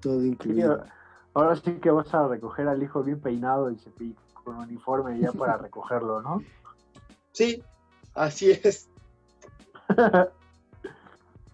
todo 0.01 0.21
Sí, 0.21 0.27
incluido. 0.27 0.85
ahora 1.33 1.55
sí 1.55 1.79
que 1.79 1.91
vas 1.91 2.13
a 2.13 2.27
recoger 2.27 2.67
al 2.67 2.81
hijo 2.81 3.03
bien 3.03 3.21
peinado 3.21 3.69
y 3.71 3.75
cepill- 3.75 4.17
con 4.43 4.55
uniforme 4.57 5.19
ya 5.19 5.31
para 5.31 5.57
recogerlo, 5.61 6.21
¿no? 6.21 6.43
Sí, 7.31 7.63
así 8.13 8.51
es. 8.51 8.89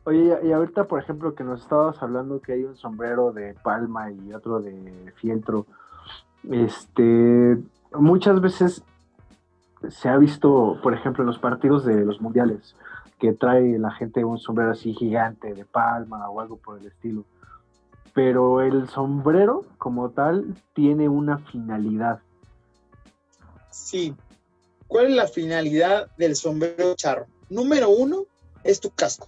Oye, 0.08 0.40
y 0.44 0.52
ahorita, 0.52 0.88
por 0.88 1.02
ejemplo, 1.02 1.34
que 1.34 1.44
nos 1.44 1.62
estabas 1.62 2.02
hablando 2.04 2.40
que 2.40 2.54
hay 2.54 2.64
un 2.64 2.76
sombrero 2.78 3.32
de 3.32 3.56
palma 3.56 4.12
y 4.12 4.34
otro 4.34 4.62
de 4.62 5.12
fieltro, 5.18 5.66
este, 6.52 7.58
muchas 7.94 8.42
veces 8.42 8.84
se 9.90 10.10
ha 10.10 10.18
visto, 10.18 10.80
por 10.82 10.94
ejemplo, 10.94 11.24
en 11.24 11.28
los 11.28 11.40
partidos 11.40 11.86
de 11.86 12.06
los 12.06 12.22
mundiales, 12.22 12.76
que 13.20 13.34
trae 13.34 13.78
la 13.78 13.92
gente 13.92 14.26
un 14.26 14.38
sombrero 14.38 14.72
así 14.72 14.94
gigante 14.94 15.54
de 15.54 15.66
palma 15.66 16.30
o 16.30 16.42
algo 16.42 16.58
por 16.58 16.80
el 16.80 16.88
estilo. 16.88 17.26
Pero 18.14 18.62
el 18.62 18.88
sombrero 18.90 19.66
como 19.78 20.10
tal 20.10 20.56
tiene 20.74 21.10
una 21.10 21.38
finalidad. 21.40 22.20
Sí. 23.72 24.16
¿Cuál 24.88 25.08
es 25.08 25.16
la 25.16 25.28
finalidad 25.28 26.10
del 26.18 26.36
sombrero 26.36 26.96
charro? 26.96 27.26
Número 27.50 27.90
uno 27.90 28.26
es 28.64 28.80
tu 28.80 28.90
casco. 28.90 29.28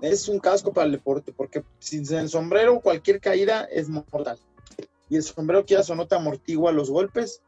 Es 0.00 0.28
un 0.28 0.38
casco 0.38 0.72
para 0.72 0.86
el 0.86 0.92
deporte, 0.92 1.32
porque 1.32 1.62
sin 1.78 2.10
el 2.14 2.28
sombrero 2.28 2.80
cualquier 2.80 3.20
caída 3.20 3.64
es 3.64 3.88
mortal. 3.88 4.38
Y 5.10 5.16
el 5.16 5.22
sombrero 5.22 5.66
que 5.66 5.76
o 5.76 5.94
no 5.94 6.06
te 6.06 6.14
amortigua 6.14 6.72
los 6.72 6.90
golpes. 6.90 7.42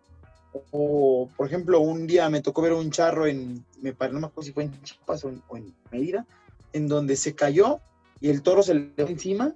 O, 0.73 1.31
por 1.37 1.47
ejemplo, 1.47 1.81
un 1.81 2.07
día 2.07 2.29
me 2.29 2.43
tocó 2.43 2.61
ver 2.61 2.75
un 2.75 2.91
charro 2.91 3.27
en, 3.27 3.65
me 3.81 3.95
parece, 3.95 4.15
no 4.15 4.21
me 4.21 4.27
acuerdo 4.27 4.47
si 4.47 4.53
fue 4.53 4.65
en 4.65 4.83
Chiapas 4.83 5.25
o 5.25 5.31
en, 5.31 5.43
o 5.49 5.57
en 5.57 5.75
Mérida, 5.91 6.27
en 6.75 6.89
donde 6.89 7.17
se 7.17 7.35
cayó 7.35 7.81
y 8.21 8.29
el 8.29 8.43
toro 8.43 8.63
se 8.63 8.75
le 8.75 8.93
dio 8.95 9.07
encima 9.07 9.55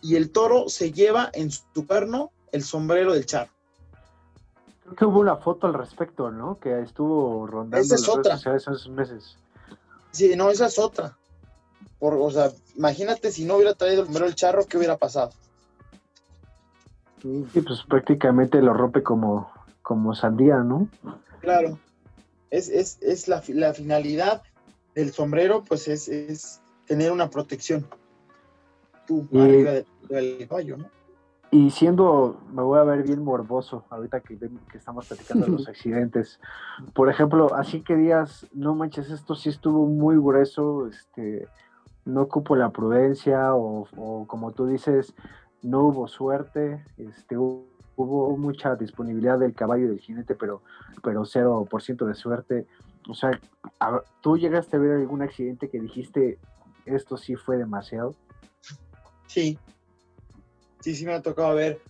y 0.00 0.16
el 0.16 0.30
toro 0.30 0.68
se 0.68 0.92
lleva 0.92 1.30
en 1.32 1.50
su 1.50 1.86
perno 1.86 2.32
el 2.50 2.62
sombrero 2.62 3.14
del 3.14 3.24
charro. 3.24 3.52
Creo 4.82 4.96
que 4.96 5.04
hubo 5.06 5.20
una 5.20 5.36
foto 5.36 5.68
al 5.68 5.74
respecto, 5.74 6.30
¿no? 6.30 6.58
Que 6.58 6.80
estuvo 6.82 7.46
rondando 7.46 7.78
Esa 7.78 7.94
es 7.94 8.00
las 8.02 8.10
otra. 8.10 8.22
redes 8.22 8.42
sociales 8.42 8.68
hace 8.68 8.88
unos 8.88 8.98
meses. 8.98 9.36
Sí, 10.10 10.34
no, 10.36 10.50
esa 10.50 10.66
es 10.66 10.78
otra. 10.78 11.16
Por, 11.98 12.14
o 12.14 12.30
sea, 12.30 12.52
imagínate 12.76 13.30
si 13.30 13.44
no 13.44 13.54
hubiera 13.56 13.74
traído 13.74 14.00
el 14.00 14.06
sombrero 14.06 14.26
del 14.26 14.34
charro, 14.34 14.66
¿qué 14.66 14.76
hubiera 14.76 14.98
pasado? 14.98 15.30
Y 17.24 17.60
pues 17.60 17.82
prácticamente 17.88 18.60
lo 18.62 18.74
rompe 18.74 19.02
como, 19.02 19.50
como 19.82 20.14
sandía, 20.14 20.58
¿no? 20.58 20.88
Claro. 21.40 21.78
Es, 22.50 22.68
es, 22.68 22.98
es 23.02 23.28
la, 23.28 23.42
la 23.48 23.72
finalidad 23.72 24.42
del 24.94 25.10
sombrero, 25.12 25.62
pues 25.66 25.88
es, 25.88 26.08
es 26.08 26.60
tener 26.86 27.12
una 27.12 27.30
protección. 27.30 27.86
Tú, 29.06 29.26
Y- 29.30 29.38
arriba 29.40 29.70
de- 29.72 29.86
del 30.08 30.48
caballo, 30.48 30.76
¿no? 30.78 30.86
Y 31.54 31.68
siendo, 31.70 32.40
me 32.54 32.62
voy 32.62 32.78
a 32.78 32.82
ver 32.82 33.02
bien 33.02 33.22
morboso 33.22 33.84
ahorita 33.90 34.20
que, 34.20 34.38
que 34.38 34.78
estamos 34.78 35.06
platicando 35.06 35.44
de 35.44 35.52
los 35.52 35.68
accidentes. 35.68 36.40
Por 36.94 37.10
ejemplo, 37.10 37.54
así 37.54 37.82
que 37.82 37.94
digas, 37.94 38.46
no 38.54 38.74
manches, 38.74 39.10
esto 39.10 39.34
sí 39.34 39.50
estuvo 39.50 39.86
muy 39.86 40.16
grueso, 40.16 40.86
este, 40.86 41.46
no 42.06 42.22
ocupo 42.22 42.56
la 42.56 42.70
prudencia 42.70 43.54
o, 43.54 43.86
o 43.98 44.26
como 44.26 44.52
tú 44.52 44.66
dices, 44.66 45.14
no 45.62 45.84
hubo 45.86 46.08
suerte, 46.08 46.84
este, 46.98 47.36
hu- 47.36 47.66
hubo 47.96 48.36
mucha 48.36 48.74
disponibilidad 48.76 49.38
del 49.38 49.54
caballo 49.54 49.84
y 49.84 49.88
del 49.88 50.00
jinete, 50.00 50.34
pero, 50.34 50.62
pero 51.02 51.24
0% 51.24 52.06
de 52.06 52.14
suerte. 52.14 52.66
O 53.08 53.14
sea, 53.14 53.30
¿tú 54.20 54.36
llegaste 54.38 54.76
a 54.76 54.80
ver 54.80 54.92
algún 54.92 55.22
accidente 55.22 55.68
que 55.68 55.80
dijiste, 55.80 56.38
esto 56.84 57.16
sí 57.16 57.36
fue 57.36 57.56
demasiado? 57.56 58.14
Sí. 59.26 59.58
Sí, 60.80 60.94
sí 60.94 61.04
me 61.04 61.14
ha 61.14 61.22
tocado 61.22 61.54
ver. 61.54 61.80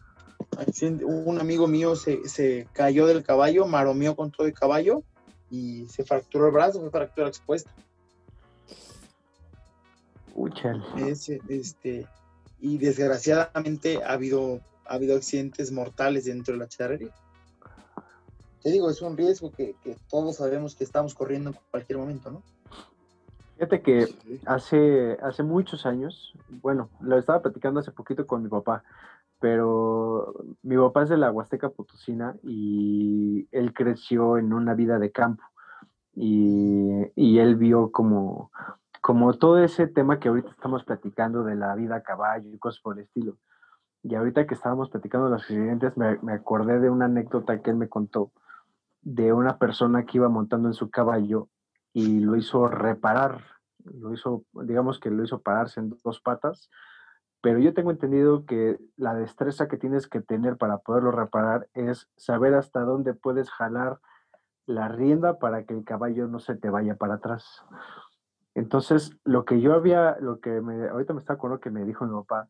Un 1.05 1.41
amigo 1.41 1.67
mío 1.67 1.97
se, 1.97 2.29
se 2.29 2.69
cayó 2.73 3.07
del 3.07 3.23
caballo, 3.23 3.67
maromeó 3.67 4.15
con 4.17 4.31
todo 4.31 4.47
el 4.47 4.53
caballo 4.53 5.03
y 5.51 5.87
se 5.89 6.05
fracturó 6.05 6.47
el 6.47 6.53
brazo, 6.53 6.81
fue 6.81 6.91
fractura 6.91 7.29
expuesta. 7.29 7.71
Uy, 10.35 10.51
chale. 10.53 10.83
Es, 11.11 11.29
este, 11.29 12.07
y 12.63 12.79
desgraciadamente 12.79 14.03
ha 14.05 14.13
habido, 14.13 14.61
ha 14.87 14.95
habido 14.95 15.17
accidentes 15.17 15.73
mortales 15.73 16.25
dentro 16.27 16.55
de 16.55 16.61
la 16.61 16.69
charrería. 16.69 17.11
Te 18.63 18.71
digo, 18.71 18.89
es 18.89 19.03
un 19.03 19.17
riesgo 19.17 19.51
que, 19.51 19.75
que 19.83 19.97
todos 20.09 20.37
sabemos 20.37 20.77
que 20.77 20.85
estamos 20.85 21.13
corriendo 21.15 21.51
en 21.51 21.57
cualquier 21.73 21.99
momento, 21.99 22.31
¿no? 22.31 22.43
Fíjate 23.57 23.83
que 23.83 24.07
hace, 24.47 25.19
hace 25.23 25.43
muchos 25.43 25.87
años, 25.87 26.35
bueno, 26.63 26.89
lo 27.01 27.19
estaba 27.19 27.43
platicando 27.43 27.81
hace 27.81 27.91
poquito 27.91 28.27
con 28.29 28.45
mi 28.45 28.49
papá, 28.49 28.85
pero 29.41 30.33
mi 30.63 30.77
papá 30.77 31.03
es 31.03 31.09
de 31.09 31.17
la 31.17 31.33
Huasteca 31.33 31.69
Potosina 31.69 32.37
y 32.45 33.49
él 33.51 33.75
creció 33.75 34.39
en 34.39 34.53
una 34.53 34.75
vida 34.75 35.01
de 35.01 35.11
campo 35.11 35.43
y, 36.15 37.09
y 37.17 37.39
él 37.41 37.57
vio 37.57 37.91
como, 37.91 38.53
como 39.03 39.35
todo 39.35 39.59
ese 39.59 39.89
tema 39.89 40.21
que 40.21 40.29
ahorita 40.29 40.51
estamos 40.51 40.85
platicando 40.85 41.43
de 41.43 41.57
la 41.57 41.75
vida 41.75 41.97
a 41.97 42.03
caballo 42.03 42.49
y 42.49 42.59
cosas 42.59 42.81
por 42.81 42.97
el 42.97 43.05
estilo. 43.05 43.37
Y 44.05 44.15
ahorita 44.15 44.47
que 44.47 44.55
estábamos 44.55 44.91
platicando 44.91 45.27
de 45.27 45.33
los 45.33 45.43
accidentes, 45.43 45.97
me, 45.97 46.19
me 46.23 46.33
acordé 46.33 46.79
de 46.79 46.89
una 46.89 47.07
anécdota 47.07 47.61
que 47.61 47.71
él 47.71 47.77
me 47.77 47.89
contó 47.89 48.33
de 49.03 49.33
una 49.33 49.59
persona 49.59 50.07
que 50.07 50.19
iba 50.19 50.29
montando 50.29 50.69
en 50.69 50.75
su 50.75 50.89
caballo 50.89 51.49
y 51.93 52.21
lo 52.21 52.37
hizo 52.37 52.69
reparar, 52.69 53.41
lo 53.85 54.15
hizo, 54.15 54.45
digamos 54.53 55.01
que 55.01 55.11
lo 55.11 55.25
hizo 55.25 55.43
pararse 55.43 55.81
en 55.81 55.91
dos 56.05 56.21
patas, 56.21 56.71
pero 57.41 57.59
yo 57.59 57.75
tengo 57.75 57.91
entendido 57.91 58.47
que 58.47 58.79
la 58.97 59.15
destreza 59.15 59.67
que 59.67 59.79
tienes 59.79 60.07
que 60.07 60.21
tener 60.21 60.57
para 60.57 60.79
poderlo 60.79 61.11
reparar 61.11 61.69
es 61.75 62.09
saber 62.17 62.55
hasta 62.55 62.83
dónde 62.83 63.15
puedes 63.15 63.51
jalar 63.51 63.99
la 64.65 64.87
rienda 64.87 65.41
para 65.41 65.65
que 65.65 65.75
el 65.75 65.85
caballo 65.85 66.29
no 66.29 66.39
se 66.39 66.55
te 66.55 66.71
vaya 66.71 66.95
para 66.95 67.15
atrás. 67.15 67.65
Entonces, 68.55 69.17
lo 69.25 69.45
que 69.45 69.61
yo 69.61 69.75
había, 69.75 70.17
lo 70.21 70.41
que 70.41 70.61
me, 70.61 70.89
ahorita 70.89 71.15
me 71.15 71.21
está 71.21 71.35
acordando 71.35 71.61
que 71.61 71.71
me 71.71 71.85
dijo 71.85 72.05
mi 72.07 72.13
papá, 72.15 72.49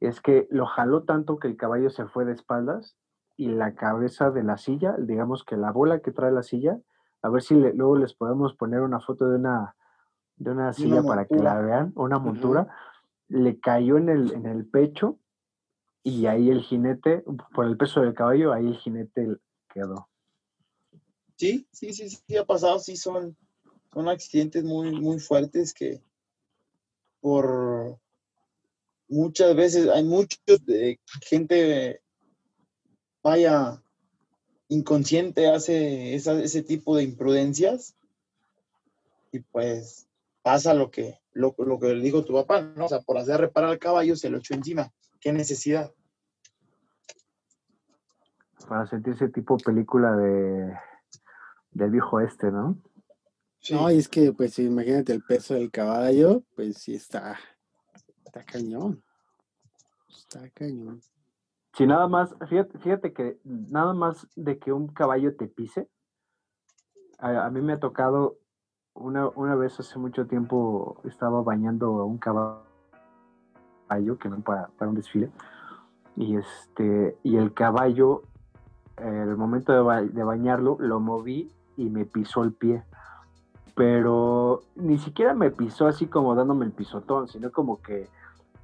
es 0.00 0.20
que 0.20 0.46
lo 0.50 0.66
jaló 0.66 1.04
tanto 1.04 1.38
que 1.38 1.48
el 1.48 1.56
caballo 1.56 1.90
se 1.90 2.06
fue 2.06 2.24
de 2.24 2.32
espaldas 2.32 2.96
y 3.36 3.48
la 3.48 3.74
cabeza 3.74 4.30
de 4.30 4.44
la 4.44 4.56
silla, 4.58 4.94
digamos 4.98 5.44
que 5.44 5.56
la 5.56 5.72
bola 5.72 6.00
que 6.00 6.12
trae 6.12 6.30
la 6.30 6.42
silla, 6.42 6.78
a 7.22 7.28
ver 7.30 7.42
si 7.42 7.54
le- 7.54 7.72
luego 7.74 7.96
les 7.96 8.14
podemos 8.14 8.54
poner 8.54 8.80
una 8.82 9.00
foto 9.00 9.28
de 9.28 9.36
una, 9.36 9.74
de 10.36 10.50
una 10.50 10.72
silla 10.72 11.02
para 11.02 11.24
que 11.26 11.36
la 11.36 11.58
vean, 11.60 11.92
una 11.96 12.18
montura, 12.18 12.68
le 13.28 13.58
cayó 13.58 13.96
en 13.96 14.08
el, 14.10 14.32
en 14.32 14.46
el 14.46 14.66
pecho 14.68 15.18
y 16.02 16.26
ahí 16.26 16.50
el 16.50 16.60
jinete, 16.60 17.24
por 17.54 17.64
el 17.66 17.76
peso 17.76 18.02
del 18.02 18.14
caballo, 18.14 18.52
ahí 18.52 18.66
el 18.66 18.76
jinete 18.76 19.38
quedó. 19.72 20.08
Sí, 21.36 21.66
sí, 21.72 21.92
sí, 21.92 22.08
sí, 22.10 22.36
ha 22.36 22.44
pasado, 22.44 22.78
sí, 22.78 22.96
son, 22.96 23.36
son 23.94 24.08
accidentes 24.08 24.64
muy, 24.64 24.90
muy 24.90 25.20
fuertes 25.20 25.72
que 25.72 26.02
por 27.20 27.98
muchas 29.08 29.54
veces 29.54 29.88
hay 29.88 30.02
muchos 30.02 30.66
de 30.66 31.00
gente 31.22 32.02
vaya 33.22 33.80
inconsciente 34.68 35.48
hace 35.48 36.14
ese 36.14 36.62
tipo 36.62 36.96
de 36.96 37.04
imprudencias 37.04 37.96
y 39.30 39.38
pues 39.40 40.08
pasa 40.42 40.74
lo 40.74 40.90
que 40.90 41.20
lo, 41.32 41.54
lo 41.58 41.78
que 41.78 41.94
le 41.94 42.02
dijo 42.02 42.24
tu 42.24 42.34
papá, 42.34 42.60
¿no? 42.60 42.86
O 42.86 42.88
sea, 42.88 43.00
por 43.00 43.18
hacer 43.18 43.40
reparar 43.40 43.70
al 43.70 43.78
caballo 43.78 44.14
se 44.14 44.30
lo 44.30 44.38
echó 44.38 44.54
encima. 44.54 44.92
¿Qué 45.20 45.32
necesidad? 45.32 45.92
Para 48.68 48.86
sentirse 48.86 49.28
tipo 49.28 49.56
película 49.56 50.16
de 50.16 50.74
del 51.72 51.90
viejo 51.90 52.20
este, 52.20 52.50
¿no? 52.50 52.78
Sí. 53.64 53.74
No, 53.74 53.90
y 53.90 53.96
es 53.96 54.08
que, 54.10 54.30
pues, 54.34 54.58
imagínate 54.58 55.12
el 55.14 55.22
peso 55.22 55.54
del 55.54 55.70
caballo, 55.70 56.42
pues 56.54 56.76
sí 56.76 56.94
está, 56.94 57.38
está 58.26 58.44
cañón. 58.44 59.02
Está 60.06 60.50
cañón. 60.50 61.00
Si 61.72 61.86
nada 61.86 62.06
más, 62.06 62.34
fíjate, 62.46 62.78
fíjate 62.78 63.14
que 63.14 63.38
nada 63.42 63.94
más 63.94 64.28
de 64.36 64.58
que 64.58 64.70
un 64.70 64.88
caballo 64.88 65.34
te 65.34 65.48
pise, 65.48 65.88
a, 67.18 67.46
a 67.46 67.50
mí 67.50 67.62
me 67.62 67.72
ha 67.72 67.80
tocado 67.80 68.36
una, 68.92 69.28
una 69.30 69.54
vez 69.54 69.80
hace 69.80 69.98
mucho 69.98 70.26
tiempo 70.26 71.00
estaba 71.04 71.40
bañando 71.42 71.86
a 72.00 72.04
un 72.04 72.18
caballo 72.18 72.62
que 74.20 74.28
no 74.28 74.42
para, 74.42 74.68
para 74.76 74.90
un 74.90 74.96
desfile 74.96 75.30
y 76.16 76.36
este 76.36 77.16
y 77.24 77.36
el 77.38 77.54
caballo 77.54 78.24
en 78.98 79.14
el 79.30 79.36
momento 79.36 79.72
de, 79.72 79.80
ba- 79.80 80.02
de 80.02 80.22
bañarlo 80.22 80.76
lo 80.78 81.00
moví 81.00 81.50
y 81.76 81.86
me 81.90 82.04
pisó 82.04 82.44
el 82.44 82.52
pie 82.52 82.84
pero 83.74 84.62
ni 84.76 84.98
siquiera 84.98 85.34
me 85.34 85.50
pisó 85.50 85.86
así 85.86 86.06
como 86.06 86.34
dándome 86.34 86.64
el 86.64 86.72
pisotón 86.72 87.28
sino 87.28 87.50
como 87.50 87.80
que 87.82 88.08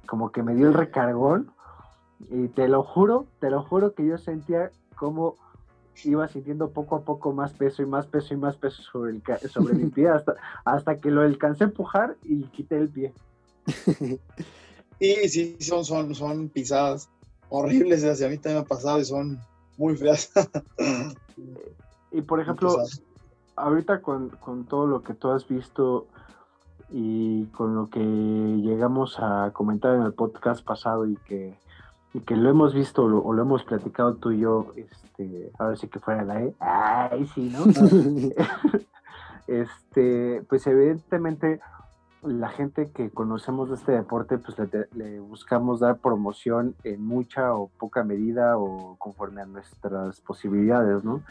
como 0.05 0.31
que 0.31 0.43
me 0.43 0.55
dio 0.55 0.67
el 0.67 0.73
recargón 0.73 1.51
y 2.29 2.47
te 2.49 2.67
lo 2.67 2.83
juro 2.83 3.25
te 3.39 3.49
lo 3.49 3.63
juro 3.63 3.93
que 3.93 4.05
yo 4.05 4.17
sentía 4.17 4.71
como 4.95 5.37
iba 6.03 6.27
sintiendo 6.27 6.69
poco 6.71 6.95
a 6.95 7.01
poco 7.01 7.33
más 7.33 7.53
peso 7.53 7.81
y 7.81 7.85
más 7.85 8.07
peso 8.07 8.33
y 8.33 8.37
más 8.37 8.57
peso 8.57 8.81
sobre, 8.81 9.11
el, 9.11 9.49
sobre 9.49 9.73
mi 9.73 9.89
pie 9.89 10.09
hasta, 10.09 10.35
hasta 10.65 10.97
que 10.97 11.11
lo 11.11 11.21
alcancé 11.21 11.65
a 11.65 11.67
empujar 11.67 12.17
y 12.23 12.43
quité 12.45 12.77
el 12.77 12.89
pie. 12.89 13.13
Sí, 15.01 15.29
sí, 15.29 15.57
son, 15.59 15.83
son, 15.83 16.13
son 16.13 16.47
pisadas 16.49 17.09
horribles. 17.49 18.03
Hacia 18.03 18.29
mí 18.29 18.37
también 18.37 18.57
me 18.57 18.61
ha 18.61 18.67
pasado 18.67 18.99
y 18.99 19.05
son 19.05 19.39
muy 19.75 19.95
feas. 19.95 20.31
Y 22.11 22.21
por 22.21 22.39
ejemplo, 22.39 22.69
Pisadas. 22.69 23.01
Ahorita 23.61 24.01
con, 24.01 24.29
con 24.29 24.65
todo 24.65 24.87
lo 24.87 25.03
que 25.03 25.13
tú 25.13 25.29
has 25.31 25.47
visto 25.47 26.07
y 26.89 27.45
con 27.47 27.75
lo 27.75 27.89
que 27.89 27.99
llegamos 28.01 29.17
a 29.19 29.51
comentar 29.53 29.95
en 29.95 30.01
el 30.03 30.13
podcast 30.13 30.63
pasado 30.65 31.05
y 31.05 31.15
que, 31.17 31.57
y 32.13 32.19
que 32.19 32.35
lo 32.35 32.49
hemos 32.49 32.73
visto 32.73 33.07
lo- 33.07 33.23
o 33.23 33.31
lo 33.33 33.43
hemos 33.43 33.63
platicado 33.63 34.15
tú 34.15 34.31
y 34.31 34.39
yo, 34.39 34.67
este, 34.75 35.51
ahora 35.57 35.75
sí 35.77 35.87
que 35.87 35.99
fuera 35.99 36.23
la 36.23 36.41
E, 36.43 36.53
ay 36.59 37.25
sí, 37.27 37.49
¿no? 37.53 37.63
este, 39.47 40.43
pues 40.49 40.67
evidentemente 40.67 41.59
la 42.23 42.49
gente 42.49 42.91
que 42.91 43.09
conocemos 43.09 43.69
de 43.69 43.75
este 43.75 43.93
deporte, 43.93 44.37
pues 44.37 44.55
le, 44.59 44.87
le 44.93 45.19
buscamos 45.19 45.79
dar 45.79 45.97
promoción 45.97 46.75
en 46.83 47.03
mucha 47.03 47.55
o 47.55 47.69
poca 47.79 48.03
medida 48.03 48.57
o 48.59 48.95
conforme 48.99 49.41
a 49.41 49.45
nuestras 49.45 50.21
posibilidades, 50.21 51.03
¿no? 51.03 51.21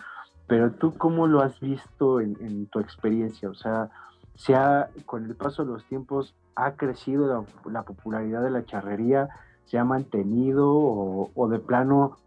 Pero 0.51 0.73
tú, 0.73 0.99
¿cómo 0.99 1.29
lo 1.29 1.43
has 1.43 1.61
visto 1.61 2.21
en, 2.21 2.67
tu 2.67 2.81
experiencia? 2.81 3.49
O 3.49 3.55
sea, 3.55 3.89
¿se 4.35 4.57
ha, 4.57 4.91
con 5.07 5.25
el 5.25 5.37
paso 5.37 5.65
de 5.65 5.71
los 5.71 5.85
tiempos, 5.85 6.35
ha 6.57 6.73
crecido 6.73 7.29
la, 7.29 7.71
la 7.71 7.83
popularidad 7.85 8.43
de 8.43 8.51
la 8.51 8.65
charrería? 8.65 9.29
¿Se 9.67 9.79
ha 9.79 9.85
mantenido 9.85 10.69
o, 10.69 11.31
o 11.37 11.49
de 11.49 11.61
plano, 11.61 12.19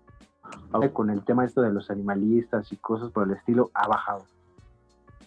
con 0.93 1.09
el 1.09 1.25
tema 1.25 1.43
esto 1.43 1.61
de 1.63 1.73
los 1.73 1.91
animalistas 1.91 2.71
y 2.71 2.77
cosas 2.77 3.11
por 3.11 3.27
el 3.27 3.35
estilo, 3.35 3.71
ha 3.73 3.89
bajado? 3.89 4.25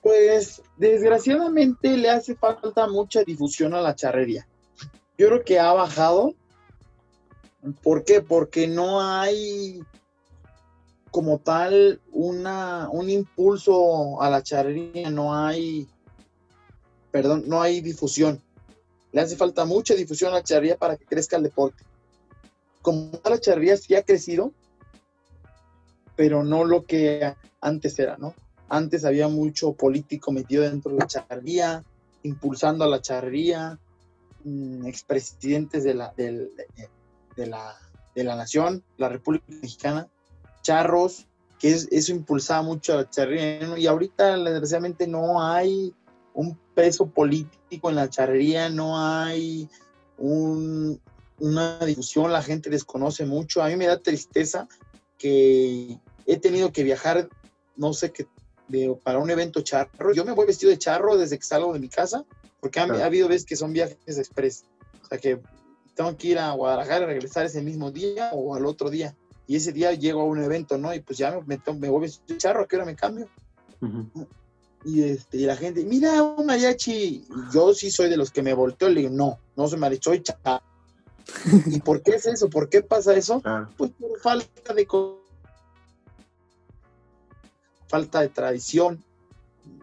Pues 0.00 0.62
desgraciadamente 0.78 1.98
le 1.98 2.08
hace 2.08 2.34
falta 2.34 2.88
mucha 2.88 3.22
difusión 3.24 3.74
a 3.74 3.82
la 3.82 3.94
charrería. 3.94 4.46
Yo 5.18 5.28
creo 5.28 5.44
que 5.44 5.60
ha 5.60 5.74
bajado. 5.74 6.32
¿Por 7.82 8.04
qué? 8.04 8.22
Porque 8.22 8.66
no 8.66 9.02
hay 9.02 9.82
como 11.16 11.38
tal 11.38 11.98
una, 12.12 12.90
un 12.90 13.08
impulso 13.08 14.20
a 14.20 14.28
la 14.28 14.42
charrería, 14.42 15.08
no 15.08 15.34
hay, 15.34 15.88
perdón, 17.10 17.44
no 17.46 17.62
hay 17.62 17.80
difusión. 17.80 18.42
Le 19.12 19.22
hace 19.22 19.34
falta 19.34 19.64
mucha 19.64 19.94
difusión 19.94 20.32
a 20.32 20.34
la 20.34 20.42
charrería 20.42 20.76
para 20.76 20.98
que 20.98 21.06
crezca 21.06 21.38
el 21.38 21.44
deporte. 21.44 21.82
Como 22.82 23.12
la 23.24 23.40
charrería 23.40 23.78
sí 23.78 23.94
ha 23.94 24.02
crecido, 24.02 24.52
pero 26.16 26.44
no 26.44 26.66
lo 26.66 26.84
que 26.84 27.34
antes 27.62 27.98
era, 27.98 28.18
¿no? 28.18 28.34
Antes 28.68 29.06
había 29.06 29.28
mucho 29.28 29.72
político 29.72 30.32
metido 30.32 30.64
dentro 30.64 30.92
de 30.92 30.98
la 30.98 31.06
charrería, 31.06 31.82
impulsando 32.24 32.84
a 32.84 32.88
la 32.88 33.00
charrería, 33.00 33.78
mm, 34.44 34.84
expresidentes 34.84 35.82
de 35.82 35.94
la, 35.94 36.12
de 36.14 36.50
la, 37.36 37.74
de 38.14 38.24
la 38.24 38.36
nación, 38.36 38.84
la 38.98 39.08
República 39.08 39.46
Mexicana, 39.48 40.10
charros, 40.66 41.26
que 41.58 41.72
es- 41.72 41.88
eso 41.90 42.12
impulsaba 42.12 42.62
mucho 42.62 42.92
a 42.92 42.96
la 42.96 43.10
charrería. 43.10 43.78
Y 43.78 43.86
ahorita, 43.86 44.36
desgraciadamente, 44.36 45.06
no 45.06 45.42
hay 45.42 45.94
un 46.34 46.58
peso 46.74 47.06
político 47.06 47.88
en 47.88 47.96
la 47.96 48.10
charrería, 48.10 48.68
no 48.68 48.98
hay 48.98 49.68
un- 50.18 51.00
una 51.38 51.78
difusión, 51.84 52.32
la 52.32 52.42
gente 52.42 52.68
desconoce 52.70 53.24
mucho. 53.24 53.62
A 53.62 53.68
mí 53.68 53.76
me 53.76 53.86
da 53.86 53.98
tristeza 53.98 54.68
que 55.18 55.98
he 56.26 56.36
tenido 56.38 56.72
que 56.72 56.82
viajar, 56.82 57.28
no 57.76 57.92
sé 57.92 58.10
qué, 58.12 58.26
de- 58.68 58.98
para 59.02 59.18
un 59.18 59.30
evento 59.30 59.60
charro. 59.60 60.12
Yo 60.12 60.24
me 60.24 60.32
voy 60.32 60.46
vestido 60.46 60.70
de 60.70 60.78
charro 60.78 61.16
desde 61.16 61.38
que 61.38 61.44
salgo 61.44 61.72
de 61.72 61.78
mi 61.78 61.88
casa, 61.88 62.24
porque 62.60 62.80
ha 62.80 62.84
habido 63.04 63.28
veces 63.28 63.46
que 63.46 63.56
son 63.56 63.72
viajes 63.72 64.18
express. 64.18 64.64
O 65.02 65.06
sea 65.06 65.18
que 65.18 65.40
tengo 65.94 66.16
que 66.16 66.28
ir 66.28 66.38
a 66.38 66.50
Guadalajara 66.52 67.04
y 67.04 67.06
regresar 67.06 67.46
ese 67.46 67.62
mismo 67.62 67.90
día 67.90 68.30
o 68.34 68.54
al 68.54 68.66
otro 68.66 68.90
día. 68.90 69.14
Y 69.46 69.56
ese 69.56 69.72
día 69.72 69.92
llego 69.92 70.22
a 70.22 70.24
un 70.24 70.42
evento, 70.42 70.76
¿no? 70.76 70.92
Y 70.94 71.00
pues 71.00 71.18
ya 71.18 71.38
me, 71.46 71.60
me, 71.78 71.88
voy 71.88 72.10
de 72.26 72.36
charro, 72.36 72.62
¿a 72.62 72.66
qué 72.66 72.76
hora 72.76 72.84
me 72.84 72.96
cambio? 72.96 73.28
Y, 74.84 75.02
este, 75.02 75.38
y 75.38 75.46
la 75.46 75.56
gente, 75.56 75.84
mira, 75.84 76.22
un 76.22 76.46
mariachi. 76.46 77.26
Yo 77.52 77.72
sí 77.74 77.90
soy 77.90 78.08
de 78.08 78.16
los 78.16 78.30
que 78.30 78.42
me 78.42 78.54
volteo 78.54 78.88
y 78.88 78.94
le 78.94 79.00
digo, 79.02 79.12
no, 79.12 79.38
no 79.56 79.68
soy 79.68 79.78
mariachi, 79.78 80.02
soy 80.02 80.22
charro. 80.22 80.64
¿Y 81.66 81.80
por 81.80 82.02
qué 82.02 82.12
es 82.12 82.26
eso? 82.26 82.48
¿Por 82.48 82.68
qué 82.68 82.82
pasa 82.82 83.14
eso? 83.14 83.40
Claro. 83.40 83.68
Pues 83.76 83.90
por 83.92 84.20
falta 84.20 84.74
de 84.74 84.86
falta 87.88 88.20
de 88.20 88.28
tradición 88.28 89.02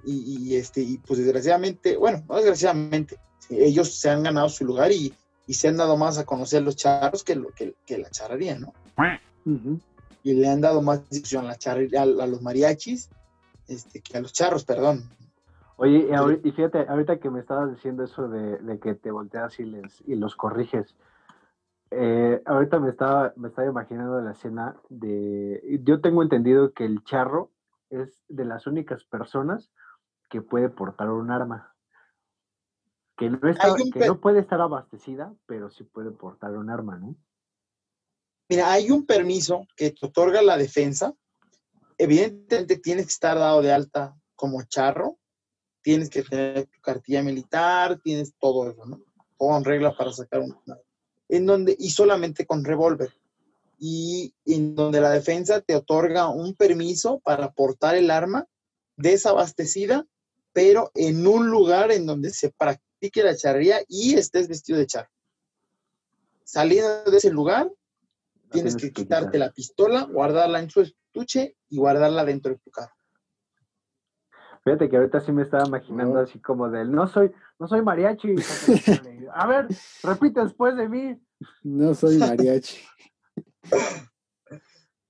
y, 0.06 0.50
y, 0.50 0.56
este 0.56 0.82
y 0.82 0.98
pues 0.98 1.20
desgraciadamente 1.20 1.96
bueno 1.96 2.24
no 2.28 2.36
desgraciadamente 2.36 3.18
ellos 3.50 3.96
se 3.96 4.10
han 4.10 4.24
ganado 4.24 4.50
su 4.50 4.66
lugar 4.66 4.92
y, 4.92 5.14
y 5.48 5.54
se 5.54 5.70
han 5.70 5.78
dado 5.78 5.98
más 5.98 6.18
a 6.18 6.26
conocer 6.26 6.64
los 6.64 6.76
charros 6.76 7.24
que, 7.24 7.36
lo, 7.36 7.50
que, 7.50 7.76
que 7.86 7.98
la 7.98 8.10
charrería 8.10 8.58
no 8.58 8.74
Y 9.46 10.34
le 10.34 10.50
han 10.50 10.62
dado 10.62 10.82
más 10.82 11.10
difusión 11.10 11.48
a 11.48 11.54
a, 11.54 12.06
los 12.06 12.42
mariachis 12.42 13.10
este 13.68 14.02
que 14.02 14.18
a 14.18 14.22
los 14.22 14.34
charros 14.34 14.64
perdón 14.66 15.04
Oye, 15.78 16.08
y, 16.44 16.52
fíjate, 16.52 16.86
ahorita 16.88 17.20
que 17.20 17.30
me 17.30 17.40
estabas 17.40 17.72
diciendo 17.72 18.04
eso 18.04 18.30
de, 18.30 18.58
de 18.58 18.80
que 18.80 18.94
te 18.94 19.10
volteas 19.10 19.60
y, 19.60 19.66
les, 19.66 20.02
y 20.08 20.16
los 20.16 20.36
corriges, 20.36 20.96
eh, 21.90 22.42
ahorita 22.46 22.80
me 22.80 22.90
estaba, 22.90 23.34
me 23.36 23.50
estaba 23.50 23.68
imaginando 23.68 24.22
la 24.22 24.32
escena 24.32 24.76
de... 24.90 25.80
Yo 25.84 26.02
tengo 26.02 26.24
entendido 26.24 26.74
que 26.74 26.86
el 26.86 27.04
charro 27.04 27.52
es 27.90 28.24
de 28.28 28.46
las 28.46 28.66
únicas 28.66 29.04
personas 29.04 29.72
que 30.30 30.42
puede 30.42 30.70
portar 30.70 31.10
un 31.10 31.32
arma. 31.32 31.74
Que 33.16 33.28
está, 33.44 33.68
no 34.08 34.20
puede 34.20 34.40
estar 34.40 34.60
abastecida, 34.60 35.34
pero 35.46 35.70
sí 35.70 35.84
puede 35.84 36.10
portar 36.10 36.58
un 36.58 36.72
arma, 36.72 36.98
¿no? 36.98 37.16
Mira 38.54 38.72
hay 38.72 38.92
un 38.92 39.06
permiso 39.06 39.68
que 39.76 39.92
te 39.92 40.06
otorga 40.06 40.42
la 40.42 40.58
defensa 40.58 41.14
evidentemente 41.98 42.78
tienes 42.78 43.06
que 43.08 43.14
estar 43.14 43.38
dado 43.38 43.62
de 43.62 43.72
alta 43.72 44.16
como 44.36 44.62
charro 44.64 45.18
tienes 45.84 46.10
que 46.10 46.24
tener 46.24 46.66
tu 46.66 46.82
cartilla 46.82 47.22
militar, 47.22 48.00
tienes 48.02 48.34
todo 48.40 48.72
eso, 48.72 48.86
¿no? 48.86 49.04
Todo 49.38 49.58
en 49.58 49.66
regla 49.66 49.96
para 49.96 50.12
sacar 50.12 50.40
un 50.40 50.58
en 51.30 51.46
donde 51.46 51.76
y 51.78 51.92
solamente 51.92 52.46
con 52.46 52.64
revólver. 52.64 53.14
Y 53.78 54.34
en 54.46 54.76
donde 54.76 55.02
la 55.02 55.10
defensa 55.10 55.62
te 55.62 55.76
otorga 55.76 56.30
un 56.30 56.56
permiso 56.56 57.20
para 57.20 57.52
portar 57.52 57.96
el 57.96 58.12
arma 58.12 58.48
desabastecida, 58.96 60.06
pero 60.54 60.92
en 60.96 61.28
un 61.28 61.50
lugar 61.50 61.92
en 61.92 62.06
donde 62.06 62.30
se 62.30 62.52
practique 62.52 63.24
la 63.24 63.36
charrería 63.36 63.84
y 63.88 64.14
estés 64.14 64.48
vestido 64.48 64.80
de 64.80 64.88
charro. 64.88 65.10
Saliendo 66.46 67.12
de 67.12 67.18
ese 67.18 67.32
lugar, 67.32 67.70
Tienes 68.54 68.76
que 68.76 68.92
quitarte 68.94 69.38
la 69.40 69.52
pistola, 69.52 70.04
guardarla 70.04 70.60
en 70.60 70.70
su 70.70 70.82
estuche 70.82 71.58
y 71.70 71.78
guardarla 71.78 72.24
dentro 72.24 72.52
de 72.54 72.60
tu 72.60 72.70
carro. 72.70 72.94
Fíjate 74.64 74.90
que 74.90 74.96
ahorita 74.96 75.20
sí 75.20 75.32
me 75.32 75.42
estaba 75.42 75.68
imaginando 75.68 76.16
No. 76.16 76.22
así 76.22 76.40
como 76.40 76.70
del, 76.70 76.92
no 76.92 77.08
soy, 77.08 77.32
no 77.60 77.68
soy 77.68 77.82
mariachi. 77.82 78.36
A 79.34 79.48
ver, 79.48 79.68
repite 80.04 80.42
después 80.42 80.78
de 80.78 80.88
mí. 80.88 81.20
No 81.64 81.94
soy 81.96 82.18
mariachi. 82.18 82.78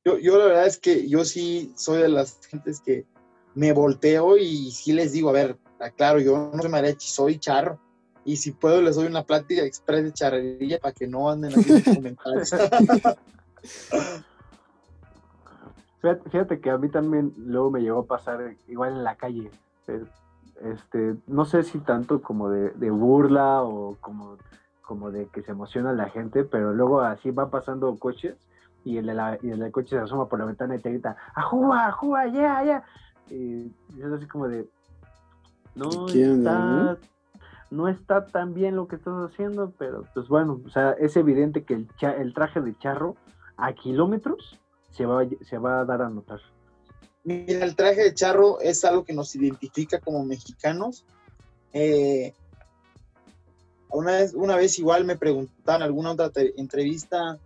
Yo, 0.06 0.18
yo 0.18 0.38
la 0.38 0.46
verdad 0.46 0.68
es 0.68 0.80
que 0.80 1.08
yo 1.08 1.24
sí 1.24 1.74
soy 1.78 2.02
de 2.02 2.10
las 2.10 2.40
gentes 2.48 2.82
que 2.82 3.06
me 3.56 3.74
volteo 3.74 4.38
y 4.38 4.72
sí 4.72 4.94
les 4.94 5.12
digo, 5.12 5.30
a 5.30 5.34
ver, 5.34 5.60
claro, 5.96 6.20
yo 6.20 6.52
no 6.54 6.62
soy 6.62 6.72
mariachi, 6.72 7.08
soy 7.08 7.40
charro. 7.40 7.80
Y 8.26 8.38
si 8.38 8.52
puedo 8.52 8.82
les 8.82 8.96
doy 8.96 9.08
una 9.08 9.24
plática 9.24 9.64
express 9.64 10.04
de 10.06 10.14
charrería 10.14 10.80
para 10.80 10.94
que 10.94 11.08
no 11.08 11.30
anden 11.30 11.52
haciendo 11.54 11.96
comentarios. 11.96 12.52
Fíjate, 16.02 16.30
fíjate 16.30 16.60
que 16.60 16.70
a 16.70 16.78
mí 16.78 16.90
también 16.90 17.34
luego 17.38 17.72
me 17.72 17.80
llegó 17.80 18.02
a 18.02 18.06
pasar 18.06 18.58
igual 18.68 18.92
en 18.92 19.06
la 19.06 19.16
calle. 19.16 19.50
eh, 19.88 20.04
este, 20.62 21.16
no 21.28 21.46
sé 21.46 21.64
si 21.64 21.80
tanto 21.80 22.22
como 22.22 22.50
de, 22.50 22.72
de 22.72 22.92
burla 22.92 23.64
o 23.64 23.96
como, 24.02 24.38
como 24.82 25.12
de 25.12 25.28
que 25.28 25.42
se 25.42 25.52
emociona 25.52 25.94
la 25.94 26.10
gente, 26.10 26.44
pero 26.44 26.74
luego 26.74 27.02
así 27.02 27.32
van 27.32 27.50
pasando 27.50 27.98
coches 27.98 28.36
y 28.86 28.98
el, 28.98 29.08
de 29.08 29.14
la, 29.14 29.38
y 29.42 29.50
el 29.50 29.60
del 29.60 29.72
coche 29.72 29.92
se 29.92 30.00
asoma 30.00 30.28
por 30.28 30.40
la 30.40 30.46
ventana 30.46 30.76
y 30.76 30.80
te 30.80 30.90
grita, 30.90 31.16
¡Ajúa, 31.36 31.88
ajúa, 31.88 32.28
ya, 32.28 32.64
ya! 32.64 32.84
Y 33.30 33.72
es 33.98 34.12
así 34.14 34.26
como 34.28 34.48
de, 34.48 34.68
no 35.76 36.06
¿Qué 36.12 36.30
onda, 36.30 36.92
está, 36.92 37.08
no 37.74 37.88
está 37.88 38.28
tan 38.28 38.54
bien 38.54 38.76
lo 38.76 38.88
que 38.88 38.96
estás 38.96 39.14
haciendo, 39.32 39.74
pero 39.78 40.06
pues 40.14 40.28
bueno, 40.28 40.62
o 40.66 40.70
sea, 40.70 40.92
es 40.92 41.18
evidente 41.18 41.64
que 41.64 41.74
el, 41.74 41.88
el 42.20 42.34
traje 42.34 42.62
de 42.62 42.78
charro 42.78 43.16
a 43.58 43.74
kilómetros 43.74 44.60
se 44.92 45.06
va, 45.06 45.26
se 45.42 45.58
va 45.58 45.82
a 45.82 45.86
dar 45.86 46.02
a 46.02 46.10
notar. 46.10 46.40
Mira, 47.24 47.66
el 47.66 47.76
traje 47.76 48.04
de 48.04 48.14
charro 48.14 48.60
es 48.60 48.84
algo 48.86 49.04
que 49.04 49.14
nos 49.14 49.36
identifica 49.36 50.00
como 50.00 50.24
mexicanos. 50.24 51.06
Eh, 51.72 52.34
una, 53.90 54.12
vez, 54.12 54.34
una 54.34 54.56
vez 54.56 54.78
igual 54.78 55.06
me 55.06 55.18
preguntaban 55.18 55.82
en 55.82 55.86
alguna 55.86 56.12
otra 56.12 56.30
entrevista, 56.58 57.40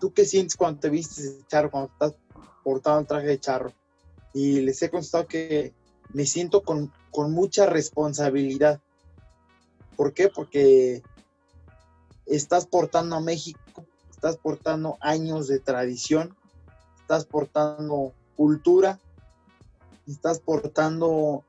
¿tú 0.00 0.12
qué 0.12 0.24
sientes 0.24 0.56
cuando 0.56 0.80
te 0.80 0.90
vistes 0.90 1.38
de 1.38 1.46
charro, 1.46 1.70
cuando 1.70 1.92
estás 1.92 2.14
portando 2.64 3.00
el 3.00 3.06
traje 3.06 3.26
de 3.26 3.38
charro? 3.38 3.72
Y 4.32 4.62
les 4.62 4.82
he 4.82 4.90
contestado 4.90 5.26
que 5.26 5.74
me 6.12 6.24
siento 6.24 6.62
con, 6.62 6.90
con 7.10 7.32
mucha 7.32 7.66
responsabilidad. 7.66 8.80
¿Por 9.98 10.14
qué? 10.14 10.28
Porque 10.28 11.02
estás 12.24 12.66
portando 12.66 13.16
a 13.16 13.20
México, 13.20 13.84
estás 14.08 14.36
portando 14.36 14.96
años 15.00 15.48
de 15.48 15.58
tradición, 15.58 16.36
estás 17.00 17.24
portando 17.24 18.12
cultura, 18.36 19.00
estás 20.06 20.38
portando 20.38 21.42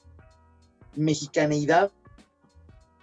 mexicanidad, 0.95 1.91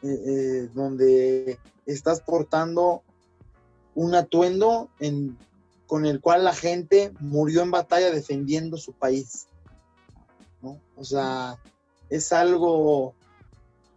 eh, 0.02 0.08
eh, 0.26 0.70
donde 0.74 1.60
estás 1.86 2.20
portando 2.20 3.04
un 3.94 4.16
atuendo 4.16 4.88
en- 4.98 5.38
con 5.86 6.06
el 6.06 6.20
cual 6.20 6.42
la 6.42 6.54
gente 6.54 7.12
murió 7.20 7.62
en 7.62 7.70
batalla 7.70 8.10
defendiendo 8.10 8.78
su 8.78 8.94
país. 8.94 9.46
O 10.96 11.04
sea, 11.04 11.56
es 12.10 12.32
algo, 12.32 13.14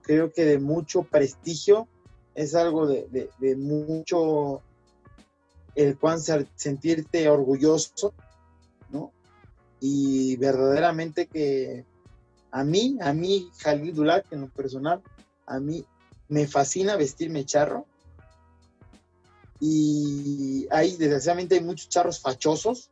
creo 0.09 0.31
que 0.31 0.43
de 0.43 0.57
mucho 0.57 1.03
prestigio, 1.03 1.87
es 2.33 2.55
algo 2.55 2.87
de, 2.87 3.07
de- 3.11 3.29
de 3.37 3.55
mucho, 3.55 4.63
el 5.75 5.99
cual 5.99 6.19
sentirte 6.55 7.29
orgulloso, 7.29 8.15
¿no? 8.89 9.11
Y 9.79 10.35
verdaderamente 10.37 11.27
que 11.27 11.85
a 12.51 12.63
mí, 12.63 12.97
a 13.01 13.13
mí, 13.13 13.51
Jalil 13.59 13.93
Dulac, 13.93 14.25
en 14.31 14.41
lo 14.41 14.49
personal, 14.49 14.99
a 15.45 15.59
mí 15.59 15.85
me 16.27 16.47
fascina 16.47 16.95
vestirme 16.95 17.45
charro. 17.45 17.85
Y 19.59 20.65
hay, 20.71 20.95
desgraciadamente, 20.97 21.53
hay 21.53 21.63
muchos 21.63 21.87
charros 21.87 22.19
fachosos, 22.19 22.89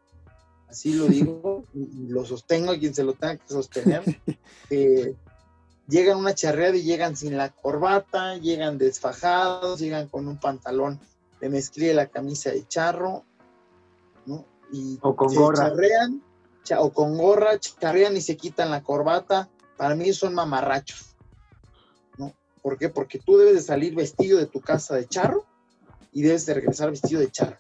así 0.70 0.94
lo 0.94 1.08
digo, 1.08 1.66
y 1.74 2.10
lo 2.10 2.24
sostengo 2.26 2.74
a 2.74 2.78
quien 2.78 2.94
se 2.94 3.04
lo 3.04 3.14
tenga 3.14 3.38
que 3.38 3.48
sostener, 3.48 4.04
que 4.70 5.16
llegan 5.88 6.18
una 6.18 6.36
charreada 6.36 6.76
y 6.76 6.84
llegan 6.84 7.16
sin 7.16 7.38
la 7.38 7.50
corbata, 7.50 8.38
llegan 8.38 8.78
desfajados, 8.78 9.80
llegan 9.80 10.08
con 10.08 10.28
un 10.28 10.40
pantalón 10.40 11.00
de 11.40 11.50
mezclilla 11.50 11.92
y 11.92 11.96
la 11.96 12.08
camisa 12.08 12.52
de 12.52 12.68
charro, 12.68 13.24
¿no? 14.26 14.46
Y 14.72 15.00
O 15.02 15.16
con 15.16 15.34
gorra. 15.34 15.70
charrean, 15.70 16.22
cha- 16.64 16.82
o 16.82 16.92
con 16.92 17.18
gorra, 17.18 17.58
charrean 17.60 18.18
y 18.18 18.22
se 18.22 18.36
quitan 18.36 18.70
la 18.72 18.84
corbata. 18.84 19.50
Para 19.78 19.96
mí 19.96 20.12
son 20.14 20.34
mamarrachos, 20.34 21.16
¿no? 22.18 22.34
¿Por 22.62 22.78
qué? 22.78 22.90
Porque 22.90 23.20
tú 23.20 23.38
debes 23.38 23.54
de 23.56 23.62
salir 23.62 23.96
vestido 23.96 24.38
de 24.40 24.48
tu 24.48 24.60
casa 24.62 24.96
de 24.96 25.08
charro 25.08 25.46
y 26.12 26.24
debes 26.24 26.46
de 26.46 26.56
regresar 26.56 26.90
vestido 26.90 27.22
de 27.22 27.32
charro. 27.32 27.58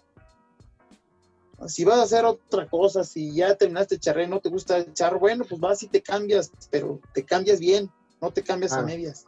Si 1.67 1.83
vas 1.85 1.97
a 1.97 2.03
hacer 2.03 2.23
otra 2.25 2.67
cosa, 2.69 3.03
si 3.03 3.33
ya 3.33 3.55
terminaste 3.55 3.99
charre 3.99 4.25
y 4.25 4.27
no 4.27 4.39
te 4.39 4.49
gusta 4.49 4.77
el 4.77 4.93
charro, 4.93 5.19
bueno, 5.19 5.43
pues 5.47 5.59
vas 5.59 5.81
y 5.83 5.87
te 5.87 6.01
cambias, 6.03 6.51
pero 6.69 6.99
te 7.13 7.25
cambias 7.25 7.59
bien, 7.59 7.91
no 8.21 8.31
te 8.31 8.43
cambias 8.43 8.73
a 8.73 8.81
medias. 8.81 9.25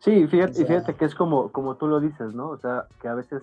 Sí, 0.00 0.26
fíjate, 0.26 0.52
O 0.52 0.54
sea- 0.54 0.66
fíjate 0.66 0.94
que 0.94 1.04
es 1.04 1.14
como, 1.14 1.50
como 1.50 1.76
tú 1.76 1.86
lo 1.86 2.00
dices, 2.00 2.34
¿no? 2.34 2.48
O 2.50 2.58
sea, 2.58 2.86
que 3.00 3.08
a 3.08 3.14
veces 3.14 3.42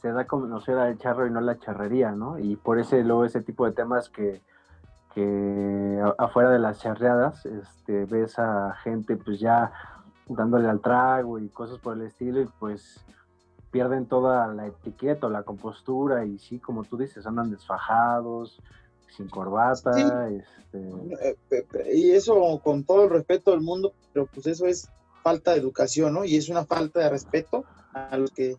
se 0.00 0.12
da 0.12 0.22
a 0.22 0.26
conocer 0.26 0.78
al 0.78 0.96
charro 0.98 1.26
y 1.26 1.30
no 1.30 1.40
la 1.40 1.58
charrería, 1.58 2.12
¿no? 2.12 2.38
Y 2.38 2.56
por 2.56 2.78
ese, 2.78 3.04
luego 3.04 3.24
ese 3.24 3.42
tipo 3.42 3.66
de 3.66 3.72
temas 3.72 4.08
que, 4.08 4.40
que 5.14 6.02
afuera 6.18 6.50
de 6.50 6.58
las 6.58 6.80
charreadas, 6.80 7.44
este, 7.44 8.06
ves 8.06 8.38
a 8.38 8.74
gente 8.82 9.16
pues 9.16 9.38
ya 9.40 9.72
dándole 10.26 10.68
al 10.68 10.80
trago 10.80 11.38
y 11.38 11.48
cosas 11.50 11.78
por 11.78 11.96
el 11.96 12.02
estilo 12.06 12.40
y 12.40 12.46
pues 12.58 13.04
pierden 13.70 14.06
toda 14.06 14.46
la 14.48 14.66
etiqueta 14.68 15.26
o 15.26 15.30
la 15.30 15.42
compostura 15.42 16.24
y 16.24 16.38
sí, 16.38 16.60
como 16.60 16.84
tú 16.84 16.96
dices, 16.96 17.26
andan 17.26 17.50
desfajados, 17.50 18.62
sin 19.16 19.28
corbata, 19.28 19.92
Sí. 19.92 20.02
este... 20.02 20.78
Eh, 20.78 21.36
eh, 21.50 21.66
eh, 21.74 21.96
Y 21.96 22.10
eso 22.10 22.60
con 22.62 22.84
todo 22.84 23.04
el 23.04 23.10
respeto 23.10 23.52
del 23.52 23.60
mundo, 23.60 23.92
pero 24.12 24.26
pues 24.26 24.46
eso 24.46 24.66
es 24.66 24.88
falta 25.22 25.52
de 25.52 25.58
educación, 25.58 26.14
¿no? 26.14 26.24
Y 26.24 26.36
es 26.36 26.48
una 26.48 26.64
falta 26.64 27.00
de 27.00 27.10
respeto 27.10 27.64
a 27.92 28.16
los 28.18 28.30
que 28.32 28.56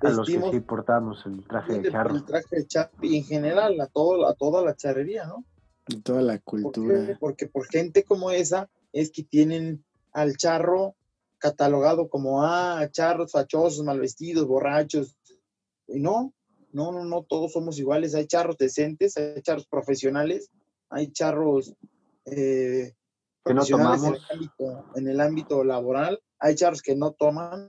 A 0.00 0.10
los 0.10 0.26
que 0.26 0.40
sí 0.50 0.60
portamos 0.60 1.24
el 1.26 1.42
traje 1.44 1.80
de 1.80 1.90
charro. 1.90 2.14
el 2.16 2.24
traje 2.24 2.56
de 2.56 2.66
charro 2.66 2.90
y 3.02 3.16
en 3.18 3.24
general 3.24 3.80
a, 3.80 3.86
todo, 3.86 4.28
a 4.28 4.34
toda 4.34 4.62
la 4.62 4.76
charrería, 4.76 5.26
¿no? 5.26 5.44
Y 5.88 6.00
toda 6.00 6.20
la 6.20 6.38
cultura. 6.38 7.16
Porque 7.18 7.46
por 7.46 7.66
gente 7.66 8.04
como 8.04 8.30
esa 8.30 8.68
es 8.92 9.10
que 9.10 9.22
tienen 9.22 9.82
al 10.12 10.36
charro 10.36 10.94
catalogado 11.38 12.08
como, 12.08 12.42
ah, 12.44 12.86
charros 12.90 13.32
fachosos, 13.32 13.84
mal 13.84 13.98
vestidos, 14.00 14.46
borrachos. 14.46 15.16
Y 15.86 16.00
no, 16.00 16.32
no, 16.78 16.92
no, 16.92 17.04
no, 17.04 17.24
todos 17.24 17.52
somos 17.52 17.76
iguales. 17.80 18.14
Hay 18.14 18.28
charros 18.28 18.56
decentes, 18.56 19.16
hay 19.16 19.42
charros 19.42 19.66
profesionales, 19.66 20.52
hay 20.88 21.10
charros 21.10 21.74
eh, 22.24 22.94
Que 23.44 23.52
no 23.52 23.62
profesionales 23.62 24.04
en 24.04 24.14
el, 24.14 24.22
ámbito, 24.30 24.84
en 24.94 25.08
el 25.08 25.20
ámbito 25.20 25.64
laboral, 25.64 26.22
hay 26.38 26.54
charros 26.54 26.80
que 26.80 26.94
no 26.94 27.10
toman. 27.10 27.68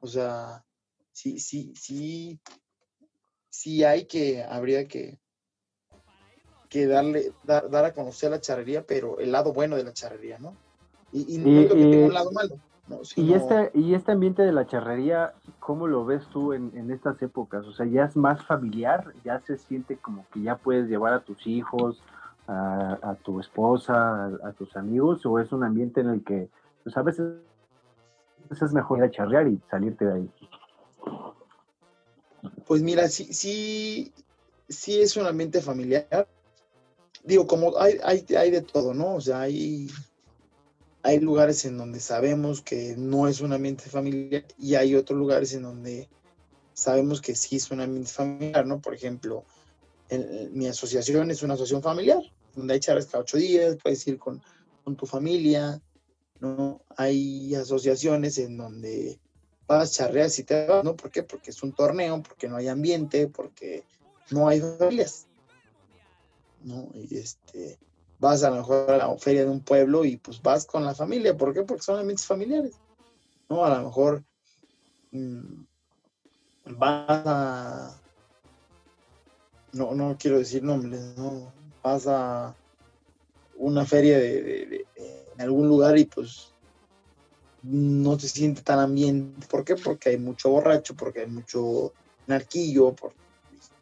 O 0.00 0.08
sea, 0.08 0.64
sí, 1.12 1.38
sí, 1.38 1.72
sí, 1.76 2.40
sí 3.48 3.84
hay 3.84 4.06
que, 4.06 4.42
habría 4.42 4.88
que, 4.88 5.20
que 6.68 6.86
darle, 6.86 7.32
dar, 7.44 7.70
dar 7.70 7.84
a 7.84 7.94
conocer 7.94 8.32
la 8.32 8.40
charrería, 8.40 8.84
pero 8.84 9.20
el 9.20 9.30
lado 9.30 9.52
bueno 9.52 9.76
de 9.76 9.84
la 9.84 9.92
charrería, 9.92 10.40
¿no? 10.40 10.56
Y, 11.12 11.36
y 11.36 11.38
no 11.38 11.60
es 11.60 11.68
lo 11.68 11.76
que 11.76 11.82
tenga 11.82 12.06
un 12.06 12.14
lado 12.14 12.32
malo, 12.32 12.60
¿no? 12.90 13.00
Y 13.16 13.32
este, 13.32 13.70
y 13.72 13.94
este 13.94 14.12
ambiente 14.12 14.42
de 14.42 14.52
la 14.52 14.66
charrería, 14.66 15.32
¿cómo 15.60 15.86
lo 15.86 16.04
ves 16.04 16.26
tú 16.32 16.52
en, 16.52 16.72
en 16.74 16.90
estas 16.90 17.22
épocas? 17.22 17.64
O 17.66 17.72
sea, 17.72 17.86
ya 17.86 18.04
es 18.04 18.16
más 18.16 18.44
familiar, 18.44 19.14
ya 19.24 19.40
se 19.40 19.56
siente 19.56 19.96
como 19.96 20.26
que 20.32 20.42
ya 20.42 20.56
puedes 20.56 20.88
llevar 20.88 21.14
a 21.14 21.20
tus 21.20 21.46
hijos, 21.46 22.02
a, 22.46 22.98
a 23.02 23.14
tu 23.14 23.40
esposa, 23.40 24.26
a, 24.26 24.26
a 24.48 24.52
tus 24.52 24.76
amigos, 24.76 25.24
o 25.24 25.38
es 25.38 25.52
un 25.52 25.64
ambiente 25.64 26.00
en 26.00 26.10
el 26.10 26.24
que, 26.24 26.48
pues 26.82 26.96
a 26.96 27.02
veces 27.02 27.36
es 28.50 28.72
mejor 28.72 28.98
ir 28.98 29.04
a 29.04 29.10
charrear 29.10 29.46
y 29.46 29.60
salirte 29.70 30.04
de 30.04 30.12
ahí. 30.12 30.30
Pues 32.66 32.82
mira, 32.82 33.08
sí, 33.08 33.32
sí, 33.32 34.12
sí 34.68 35.00
es 35.00 35.16
un 35.16 35.26
ambiente 35.26 35.60
familiar. 35.60 36.26
Digo, 37.24 37.46
como 37.46 37.78
hay, 37.78 37.98
hay, 38.02 38.24
hay 38.36 38.50
de 38.50 38.62
todo, 38.62 38.94
¿no? 38.94 39.16
O 39.16 39.20
sea, 39.20 39.40
hay, 39.40 39.88
hay 41.02 41.18
lugares 41.18 41.64
en 41.64 41.78
donde 41.78 42.00
sabemos 42.00 42.60
que 42.60 42.94
no 42.96 43.28
es 43.28 43.40
un 43.40 43.52
ambiente 43.52 43.84
familiar 43.88 44.44
y 44.58 44.74
hay 44.74 44.94
otros 44.94 45.18
lugares 45.18 45.54
en 45.54 45.62
donde 45.62 46.08
sabemos 46.74 47.20
que 47.20 47.34
sí 47.34 47.56
es 47.56 47.70
un 47.70 47.80
ambiente 47.80 48.10
familiar, 48.10 48.66
¿no? 48.66 48.80
Por 48.80 48.94
ejemplo, 48.94 49.44
mi 50.52 50.66
asociación 50.66 51.30
es 51.30 51.42
una 51.42 51.54
asociación 51.54 51.82
familiar, 51.82 52.20
donde 52.54 52.74
hay 52.74 52.80
charlas 52.80 53.06
cada 53.06 53.22
ocho 53.22 53.38
días, 53.38 53.76
puedes 53.82 54.06
ir 54.06 54.18
con, 54.18 54.42
con 54.84 54.96
tu 54.96 55.06
familia, 55.06 55.80
¿no? 56.40 56.82
Hay 56.96 57.54
asociaciones 57.54 58.38
en 58.38 58.56
donde 58.56 59.18
vas, 59.66 59.92
charreas 59.92 60.38
y 60.38 60.44
te 60.44 60.66
vas, 60.66 60.84
¿no? 60.84 60.96
¿Por 60.96 61.10
qué? 61.10 61.22
Porque 61.22 61.50
es 61.50 61.62
un 61.62 61.72
torneo, 61.72 62.22
porque 62.22 62.48
no 62.48 62.56
hay 62.56 62.68
ambiente, 62.68 63.28
porque 63.28 63.84
no 64.30 64.48
hay 64.48 64.60
familias, 64.60 65.26
¿no? 66.64 66.90
Y 66.94 67.16
este, 67.16 67.78
vas 68.20 68.44
a 68.44 68.50
lo 68.50 68.56
mejor 68.56 68.90
a 68.90 68.98
la 68.98 69.18
feria 69.18 69.44
de 69.44 69.50
un 69.50 69.60
pueblo 69.60 70.04
y 70.04 70.18
pues 70.18 70.40
vas 70.42 70.66
con 70.66 70.84
la 70.84 70.94
familia, 70.94 71.36
¿por 71.36 71.54
qué? 71.54 71.62
Porque 71.62 71.82
son 71.82 71.98
ambientes 71.98 72.26
familiares, 72.26 72.76
¿no? 73.48 73.64
A 73.64 73.78
lo 73.78 73.86
mejor 73.86 74.22
mm, 75.10 75.62
vas 76.76 77.26
a, 77.26 78.00
no, 79.72 79.94
no 79.94 80.16
quiero 80.18 80.38
decir 80.38 80.62
nombres, 80.62 81.00
¿no? 81.16 81.50
Vas 81.82 82.06
a 82.06 82.54
una 83.56 83.86
feria 83.86 84.18
de, 84.18 84.86
en 84.96 85.40
algún 85.40 85.66
lugar 85.66 85.96
y 85.98 86.04
pues 86.04 86.52
no 87.62 88.18
se 88.18 88.28
siente 88.28 88.60
tan 88.60 88.78
ambiente. 88.78 89.46
¿Por 89.46 89.64
qué? 89.64 89.76
Porque 89.76 90.10
hay 90.10 90.18
mucho 90.18 90.50
borracho, 90.50 90.94
porque 90.94 91.20
hay 91.20 91.26
mucho 91.26 91.94
narquillo, 92.26 92.92
por, 92.94 93.14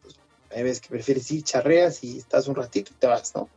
pues, 0.01 0.17
hay 0.49 0.63
veces 0.63 0.79
que 0.79 0.89
prefieres 0.89 1.29
ir, 1.31 1.43
charreas 1.43 2.03
y 2.05 2.17
estás 2.17 2.47
un 2.47 2.55
ratito 2.55 2.91
y 2.93 2.95
te 2.95 3.07
vas, 3.07 3.35
¿no? 3.35 3.49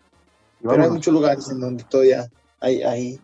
Y 0.62 0.68
Pero 0.68 0.82
hay 0.84 0.90
muchos 0.90 1.12
lugares 1.12 1.48
en 1.50 1.60
donde 1.60 1.84
todavía 1.84 2.30
ahí, 2.60 2.82
ahí. 2.82 3.20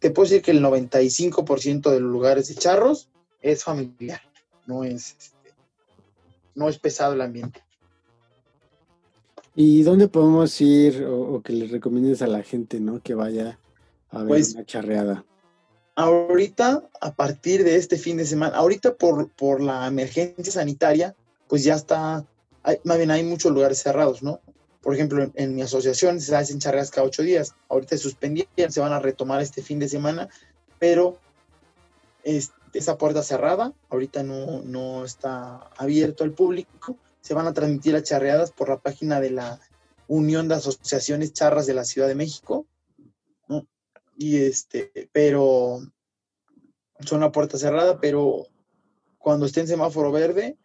Te 0.00 0.10
puedo 0.10 0.28
decir 0.28 0.42
que 0.42 0.50
el 0.50 0.62
95% 0.62 1.90
de 1.90 2.00
los 2.00 2.10
lugares 2.10 2.48
de 2.48 2.54
charros 2.56 3.08
es 3.40 3.62
familiar, 3.64 4.20
no 4.66 4.82
es, 4.84 5.14
este, 5.18 5.54
no 6.54 6.68
es 6.68 6.78
pesado 6.78 7.14
el 7.14 7.20
ambiente. 7.20 7.62
¿Y 9.54 9.82
dónde 9.84 10.08
podemos 10.08 10.60
ir 10.60 11.04
o, 11.04 11.36
o 11.36 11.42
que 11.42 11.52
les 11.52 11.70
recomiendes 11.70 12.20
a 12.22 12.26
la 12.26 12.42
gente, 12.42 12.80
¿no? 12.80 13.00
Que 13.00 13.14
vaya 13.14 13.58
a 14.10 14.18
ver 14.18 14.28
Pues- 14.28 14.54
una 14.54 14.64
charreada. 14.66 15.24
ahorita, 15.94 16.82
a 17.00 17.14
partir 17.14 17.64
de 17.64 17.76
este 17.76 17.96
fin 17.96 18.18
de 18.18 18.26
semana, 18.26 18.56
ahorita 18.56 18.94
por, 18.96 19.30
por 19.30 19.62
la 19.62 19.86
emergencia 19.86 20.52
sanitaria, 20.52 21.14
pues 21.48 21.64
ya 21.64 21.74
está, 21.76 22.26
hay, 22.62 22.76
más 22.84 22.98
bien 22.98 23.10
hay 23.10 23.22
muchos 23.22 23.50
lugares 23.52 23.78
cerrados, 23.78 24.22
¿no? 24.22 24.40
Por 24.86 24.94
ejemplo, 24.94 25.32
en, 25.34 25.56
mi 25.56 25.62
asociación 25.62 26.20
se 26.20 26.36
hacen 26.36 26.60
charreas 26.60 26.92
cada 26.92 27.08
ocho 27.08 27.22
días, 27.24 27.56
ahorita 27.68 27.96
se 27.96 28.04
suspendieron, 28.04 28.70
se 28.70 28.78
van 28.78 28.92
a 28.92 29.00
retomar 29.00 29.42
este 29.42 29.60
fin 29.60 29.80
de 29.80 29.88
semana, 29.88 30.28
pero 30.78 31.18
es- 32.22 32.52
esa 32.72 32.96
puerta 32.96 33.24
cerrada, 33.24 33.74
ahorita 33.88 34.22
no, 34.22 34.62
no 34.62 35.04
está 35.04 35.56
abierto 35.76 36.22
al 36.22 36.34
público, 36.34 36.96
se 37.20 37.34
van 37.34 37.48
a 37.48 37.52
transmitir 37.52 37.94
las 37.94 38.04
charreadas 38.04 38.52
por 38.52 38.68
la 38.68 38.78
página 38.78 39.20
de 39.20 39.30
la 39.30 39.58
Unión 40.06 40.46
de 40.46 40.54
Asociaciones 40.54 41.32
Charras 41.32 41.66
de 41.66 41.74
la 41.74 41.84
Ciudad 41.84 42.06
de 42.06 42.14
México, 42.14 42.68
y 44.16 44.36
este, 44.36 45.10
pero 45.10 45.80
son 47.00 47.18
una 47.18 47.32
puerta 47.32 47.58
cerrada, 47.58 47.98
pero 47.98 48.46
cuando 49.18 49.46
esté 49.46 49.62
en 49.62 49.66
semáforo 49.66 50.12
verde, 50.12 50.56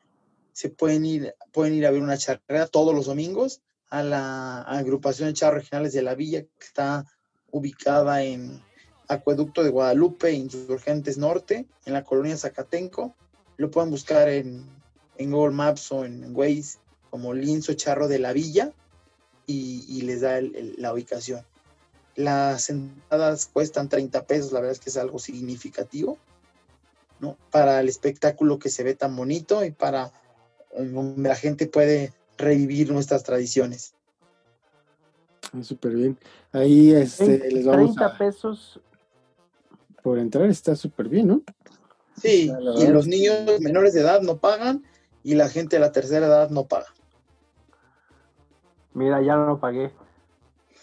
se 0.53 0.69
pueden 0.69 1.05
ir, 1.05 1.33
pueden 1.51 1.73
ir 1.73 1.87
a 1.87 1.91
ver 1.91 2.03
una 2.03 2.19
charrera 2.19 2.67
todos 2.67 2.93
los 2.93 3.07
domingos 3.07 3.63
a 3.91 4.03
la 4.03 4.61
agrupación 4.61 5.27
de 5.27 5.33
charros 5.33 5.63
regionales 5.63 5.93
de 5.93 6.01
la 6.01 6.15
villa, 6.15 6.41
que 6.41 6.65
está 6.65 7.05
ubicada 7.51 8.23
en 8.23 8.61
Acueducto 9.09 9.63
de 9.63 9.69
Guadalupe, 9.69 10.31
Insurgentes 10.31 11.17
Norte, 11.17 11.67
en 11.85 11.93
la 11.93 12.03
colonia 12.03 12.37
Zacatenco. 12.37 13.13
Lo 13.57 13.69
pueden 13.69 13.91
buscar 13.91 14.29
en, 14.29 14.65
en 15.17 15.31
Google 15.31 15.53
Maps 15.53 15.91
o 15.91 16.05
en 16.05 16.33
Waze 16.33 16.79
como 17.09 17.33
Linzo 17.33 17.73
Charro 17.73 18.07
de 18.07 18.19
la 18.19 18.31
Villa 18.31 18.71
y, 19.45 20.01
les 20.03 20.21
da 20.21 20.39
la 20.77 20.93
ubicación. 20.93 21.45
Las 22.15 22.69
entradas 22.69 23.49
cuestan 23.51 23.89
30 23.89 24.25
pesos, 24.25 24.53
la 24.53 24.61
verdad 24.61 24.77
es 24.77 24.79
que 24.79 24.89
es 24.89 24.95
algo 24.95 25.19
significativo, 25.19 26.17
¿no? 27.19 27.37
Para 27.51 27.81
el 27.81 27.89
espectáculo 27.89 28.57
que 28.57 28.69
se 28.69 28.83
ve 28.83 28.95
tan 28.95 29.13
bonito 29.17 29.65
y 29.65 29.71
para 29.71 30.13
eh, 30.71 31.13
la 31.17 31.35
gente 31.35 31.67
puede 31.67 32.13
revivir 32.41 32.91
nuestras 32.91 33.23
tradiciones. 33.23 33.93
Ah, 35.53 35.63
Súper 35.63 35.93
bien. 35.93 36.17
Ahí 36.51 36.91
este, 36.91 37.49
les 37.51 37.65
vamos 37.65 37.95
30 37.95 38.05
a, 38.05 38.17
pesos. 38.17 38.79
por 40.03 40.19
entrar, 40.19 40.49
está 40.49 40.75
súper 40.75 41.07
bien, 41.09 41.27
¿no? 41.27 41.41
Sí, 42.17 42.51
y 42.77 42.87
los 42.87 43.07
niños 43.07 43.59
menores 43.61 43.93
de 43.93 44.01
edad 44.01 44.21
no 44.21 44.37
pagan 44.37 44.83
y 45.23 45.35
la 45.35 45.49
gente 45.49 45.77
de 45.77 45.79
la 45.79 45.91
tercera 45.91 46.27
edad 46.27 46.49
no 46.49 46.65
paga. 46.67 46.87
Mira, 48.93 49.21
ya 49.21 49.37
no 49.37 49.59
pagué. 49.59 49.91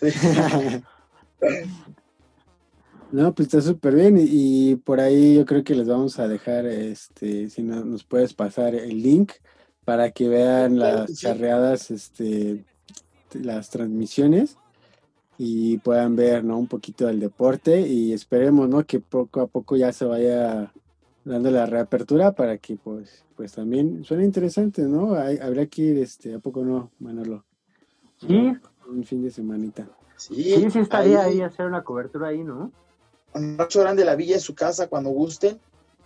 No, 3.10 3.34
pues 3.34 3.46
está 3.48 3.62
súper 3.62 3.94
bien 3.94 4.18
y, 4.18 4.24
y 4.72 4.76
por 4.76 5.00
ahí 5.00 5.36
yo 5.36 5.46
creo 5.46 5.64
que 5.64 5.74
les 5.74 5.88
vamos 5.88 6.18
a 6.18 6.28
dejar, 6.28 6.66
este, 6.66 7.48
si 7.48 7.62
no- 7.62 7.82
nos 7.82 8.04
puedes 8.04 8.34
pasar 8.34 8.74
el 8.74 9.02
link 9.02 9.32
para 9.88 10.10
que 10.10 10.28
vean 10.28 10.78
las 10.78 11.14
charreadas, 11.14 11.90
este, 11.90 12.62
las 13.32 13.70
transmisiones 13.70 14.58
y 15.38 15.78
puedan 15.78 16.14
ver, 16.14 16.44
¿no? 16.44 16.58
Un 16.58 16.66
poquito 16.66 17.06
del 17.06 17.20
deporte 17.20 17.80
y 17.80 18.12
esperemos, 18.12 18.68
¿no? 18.68 18.84
Que 18.84 19.00
poco 19.00 19.40
a 19.40 19.46
poco 19.46 19.76
ya 19.76 19.90
se 19.94 20.04
vaya 20.04 20.70
dando 21.24 21.50
la 21.50 21.64
reapertura 21.64 22.32
para 22.32 22.58
que, 22.58 22.76
pues, 22.76 23.24
pues 23.34 23.52
también 23.52 24.04
suena 24.04 24.24
interesante, 24.24 24.82
¿no? 24.82 25.14
Hay- 25.14 25.38
habría 25.38 25.64
que 25.66 25.80
ir, 25.80 25.98
este, 26.00 26.34
¿a 26.34 26.38
poco 26.38 26.62
no, 26.66 26.90
Manolo? 26.98 27.46
Sí, 28.18 28.52
Un 28.90 29.04
fin 29.04 29.22
de 29.22 29.30
semanita. 29.30 29.88
Sí, 30.16 30.34
sí, 30.54 30.70
sí 30.70 30.78
estaría 30.80 31.22
ahí- 31.22 31.34
ahí 31.36 31.40
hacer 31.40 31.64
una 31.64 31.82
cobertura 31.82 32.28
ahí, 32.28 32.44
¿no? 32.44 32.72
en 33.34 33.56
Rancho 33.56 33.80
Grande 33.80 34.02
de 34.02 34.06
la 34.06 34.16
Villa 34.16 34.36
es 34.36 34.42
su 34.42 34.54
casa 34.54 34.88
cuando 34.88 35.08
gusten. 35.10 35.58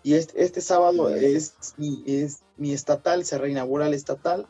Y 0.02 0.14
este, 0.14 0.42
este 0.42 0.60
sábado 0.60 1.08
es 1.10 1.54
mi, 1.76 2.02
es 2.06 2.42
mi 2.56 2.72
estatal, 2.72 3.24
se 3.24 3.38
reinaugura 3.38 3.86
el 3.86 3.94
estatal. 3.94 4.46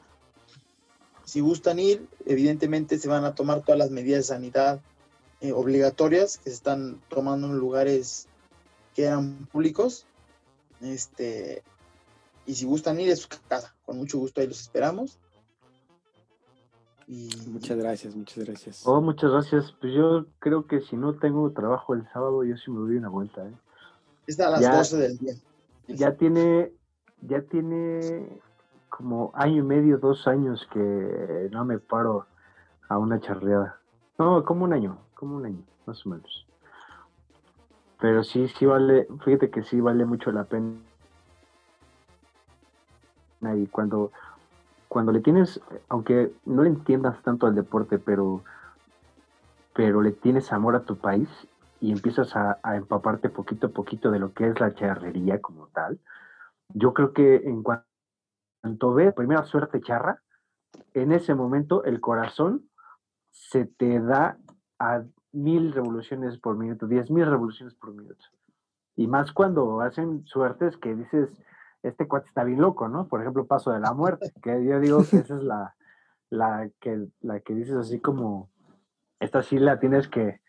Si 1.25 1.41
gustan 1.41 1.79
ir, 1.79 2.07
evidentemente 2.27 2.99
se 2.99 3.09
van 3.09 3.25
a 3.25 3.35
tomar 3.35 3.63
todas 3.63 3.79
las 3.79 3.91
medidas 3.91 4.21
de 4.21 4.35
sanidad 4.35 4.81
eh, 5.41 5.53
obligatorias 5.53 6.39
que 6.39 6.51
se 6.51 6.57
están 6.57 7.01
tomando 7.09 7.49
en 7.49 7.59
lugares 7.59 8.29
que 8.95 9.05
eran 9.05 9.47
públicos. 9.47 10.07
Este, 10.81 11.63
y 12.47 12.55
si 12.55 12.65
gustan 12.65 12.99
ir, 13.01 13.11
es 13.11 13.21
su 13.21 13.29
casa. 13.49 13.75
Con 13.85 13.99
mucho 13.99 14.19
gusto 14.19 14.41
ahí 14.41 14.47
los 14.47 14.61
esperamos. 14.61 15.19
Y 17.07 17.29
Muchas 17.49 17.77
gracias, 17.77 18.15
muchas 18.17 18.45
gracias. 18.45 18.83
Oh, 18.87 19.01
muchas 19.01 19.31
gracias. 19.31 19.75
Pues 19.81 19.93
yo 19.93 20.27
creo 20.39 20.67
que 20.67 20.81
si 20.81 20.97
no 20.97 21.19
tengo 21.19 21.51
trabajo 21.53 21.95
el 21.95 22.09
sábado, 22.13 22.43
yo 22.45 22.57
sí 22.57 22.71
me 22.71 22.79
doy 22.79 22.97
una 22.97 23.09
vuelta, 23.09 23.47
¿eh? 23.47 23.53
Está 24.27 24.49
a 24.49 24.51
las 24.51 24.61
Ya. 24.61 24.77
12 24.77 24.97
del 24.97 25.19
día. 25.19 25.35
Ya 25.89 26.13
tiene, 26.17 26.73
ya 27.23 27.43
tiene 27.43 28.41
como 28.89 29.33
año 29.35 29.57
y 29.57 29.63
medio, 29.63 29.99
dos 29.99 30.27
años 30.27 30.69
que 30.73 31.49
no 31.51 31.65
me 31.65 31.79
paro 31.79 32.27
a 32.89 32.99
una 32.99 33.21
charreada. 33.21 33.79
No, 34.19 34.45
como 34.45 34.65
un 34.65 34.73
año, 34.73 34.99
como 35.15 35.37
un 35.37 35.47
año, 35.47 35.63
más 35.87 36.05
o 36.07 36.11
menos. 36.11 36.47
Pero 38.01 38.23
sí, 38.25 38.49
sí 38.49 38.67
vale, 38.67 39.07
fíjate 39.25 39.51
que 39.51 39.63
sí 39.63 39.81
vale 39.81 40.05
mucho 40.05 40.31
la 40.33 40.45
pena. 40.45 40.75
Y 43.57 43.67
cuando, 43.67 44.13
cuando 44.89 45.11
le 45.11 45.21
tienes, 45.21 45.61
aunque 45.89 46.33
no 46.45 46.63
le 46.63 46.69
entiendas 46.69 47.21
tanto 47.23 47.47
al 47.47 47.55
deporte, 47.55 47.99
pero, 47.99 48.43
pero 49.75 50.01
le 50.01 50.13
tienes 50.13 50.53
amor 50.53 50.77
a 50.77 50.85
tu 50.85 50.97
país 50.97 51.29
y 51.83 51.91
empiezas 51.91 52.37
a, 52.37 52.61
a 52.63 52.77
empaparte 52.77 53.29
poquito 53.29 53.67
a 53.67 53.71
poquito 53.71 54.11
de 54.13 54.21
lo 54.21 54.33
que 54.33 54.47
es 54.47 54.61
la 54.61 54.73
charrería 54.73 55.41
como 55.41 55.67
tal, 55.69 55.99
yo 56.69 56.95
creo 56.95 57.13
que 57.13 57.37
en 57.37 57.63
cuan- 57.63 57.85
cuanto 58.61 58.95
ves 58.95 59.13
primera 59.15 59.45
suerte 59.45 59.81
charra, 59.81 60.23
en 60.95 61.11
ese 61.11 61.35
momento 61.35 61.83
el 61.85 62.01
corazón 62.01 62.71
se 63.31 63.65
te 63.65 63.99
da 63.99 64.39
a 64.79 65.03
mil 65.33 65.73
revoluciones 65.73 66.39
por 66.39 66.57
minuto, 66.57 66.87
diez 66.87 67.11
mil 67.11 67.27
revoluciones 67.27 67.75
por 67.75 67.93
minuto. 67.93 68.25
Y 68.95 69.09
más 69.09 69.33
cuando 69.33 69.81
hacen 69.81 70.25
suertes 70.27 70.77
que 70.77 70.95
dices, 70.95 71.31
este 71.83 72.07
cuate 72.07 72.29
está 72.29 72.45
bien 72.45 72.61
loco, 72.61 72.89
¿no? 72.89 73.09
Por 73.09 73.23
ejemplo, 73.23 73.47
Paso 73.47 73.73
de 73.73 73.81
la 73.81 73.93
Muerte, 73.93 74.33
que 74.43 74.65
yo 74.65 74.79
digo 74.79 74.99
que 75.11 75.17
esa 75.17 75.37
es 75.37 75.43
la, 75.43 75.75
la, 76.31 76.71
que, 76.79 77.09
la 77.23 77.41
que 77.41 77.55
dices 77.55 77.75
así 77.75 78.01
como, 78.01 78.51
esta 79.19 79.43
sí 79.43 79.59
la 79.59 79.81
tienes 79.81 80.07
que, 80.09 80.42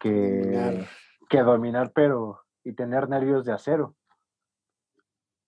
que, 0.00 0.08
Dominar. 0.10 0.88
que 1.28 1.38
dominar, 1.42 1.92
pero 1.94 2.40
y 2.64 2.72
tener 2.72 3.08
nervios 3.08 3.44
de 3.44 3.52
acero. 3.52 3.94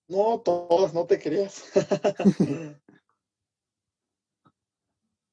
No, 0.08 0.40
todos, 0.40 0.94
no 0.94 1.06
te 1.06 1.18
creas. 1.18 1.70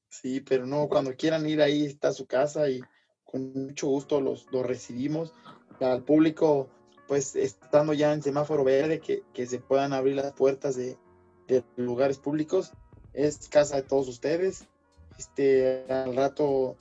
sí, 0.10 0.42
pero 0.42 0.66
no, 0.66 0.90
cuando 0.90 1.16
quieran 1.16 1.48
ir 1.48 1.62
ahí 1.62 1.86
está 1.86 2.12
su 2.12 2.26
casa 2.26 2.70
y 2.70 2.82
con 3.24 3.54
mucho 3.54 3.88
gusto 3.88 4.20
los, 4.20 4.52
los 4.52 4.66
recibimos. 4.66 5.34
Al 5.80 6.04
público, 6.04 6.70
pues 7.08 7.36
estando 7.36 7.94
ya 7.94 8.14
en 8.14 8.24
semáforo 8.24 8.64
verde, 8.64 9.00
que, 9.00 9.24
que 9.34 9.46
se 9.46 9.60
puedan 9.60 9.94
abrir 9.94 10.16
las 10.16 10.34
puertas 10.34 10.76
de, 10.76 10.98
de 11.48 11.64
lugares 11.76 12.18
públicos, 12.18 12.74
es 13.14 13.48
casa 13.48 13.78
de 13.78 13.84
todos 13.84 14.08
ustedes. 14.08 14.68
Este, 15.18 15.86
al 15.92 16.16
rato, 16.16 16.76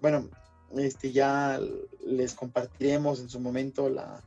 bueno, 0.00 0.28
este 0.76 1.12
ya 1.12 1.60
les 2.04 2.34
compartiremos 2.34 3.20
en 3.20 3.28
su 3.28 3.40
momento 3.40 3.88
la, 3.88 4.22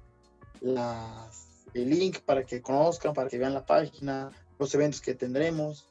las, 0.61 1.48
el 1.74 1.90
link 1.90 2.20
para 2.22 2.44
que 2.45 2.61
conozcan, 2.61 3.14
para 3.14 3.30
que 3.30 3.38
vean 3.38 3.53
la 3.53 3.66
página, 3.66 4.32
los 4.57 4.74
eventos 4.76 5.02
que 5.02 5.16
tendremos, 5.16 5.88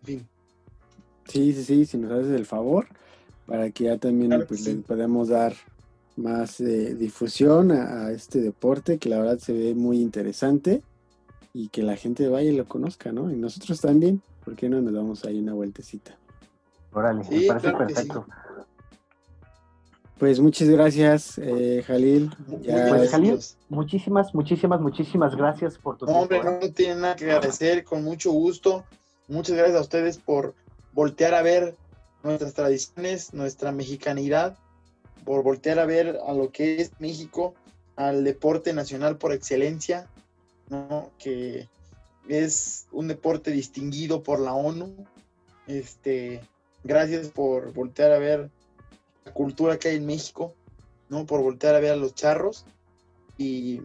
en 0.00 0.06
fin. 0.06 0.28
Sí, 1.28 1.52
sí, 1.52 1.64
sí, 1.64 1.86
si 1.86 1.98
nos 1.98 2.12
haces 2.12 2.32
el 2.32 2.46
favor, 2.46 2.86
para 3.46 3.70
que 3.70 3.84
ya 3.84 3.98
también 3.98 4.30
Claro 4.30 4.44
que 4.44 4.48
pues, 4.48 4.64
sí. 4.64 4.74
le 4.74 4.82
podamos 4.82 5.28
dar 5.28 5.54
más 6.16 6.60
eh, 6.60 6.94
difusión 6.94 7.72
a, 7.72 8.06
a 8.06 8.12
este 8.12 8.40
deporte 8.40 8.98
que 8.98 9.08
la 9.08 9.18
verdad 9.18 9.38
se 9.38 9.52
ve 9.52 9.74
muy 9.74 10.00
interesante 10.00 10.82
y 11.52 11.68
que 11.68 11.82
la 11.82 11.96
gente 11.96 12.28
vaya 12.28 12.50
y 12.50 12.56
lo 12.56 12.66
conozca, 12.66 13.12
¿no? 13.12 13.30
Y 13.30 13.36
nosotros 13.36 13.80
también, 13.80 14.22
¿por 14.44 14.56
qué 14.56 14.68
no 14.68 14.80
nos 14.80 14.94
damos 14.94 15.24
ahí 15.24 15.38
una 15.38 15.54
vueltecita? 15.54 16.16
Órale, 16.92 17.24
Sí, 17.24 17.40
me 17.40 17.46
parece 17.46 17.70
claro 17.70 17.86
que 17.86 17.94
sí. 17.94 18.08
Pues 20.18 20.40
muchas 20.40 20.68
gracias, 20.70 21.36
eh, 21.38 21.82
Jalil. 21.86 22.30
Ya, 22.30 22.36
Pues, 22.48 22.68
agradecidos. 22.74 23.10
Jalil, 23.10 23.42
Muchísimas, 23.68 24.34
muchísimas, 24.34 24.80
muchísimas 24.80 25.36
gracias 25.36 25.76
por 25.76 25.98
tu 25.98 26.06
No, 26.06 26.12
hombre, 26.20 26.40
tiempo. 26.40 26.58
¿eh? 26.64 26.68
no 26.68 26.72
tienen 26.74 27.00
nada 27.02 27.16
que 27.16 27.24
agradecer, 27.30 27.84
con 27.84 28.02
mucho 28.02 28.30
gusto. 28.32 28.84
Muchas 29.28 29.56
gracias 29.56 29.76
a 29.76 29.80
ustedes 29.82 30.18
por 30.18 30.54
voltear 30.92 31.34
a 31.34 31.42
ver 31.42 31.76
nuestras 32.22 32.54
tradiciones, 32.54 33.34
nuestra 33.34 33.72
mexicanidad, 33.72 34.56
por 35.24 35.42
voltear 35.42 35.78
a 35.78 35.84
ver 35.86 36.18
a 36.26 36.32
lo 36.32 36.50
que 36.50 36.80
es 36.80 36.92
México, 36.98 37.54
al 37.96 38.24
deporte 38.24 38.72
nacional 38.72 39.18
por 39.18 39.32
excelencia, 39.32 40.06
¿no? 40.70 41.10
que 41.18 41.68
es 42.28 42.86
un 42.90 43.08
deporte 43.08 43.50
distinguido 43.50 44.22
por 44.22 44.40
la 44.40 44.54
ONU. 44.54 44.94
Este, 45.66 46.40
gracias 46.84 47.28
por 47.28 47.72
voltear 47.72 48.12
a 48.12 48.18
ver 48.18 48.50
la 49.26 49.32
cultura 49.32 49.78
que 49.78 49.88
hay 49.88 49.96
en 49.96 50.06
México, 50.06 50.54
¿no? 51.08 51.26
por 51.26 51.42
voltear 51.42 51.74
a 51.74 51.80
ver 51.80 51.92
a 51.92 51.96
los 51.96 52.14
charros 52.14 52.64
y, 53.36 53.82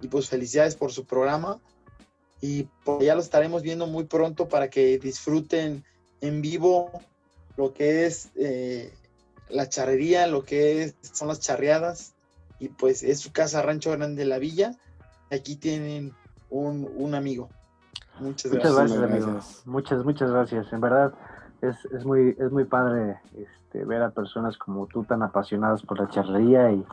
y 0.00 0.08
pues 0.08 0.28
felicidades 0.28 0.76
por 0.76 0.92
su 0.92 1.04
programa 1.04 1.58
y 2.40 2.68
pues 2.84 3.04
ya 3.04 3.14
lo 3.14 3.22
estaremos 3.22 3.62
viendo 3.62 3.86
muy 3.86 4.04
pronto 4.04 4.48
para 4.48 4.68
que 4.68 4.98
disfruten 4.98 5.82
en 6.20 6.42
vivo 6.42 6.90
lo 7.56 7.72
que 7.72 8.06
es 8.06 8.30
eh, 8.36 8.92
la 9.48 9.68
charrería, 9.68 10.26
lo 10.26 10.44
que 10.44 10.82
es, 10.82 10.94
son 11.00 11.28
las 11.28 11.40
charreadas 11.40 12.14
y 12.58 12.68
pues 12.68 13.02
es 13.02 13.20
su 13.20 13.32
casa 13.32 13.62
Rancho 13.62 13.92
Grande 13.92 14.22
de 14.22 14.28
la 14.28 14.38
Villa. 14.38 14.76
Aquí 15.30 15.56
tienen 15.56 16.12
un, 16.50 16.90
un 16.96 17.14
amigo. 17.14 17.48
Muchas 18.20 18.52
gracias. 18.52 18.72
Muchas 18.72 18.98
gracias, 18.98 19.24
amigo. 19.24 19.40
Muchas, 19.64 20.04
muchas 20.04 20.30
gracias. 20.30 20.72
En 20.72 20.80
verdad 20.80 21.14
es, 21.68 21.84
es 21.92 22.04
muy, 22.04 22.36
es 22.38 22.50
muy 22.50 22.64
padre 22.64 23.20
este, 23.36 23.84
ver 23.84 24.02
a 24.02 24.10
personas 24.10 24.56
como 24.56 24.86
tú 24.86 25.04
tan 25.04 25.22
apasionadas 25.22 25.82
por 25.82 25.98
la 25.98 26.08
charrería 26.08 26.72
y, 26.72 26.84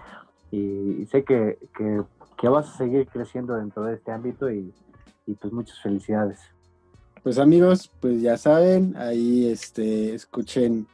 y, 0.52 1.06
sé 1.08 1.24
que, 1.24 1.58
que, 1.78 2.02
que 2.38 2.50
vas 2.50 2.70
a 2.70 2.78
seguir 2.78 3.08
creciendo 3.08 3.56
dentro 3.56 3.84
de 3.84 3.96
este 3.96 4.12
ámbito 4.12 4.52
y, 4.52 4.74
y 5.26 5.34
pues 5.36 5.54
muchas 5.54 5.80
felicidades. 5.82 6.40
Pues 7.24 7.38
amigos, 7.38 7.92
pues 8.00 8.22
ya 8.22 8.38
saben, 8.38 8.96
ahí 8.98 9.48
este, 9.48 10.16
escuchen 10.16 10.88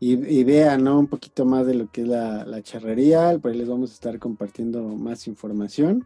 y, 0.00 0.14
y 0.14 0.44
vean 0.44 0.84
¿no? 0.84 0.98
un 0.98 1.06
poquito 1.06 1.44
más 1.44 1.66
de 1.66 1.74
lo 1.74 1.90
que 1.90 2.02
es 2.02 2.08
la, 2.08 2.44
la 2.44 2.62
charrería, 2.62 3.38
por 3.38 3.52
ahí 3.52 3.58
les 3.58 3.68
vamos 3.68 3.90
a 3.90 3.94
estar 3.94 4.18
compartiendo 4.18 4.82
más 4.82 5.26
información. 5.26 6.04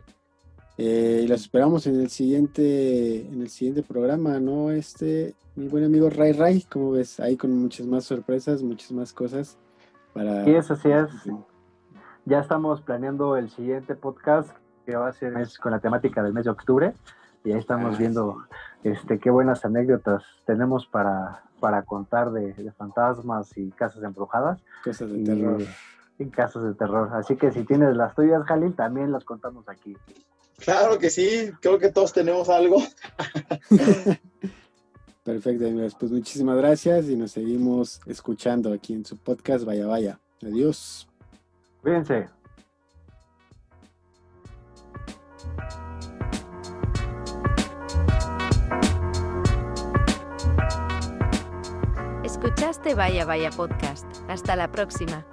Eh, 0.78 1.22
y 1.24 1.26
los 1.28 1.42
esperamos 1.42 1.86
en 1.86 2.00
el 2.00 2.08
siguiente, 2.08 3.26
en 3.26 3.42
el 3.42 3.48
siguiente 3.50 3.82
programa, 3.82 4.40
¿no? 4.40 4.70
Este, 4.70 5.34
mi 5.54 5.68
buen 5.68 5.84
amigo 5.84 6.08
Ray 6.08 6.32
Ray, 6.32 6.62
como 6.62 6.92
ves, 6.92 7.20
ahí 7.20 7.36
con 7.36 7.52
muchas 7.56 7.86
más 7.86 8.04
sorpresas, 8.04 8.62
muchas 8.62 8.92
más 8.92 9.12
cosas 9.12 9.58
para. 10.14 10.44
Sí, 10.44 10.54
eso 10.54 10.76
sí 10.76 10.90
es. 10.90 11.08
Ya 12.24 12.40
estamos 12.40 12.80
planeando 12.80 13.36
el 13.36 13.50
siguiente 13.50 13.94
podcast 13.94 14.50
que 14.86 14.96
va 14.96 15.08
a 15.08 15.12
ser 15.12 15.34
con 15.60 15.72
la 15.72 15.80
temática 15.80 16.22
del 16.22 16.32
mes 16.32 16.44
de 16.44 16.50
octubre 16.50 16.94
y 17.44 17.52
ahí 17.52 17.58
estamos 17.58 17.98
viendo 17.98 18.44
este 18.84 19.18
qué 19.18 19.30
buenas 19.30 19.64
anécdotas 19.64 20.22
tenemos 20.46 20.86
para, 20.86 21.42
para 21.60 21.82
contar 21.82 22.30
de, 22.30 22.52
de 22.52 22.72
fantasmas 22.72 23.56
y 23.56 23.70
casas 23.72 24.02
embrujadas. 24.02 24.62
Casas 24.84 25.10
de 25.10 25.18
y, 25.18 25.24
terror. 25.24 25.62
Y 26.18 26.26
casos 26.26 26.64
de 26.64 26.74
terror. 26.74 27.10
Así 27.12 27.36
que 27.36 27.50
si 27.50 27.64
tienes 27.64 27.96
las 27.96 28.14
tuyas, 28.14 28.44
Jalil, 28.44 28.74
también 28.74 29.12
las 29.12 29.24
contamos 29.24 29.68
aquí. 29.68 29.96
Claro 30.62 30.98
que 30.98 31.10
sí, 31.10 31.50
creo 31.60 31.78
que 31.78 31.90
todos 31.90 32.12
tenemos 32.12 32.48
algo. 32.48 32.80
Perfecto, 35.24 35.66
amigos. 35.66 35.96
Pues 35.98 36.12
muchísimas 36.12 36.56
gracias 36.56 37.08
y 37.08 37.16
nos 37.16 37.32
seguimos 37.32 38.00
escuchando 38.06 38.72
aquí 38.72 38.92
en 38.92 39.04
su 39.04 39.16
podcast 39.16 39.64
Vaya 39.64 39.86
Vaya. 39.86 40.20
Adiós. 40.40 41.08
Cuídense. 41.80 42.28
Escuchaste 52.24 52.94
Vaya 52.94 53.24
Vaya 53.24 53.50
Podcast. 53.50 54.06
Hasta 54.28 54.54
la 54.56 54.70
próxima. 54.70 55.26